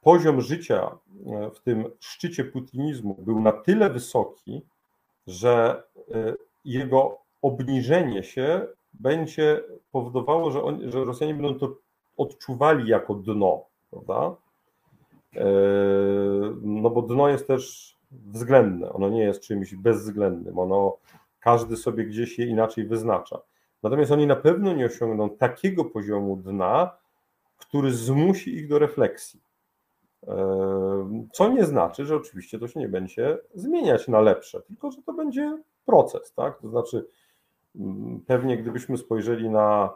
poziom 0.00 0.40
życia 0.40 0.98
e, 1.26 1.50
w 1.50 1.60
tym 1.60 1.84
szczycie 2.00 2.44
putinizmu 2.44 3.14
był 3.18 3.40
na 3.40 3.52
tyle 3.52 3.90
wysoki, 3.90 4.62
że 5.26 5.82
e, 5.98 6.34
jego 6.64 7.18
obniżenie 7.42 8.22
się 8.22 8.66
będzie 8.94 9.62
powodowało, 9.92 10.50
że, 10.50 10.62
on, 10.62 10.90
że 10.90 11.04
Rosjanie 11.04 11.34
będą 11.34 11.54
to 11.58 11.76
odczuwali 12.16 12.88
jako 12.88 13.14
dno, 13.14 13.64
prawda? 13.90 14.36
No 16.62 16.90
bo 16.90 17.02
dno 17.02 17.28
jest 17.28 17.46
też 17.46 17.94
względne, 18.10 18.92
ono 18.92 19.08
nie 19.08 19.22
jest 19.22 19.40
czymś 19.40 19.74
bezwzględnym, 19.74 20.58
ono 20.58 20.96
każdy 21.40 21.76
sobie 21.76 22.04
gdzieś 22.04 22.38
je 22.38 22.46
inaczej 22.46 22.84
wyznacza. 22.84 23.40
Natomiast 23.82 24.12
oni 24.12 24.26
na 24.26 24.36
pewno 24.36 24.72
nie 24.72 24.86
osiągną 24.86 25.30
takiego 25.30 25.84
poziomu 25.84 26.36
dna, 26.36 26.90
który 27.58 27.92
zmusi 27.92 28.54
ich 28.54 28.68
do 28.68 28.78
refleksji. 28.78 29.40
Co 31.32 31.48
nie 31.48 31.64
znaczy, 31.64 32.06
że 32.06 32.16
oczywiście 32.16 32.58
to 32.58 32.68
się 32.68 32.80
nie 32.80 32.88
będzie 32.88 33.38
zmieniać 33.54 34.08
na 34.08 34.20
lepsze, 34.20 34.62
tylko 34.62 34.90
że 34.90 35.02
to 35.02 35.12
będzie 35.12 35.58
proces, 35.86 36.32
tak? 36.32 36.60
To 36.60 36.68
znaczy, 36.68 37.06
pewnie 38.26 38.58
gdybyśmy 38.58 38.98
spojrzeli 38.98 39.50
na 39.50 39.90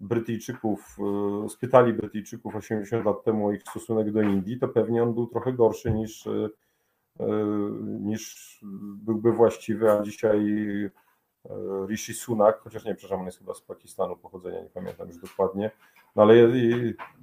Brytyjczyków, 0.00 0.96
e, 1.44 1.48
spytali 1.48 1.92
Brytyjczyków 1.92 2.56
80 2.56 3.04
lat 3.04 3.24
temu 3.24 3.46
o 3.46 3.52
ich 3.52 3.62
stosunek 3.62 4.12
do 4.12 4.22
Indii, 4.22 4.58
to 4.58 4.68
pewnie 4.68 5.02
on 5.02 5.14
był 5.14 5.26
trochę 5.26 5.52
gorszy 5.52 5.92
niż, 5.92 6.26
e, 6.26 6.48
e, 7.20 7.26
niż 8.00 8.58
byłby 8.94 9.32
właściwy, 9.32 9.90
a 9.90 10.02
dzisiaj 10.02 10.40
Rishi 11.88 12.14
Sunak, 12.14 12.58
chociaż 12.58 12.84
nie, 12.84 12.94
przepraszam, 12.94 13.20
on 13.20 13.26
jest 13.26 13.38
chyba 13.38 13.54
z 13.54 13.60
Pakistanu 13.60 14.16
pochodzenia, 14.16 14.62
nie 14.62 14.70
pamiętam 14.70 15.08
już 15.08 15.18
dokładnie, 15.18 15.70
No 16.16 16.22
ale 16.22 16.36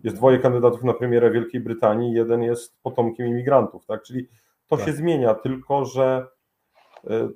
jest 0.04 0.16
dwoje 0.16 0.40
kandydatów 0.40 0.84
na 0.84 0.94
premiera 0.94 1.30
Wielkiej 1.30 1.62
Brytanii, 1.62 2.14
jeden 2.14 2.44
jest 2.44 2.82
potomkiem 2.82 3.28
imigrantów, 3.28 3.86
tak? 3.86 4.04
Czyli 4.04 4.28
to 4.68 4.78
tak. 4.78 4.86
się 4.86 4.94
zmienia, 4.94 5.34
tylko 5.34 5.86
że 5.86 6.28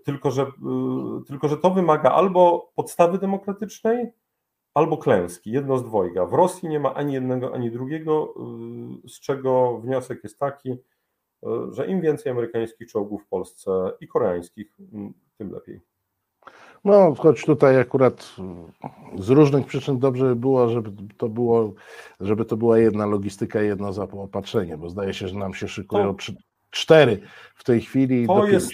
tylko 0.05 0.32
że, 0.32 0.41
e, 0.41 0.49
tylko, 1.28 1.47
że 1.47 1.57
to 1.57 1.72
wymaga 1.72 2.11
albo 2.11 2.72
podstawy 2.76 3.18
demokratycznej, 3.18 4.11
albo 4.74 4.97
klęski, 4.97 5.51
jedno 5.51 5.78
z 5.78 5.84
dwojga. 5.84 6.26
W 6.26 6.34
Rosji 6.34 6.70
nie 6.70 6.80
ma 6.80 6.93
ani 6.93 7.14
jednego, 7.14 7.53
ani 7.53 7.72
drugiego, 7.72 8.34
e, 9.05 9.09
z 9.09 9.20
czego 9.20 9.78
wniosek 9.78 10.24
jest 10.24 10.39
taki, 10.39 10.78
że 11.72 11.88
im 11.88 12.01
więcej 12.01 12.32
amerykańskich 12.32 12.88
czołgów 12.88 13.24
w 13.24 13.28
Polsce 13.28 13.91
i 13.99 14.07
koreańskich, 14.07 14.78
tym 15.38 15.51
lepiej. 15.51 15.82
No, 16.86 17.16
choć 17.16 17.45
tutaj 17.45 17.80
akurat 17.80 18.36
z 19.20 19.30
różnych 19.30 19.66
przyczyn 19.66 19.99
dobrze 19.99 20.26
by 20.26 20.36
było, 20.36 20.70
żeby 20.70 20.91
to 21.18 21.30
było, 21.30 21.74
żeby 22.20 22.45
to 22.45 22.57
była 22.57 22.80
jedna 22.80 23.05
logistyka, 23.05 23.61
jedno 23.61 23.93
zaopatrzenie, 23.93 24.78
bo 24.78 24.89
zdaje 24.89 25.14
się, 25.14 25.28
że 25.28 25.36
nam 25.36 25.53
się 25.53 25.68
szykują 25.68 26.16
to, 26.16 26.34
cztery 26.70 27.20
w 27.55 27.64
tej 27.64 27.82
chwili. 27.82 28.28
To 28.28 28.47
jest, 28.47 28.72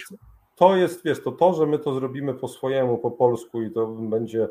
to 0.60 0.76
jest, 0.76 1.04
wiesz, 1.04 1.22
to 1.22 1.32
to, 1.32 1.52
że 1.52 1.66
my 1.66 1.78
to 1.78 1.94
zrobimy 1.94 2.34
po 2.34 2.48
swojemu, 2.48 2.98
po 2.98 3.10
polsku 3.10 3.62
i 3.62 3.70
to 3.70 3.86
będzie 3.86 4.48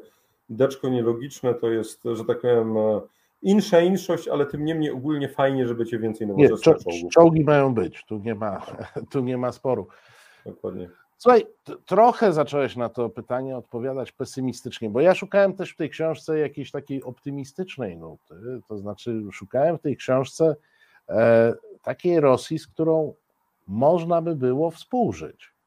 deczko 0.49 0.89
nielogiczne, 0.89 1.53
to 1.53 1.69
jest, 1.69 2.03
że 2.13 2.25
tak 2.25 2.41
powiem, 2.41 2.75
insza 3.41 3.81
inszość, 3.81 4.27
ale 4.27 4.45
tym 4.45 4.65
niemniej 4.65 4.91
ogólnie 4.91 5.29
fajnie, 5.29 5.67
żeby 5.67 5.85
cię 5.85 5.99
więcej 5.99 6.27
nowoczesnych 6.27 6.77
nie, 6.77 6.83
czołgów. 6.83 7.11
Czołgi 7.11 7.43
mają 7.43 7.73
być, 7.73 8.05
tu 8.05 8.17
nie 8.17 8.35
ma, 8.35 8.65
tu 9.11 9.19
nie 9.19 9.37
ma 9.37 9.51
sporu. 9.51 9.87
Dokładnie. 10.45 10.89
Słuchaj, 11.17 11.45
trochę 11.85 12.33
zacząłeś 12.33 12.75
na 12.75 12.89
to 12.89 13.09
pytanie 13.09 13.57
odpowiadać 13.57 14.11
pesymistycznie, 14.11 14.89
bo 14.89 15.01
ja 15.01 15.15
szukałem 15.15 15.53
też 15.53 15.71
w 15.71 15.77
tej 15.77 15.89
książce 15.89 16.39
jakiejś 16.39 16.71
takiej 16.71 17.03
optymistycznej 17.03 17.97
nuty, 17.97 18.35
to 18.67 18.77
znaczy 18.77 19.21
szukałem 19.31 19.77
w 19.77 19.81
tej 19.81 19.97
książce 19.97 20.55
e, 21.09 21.53
takiej 21.81 22.19
Rosji, 22.19 22.59
z 22.59 22.67
którą 22.67 23.13
można 23.67 24.21
by 24.21 24.35
było 24.35 24.71
współżyć, 24.71 25.45
e, 25.45 25.58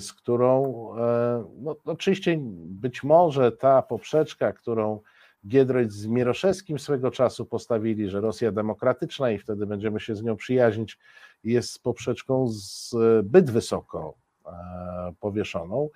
z 0.00 0.12
którą, 0.12 0.64
e, 0.98 1.44
no 1.58 1.76
oczywiście 1.84 2.38
być 2.66 3.02
może 3.02 3.52
ta 3.52 3.82
poprzeczka, 3.82 4.52
którą 4.52 5.00
Giedroyć 5.46 5.92
z 5.92 6.06
Mieroszewskim 6.06 6.78
swego 6.78 7.10
czasu 7.10 7.46
postawili, 7.46 8.08
że 8.08 8.20
Rosja 8.20 8.52
demokratyczna 8.52 9.30
i 9.30 9.38
wtedy 9.38 9.66
będziemy 9.66 10.00
się 10.00 10.16
z 10.16 10.22
nią 10.22 10.36
przyjaźnić, 10.36 10.98
jest 11.44 11.82
poprzeczką 11.82 12.46
zbyt 12.48 13.50
wysoko 13.50 14.14
E, 14.46 15.12
powieszoną, 15.20 15.88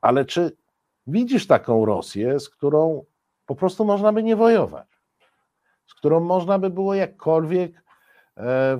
ale 0.00 0.24
czy 0.24 0.56
widzisz 1.06 1.46
taką 1.46 1.84
Rosję, 1.84 2.40
z 2.40 2.48
którą 2.48 3.04
po 3.46 3.54
prostu 3.54 3.84
można 3.84 4.12
by 4.12 4.22
nie 4.22 4.36
wojować, 4.36 4.88
z 5.86 5.94
którą 5.94 6.20
można 6.20 6.58
by 6.58 6.70
było 6.70 6.94
jakkolwiek 6.94 7.72
e, 7.76 7.83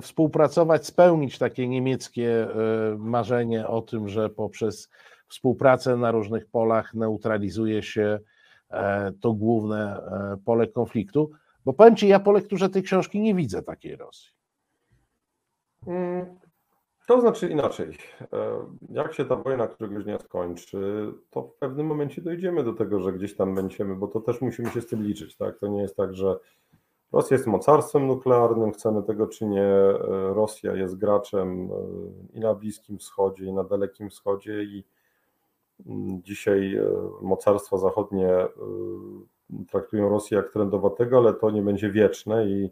współpracować, 0.01 0.85
spełnić 0.85 1.37
takie 1.37 1.67
niemieckie 1.67 2.47
e, 2.49 2.97
marzenie 2.97 3.67
o 3.67 3.81
tym, 3.81 4.07
że 4.07 4.29
poprzez 4.29 4.89
współpracę 5.27 5.97
na 5.97 6.11
różnych 6.11 6.45
polach 6.45 6.93
neutralizuje 6.93 7.83
się 7.83 8.19
to 9.21 9.33
główne 9.33 10.01
pole 10.45 10.67
konfliktu. 10.67 11.31
Bo 11.65 11.73
powiem 11.73 11.95
Ci, 11.95 12.07
ja 12.07 12.19
po 12.19 12.31
lekturze 12.31 12.69
tej 12.69 12.83
książki 12.83 13.19
nie 13.19 13.35
widzę 13.35 13.63
takiej 13.63 13.95
Rosji. 13.95 14.29
Mm, 15.87 16.39
to 17.07 17.21
znaczy 17.21 17.49
inaczej. 17.49 17.97
E, 18.33 18.65
jak 18.89 19.13
się 19.13 19.25
ta 19.25 19.35
wojna 19.35 19.67
któregoś 19.67 20.03
dnia 20.03 20.19
skończy, 20.19 21.13
to 21.29 21.43
w 21.43 21.55
pewnym 21.55 21.87
momencie 21.87 22.21
dojdziemy 22.21 22.63
do 22.63 22.73
tego, 22.73 22.99
że 22.99 23.13
gdzieś 23.13 23.35
tam 23.35 23.55
będziemy, 23.55 23.95
bo 23.95 24.07
to 24.07 24.19
też 24.19 24.41
musimy 24.41 24.69
się 24.69 24.81
z 24.81 24.87
tym 24.87 25.03
liczyć. 25.03 25.37
Tak? 25.37 25.59
To 25.59 25.67
nie 25.67 25.81
jest 25.81 25.95
tak, 25.95 26.13
że 26.13 26.35
Rosja 27.15 27.35
jest 27.37 27.47
mocarstwem 27.47 28.07
nuklearnym, 28.07 28.71
chcemy 28.71 29.03
tego 29.03 29.27
czy 29.27 29.45
nie. 29.45 29.63
E, 29.63 29.97
Rosja 30.33 30.73
jest 30.73 30.97
graczem 30.97 31.69
e, 31.71 32.37
i 32.37 32.39
na 32.39 32.53
Bliskim 32.53 32.97
Wschodzie, 32.97 33.45
i 33.45 33.53
na 33.53 33.63
Dalekim 33.63 34.09
Wschodzie, 34.09 34.63
i 34.63 34.83
mm, 35.85 36.23
dzisiaj 36.23 36.79
mocarstwa 37.21 37.77
zachodnie 37.77 38.29
traktują 39.71 40.09
Rosję 40.09 40.37
jak 40.37 40.51
trendowatego, 40.51 41.17
ale 41.17 41.33
to 41.33 41.51
nie 41.51 41.61
będzie 41.61 41.89
wieczne 41.89 42.45
i 42.45 42.69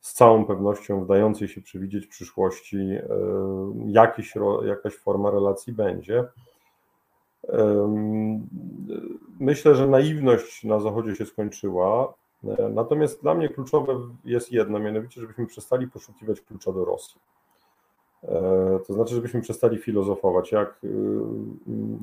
z 0.00 0.12
całą 0.12 0.44
pewnością 0.44 1.04
wdającej 1.04 1.48
się 1.48 1.60
przewidzieć 1.60 2.06
w 2.06 2.10
przyszłości 2.10 2.76
e, 2.78 3.02
jakiś, 3.86 4.34
jakaś 4.66 4.94
forma 4.94 5.30
relacji 5.30 5.72
będzie. 5.72 6.24
Myślę, 9.40 9.74
że 9.74 9.86
naiwność 9.88 10.64
na 10.64 10.80
Zachodzie 10.80 11.16
się 11.16 11.26
skończyła. 11.26 12.14
E, 12.58 12.68
natomiast 12.68 13.22
dla 13.22 13.34
mnie 13.34 13.48
kluczowe 13.48 14.00
jest 14.24 14.52
jedno, 14.52 14.78
mianowicie, 14.78 15.20
żebyśmy 15.20 15.46
przestali 15.46 15.88
poszukiwać 15.88 16.40
klucza 16.40 16.72
do 16.72 16.84
Rosji. 16.84 17.20
E, 18.22 18.80
to 18.86 18.94
znaczy, 18.94 19.14
żebyśmy 19.14 19.40
przestali 19.40 19.78
filozofować. 19.78 20.52
Jak 20.52 20.80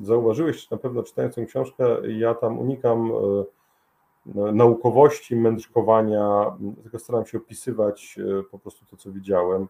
zauważyłeś 0.02 0.70
na 0.70 0.76
pewno 0.76 1.02
czytając 1.02 1.34
tę 1.34 1.46
książkę, 1.46 2.08
ja 2.08 2.34
tam 2.34 2.58
unikam 2.58 3.12
naukowości, 4.34 5.36
mędrkowania, 5.36 6.56
tylko 6.82 6.98
staram 6.98 7.26
się 7.26 7.38
opisywać 7.38 8.18
e, 8.18 8.42
po 8.42 8.58
prostu 8.58 8.86
to, 8.86 8.96
co 8.96 9.12
widziałem, 9.12 9.68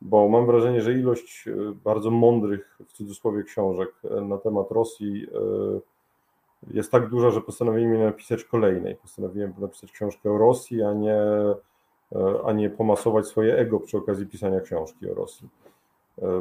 bo 0.00 0.28
mam 0.28 0.46
wrażenie, 0.46 0.82
że 0.82 0.92
ilość 0.92 1.48
e, 1.48 1.52
bardzo 1.84 2.10
mądrych, 2.10 2.78
w 2.88 2.92
cudzysłowie, 2.92 3.42
książek 3.42 3.90
e, 4.04 4.20
na 4.20 4.38
temat 4.38 4.70
Rosji 4.70 5.26
jest 6.70 6.92
tak 6.92 7.08
duża, 7.08 7.30
że 7.30 7.40
postanowiłem 7.40 8.04
napisać 8.04 8.44
kolejnej. 8.44 8.96
Postanowiłem 8.96 9.52
napisać 9.58 9.92
książkę 9.92 10.30
o 10.30 10.38
Rosji, 10.38 10.82
a 10.82 10.92
nie, 10.92 11.18
a 12.46 12.52
nie 12.52 12.70
pomasować 12.70 13.26
swoje 13.26 13.56
ego 13.56 13.80
przy 13.80 13.96
okazji 13.96 14.26
pisania 14.26 14.60
książki 14.60 15.10
o 15.10 15.14
Rosji. 15.14 15.48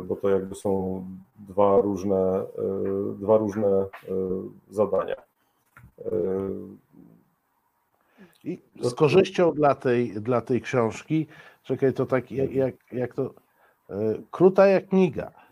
Bo 0.03 0.15
to 0.15 0.29
jakby 0.29 0.55
są 0.55 1.03
dwa 1.39 1.81
różne, 1.81 2.43
dwa 3.19 3.37
różne 3.37 3.85
zadania. 4.69 5.15
I 8.43 8.59
z 8.81 8.93
korzyścią 8.93 9.51
dla 9.51 9.75
tej, 9.75 10.11
dla 10.21 10.41
tej 10.41 10.61
książki, 10.61 11.27
czekaj, 11.63 11.93
to 11.93 12.05
tak 12.05 12.31
jak, 12.31 12.51
jak, 12.51 12.75
jak 12.91 13.13
to, 13.13 13.33
e, 13.89 13.95
kruta 14.31 14.67
jak 14.67 14.87
kniga, 14.87 15.27
e, 15.27 15.42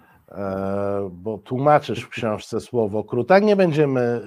bo 1.11 1.37
tłumaczysz 1.37 2.01
w 2.01 2.09
książce 2.09 2.59
słowo 2.59 3.03
kruta. 3.03 3.39
Nie 3.39 3.55
będziemy 3.55 4.01
e, 4.01 4.21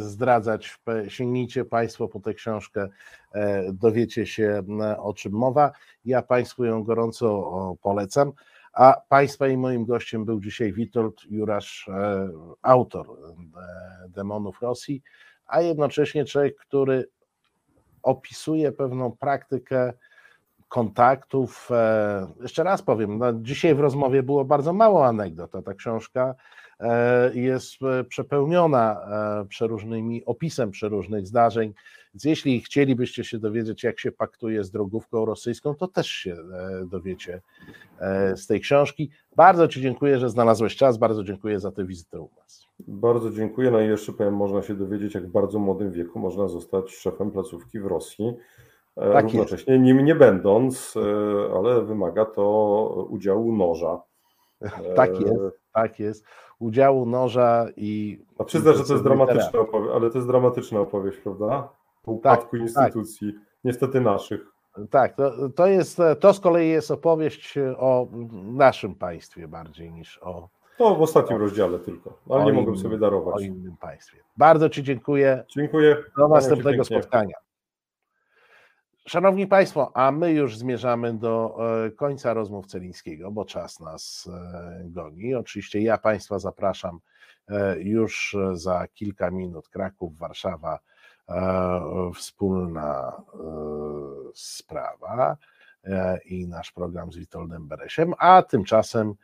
zdradzać, 0.00 0.78
sięgnijcie 1.08 1.64
Państwo 1.64 2.08
po 2.08 2.20
tę 2.20 2.34
książkę, 2.34 2.88
dowiecie 3.72 4.26
się 4.26 4.62
o 4.98 5.14
czym 5.14 5.32
mowa. 5.32 5.72
Ja 6.04 6.22
Państwu 6.22 6.64
ją 6.64 6.82
gorąco 6.82 7.76
polecam. 7.82 8.32
A 8.72 9.00
Państwa 9.08 9.48
i 9.48 9.56
moim 9.56 9.84
gościem 9.84 10.24
był 10.24 10.40
dzisiaj 10.40 10.72
Witold 10.72 11.22
Jurasz, 11.30 11.90
autor 12.62 13.06
Demonów 14.08 14.62
Rosji, 14.62 15.02
a 15.46 15.60
jednocześnie 15.60 16.24
człowiek, 16.24 16.56
który 16.56 17.08
opisuje 18.02 18.72
pewną 18.72 19.12
praktykę 19.12 19.92
kontaktów. 20.68 21.68
E, 21.70 22.26
jeszcze 22.42 22.62
raz 22.62 22.82
powiem, 22.82 23.18
no 23.18 23.32
dzisiaj 23.32 23.74
w 23.74 23.80
rozmowie 23.80 24.22
było 24.22 24.44
bardzo 24.44 24.72
mało 24.72 25.06
anegdot, 25.06 25.54
a 25.54 25.62
ta 25.62 25.74
książka 25.74 26.34
e, 26.80 27.34
jest 27.34 27.82
e, 27.82 28.04
przepełniona 28.04 29.00
przeróżnymi 29.48 30.24
opisem 30.24 30.70
przeróżnych 30.70 31.26
zdarzeń. 31.26 31.74
Więc 32.14 32.24
jeśli 32.24 32.60
chcielibyście 32.60 33.24
się 33.24 33.38
dowiedzieć, 33.38 33.84
jak 33.84 34.00
się 34.00 34.12
paktuje 34.12 34.64
z 34.64 34.70
drogówką 34.70 35.24
rosyjską, 35.24 35.74
to 35.74 35.88
też 35.88 36.06
się 36.06 36.36
dowiecie 36.86 37.40
z 38.36 38.46
tej 38.46 38.60
książki. 38.60 39.10
Bardzo 39.36 39.68
Ci 39.68 39.80
dziękuję, 39.80 40.18
że 40.18 40.30
znalazłeś 40.30 40.76
czas. 40.76 40.98
Bardzo 40.98 41.24
dziękuję 41.24 41.60
za 41.60 41.72
tę 41.72 41.86
wizytę 41.86 42.20
u 42.20 42.30
nas. 42.36 42.66
Bardzo 42.78 43.30
dziękuję. 43.30 43.70
No 43.70 43.80
i 43.80 43.88
jeszcze 43.88 44.12
powiem, 44.12 44.34
można 44.34 44.62
się 44.62 44.74
dowiedzieć, 44.74 45.14
jak 45.14 45.26
w 45.26 45.30
bardzo 45.30 45.58
młodym 45.58 45.92
wieku 45.92 46.18
można 46.18 46.48
zostać 46.48 46.90
szefem 46.90 47.30
placówki 47.30 47.80
w 47.80 47.86
Rosji. 47.86 48.34
E, 48.96 49.12
tak 49.12 49.24
Równocześnie 49.24 49.74
jest. 49.74 49.84
nim 49.84 50.04
nie 50.04 50.14
będąc, 50.14 50.94
e, 50.96 51.54
ale 51.56 51.82
wymaga 51.82 52.24
to 52.24 53.06
udziału 53.10 53.56
noża. 53.56 54.02
Tak 54.96 55.20
jest, 55.20 55.40
tak 55.72 55.98
jest. 55.98 56.24
Udziału 56.58 57.06
noża 57.06 57.66
i. 57.76 58.20
A 58.38 58.44
przyzna, 58.44 58.72
że 58.72 58.84
to 58.84 58.92
jest 58.92 59.04
dramatyczna 59.04 59.60
opowieść, 59.60 59.92
ale 59.94 60.10
to 60.10 60.18
jest 60.18 60.28
dramatyczna 60.28 60.80
opowieść, 60.80 61.18
prawda? 61.18 61.68
Po 62.02 62.12
upadku 62.12 62.50
tak, 62.50 62.60
instytucji, 62.60 63.32
tak. 63.32 63.42
niestety 63.64 64.00
naszych. 64.00 64.46
Tak, 64.90 65.14
to, 65.14 65.48
to 65.48 65.66
jest, 65.66 65.98
to 66.20 66.32
z 66.32 66.40
kolei 66.40 66.68
jest 66.68 66.90
opowieść 66.90 67.58
o 67.78 68.06
naszym 68.42 68.94
państwie 68.94 69.48
bardziej 69.48 69.92
niż 69.92 70.18
o 70.22 70.48
no, 70.80 70.94
w 70.94 71.02
ostatnim 71.02 71.38
rozdziale 71.38 71.78
tylko, 71.78 72.18
ale 72.30 72.44
nie 72.44 72.52
mogłem 72.52 72.76
sobie 72.76 72.98
darować. 72.98 73.34
O 73.34 73.40
innym 73.40 73.76
państwie. 73.76 74.18
Bardzo 74.36 74.68
Ci 74.68 74.82
dziękuję. 74.82 75.44
Dziękuję. 75.48 75.96
Do 76.18 76.28
następnego 76.28 76.84
spotkania. 76.84 77.36
Szanowni 79.08 79.46
Państwo, 79.46 79.90
a 79.94 80.12
my 80.12 80.32
już 80.32 80.58
zmierzamy 80.58 81.14
do 81.14 81.56
e, 81.86 81.90
końca 81.90 82.34
rozmów 82.34 82.66
Celińskiego, 82.66 83.30
bo 83.30 83.44
czas 83.44 83.80
nas 83.80 84.28
e, 84.32 84.82
goni. 84.84 85.34
Oczywiście 85.34 85.80
ja 85.80 85.98
Państwa 85.98 86.38
zapraszam 86.38 86.98
e, 87.48 87.80
już 87.80 88.36
za 88.52 88.86
kilka 88.94 89.30
minut 89.30 89.68
Kraków, 89.68 90.18
Warszawa, 90.18 90.78
wspólna 92.14 93.22
sprawa 94.34 95.36
i 96.24 96.48
nasz 96.48 96.72
program 96.72 97.12
z 97.12 97.16
Witoldem 97.16 97.68
Beresiem, 97.68 98.14
a 98.18 98.42
tymczasem 98.42 99.14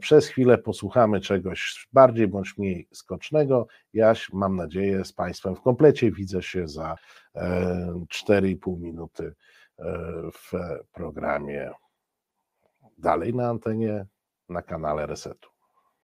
przez 0.00 0.26
chwilę 0.26 0.58
posłuchamy 0.58 1.20
czegoś 1.20 1.88
bardziej 1.92 2.28
bądź 2.28 2.58
mniej 2.58 2.88
skocznego. 2.92 3.66
Jaś, 3.92 4.32
mam 4.32 4.56
nadzieję, 4.56 5.04
z 5.04 5.12
Państwem 5.12 5.56
w 5.56 5.60
komplecie 5.60 6.12
widzę 6.12 6.42
się 6.42 6.68
za 6.68 6.96
4,5 7.34 8.78
minuty 8.80 9.34
w 10.32 10.52
programie 10.92 11.70
dalej 12.98 13.34
na 13.34 13.48
antenie 13.48 14.06
na 14.48 14.62
kanale 14.62 15.06
Resetu. 15.06 15.53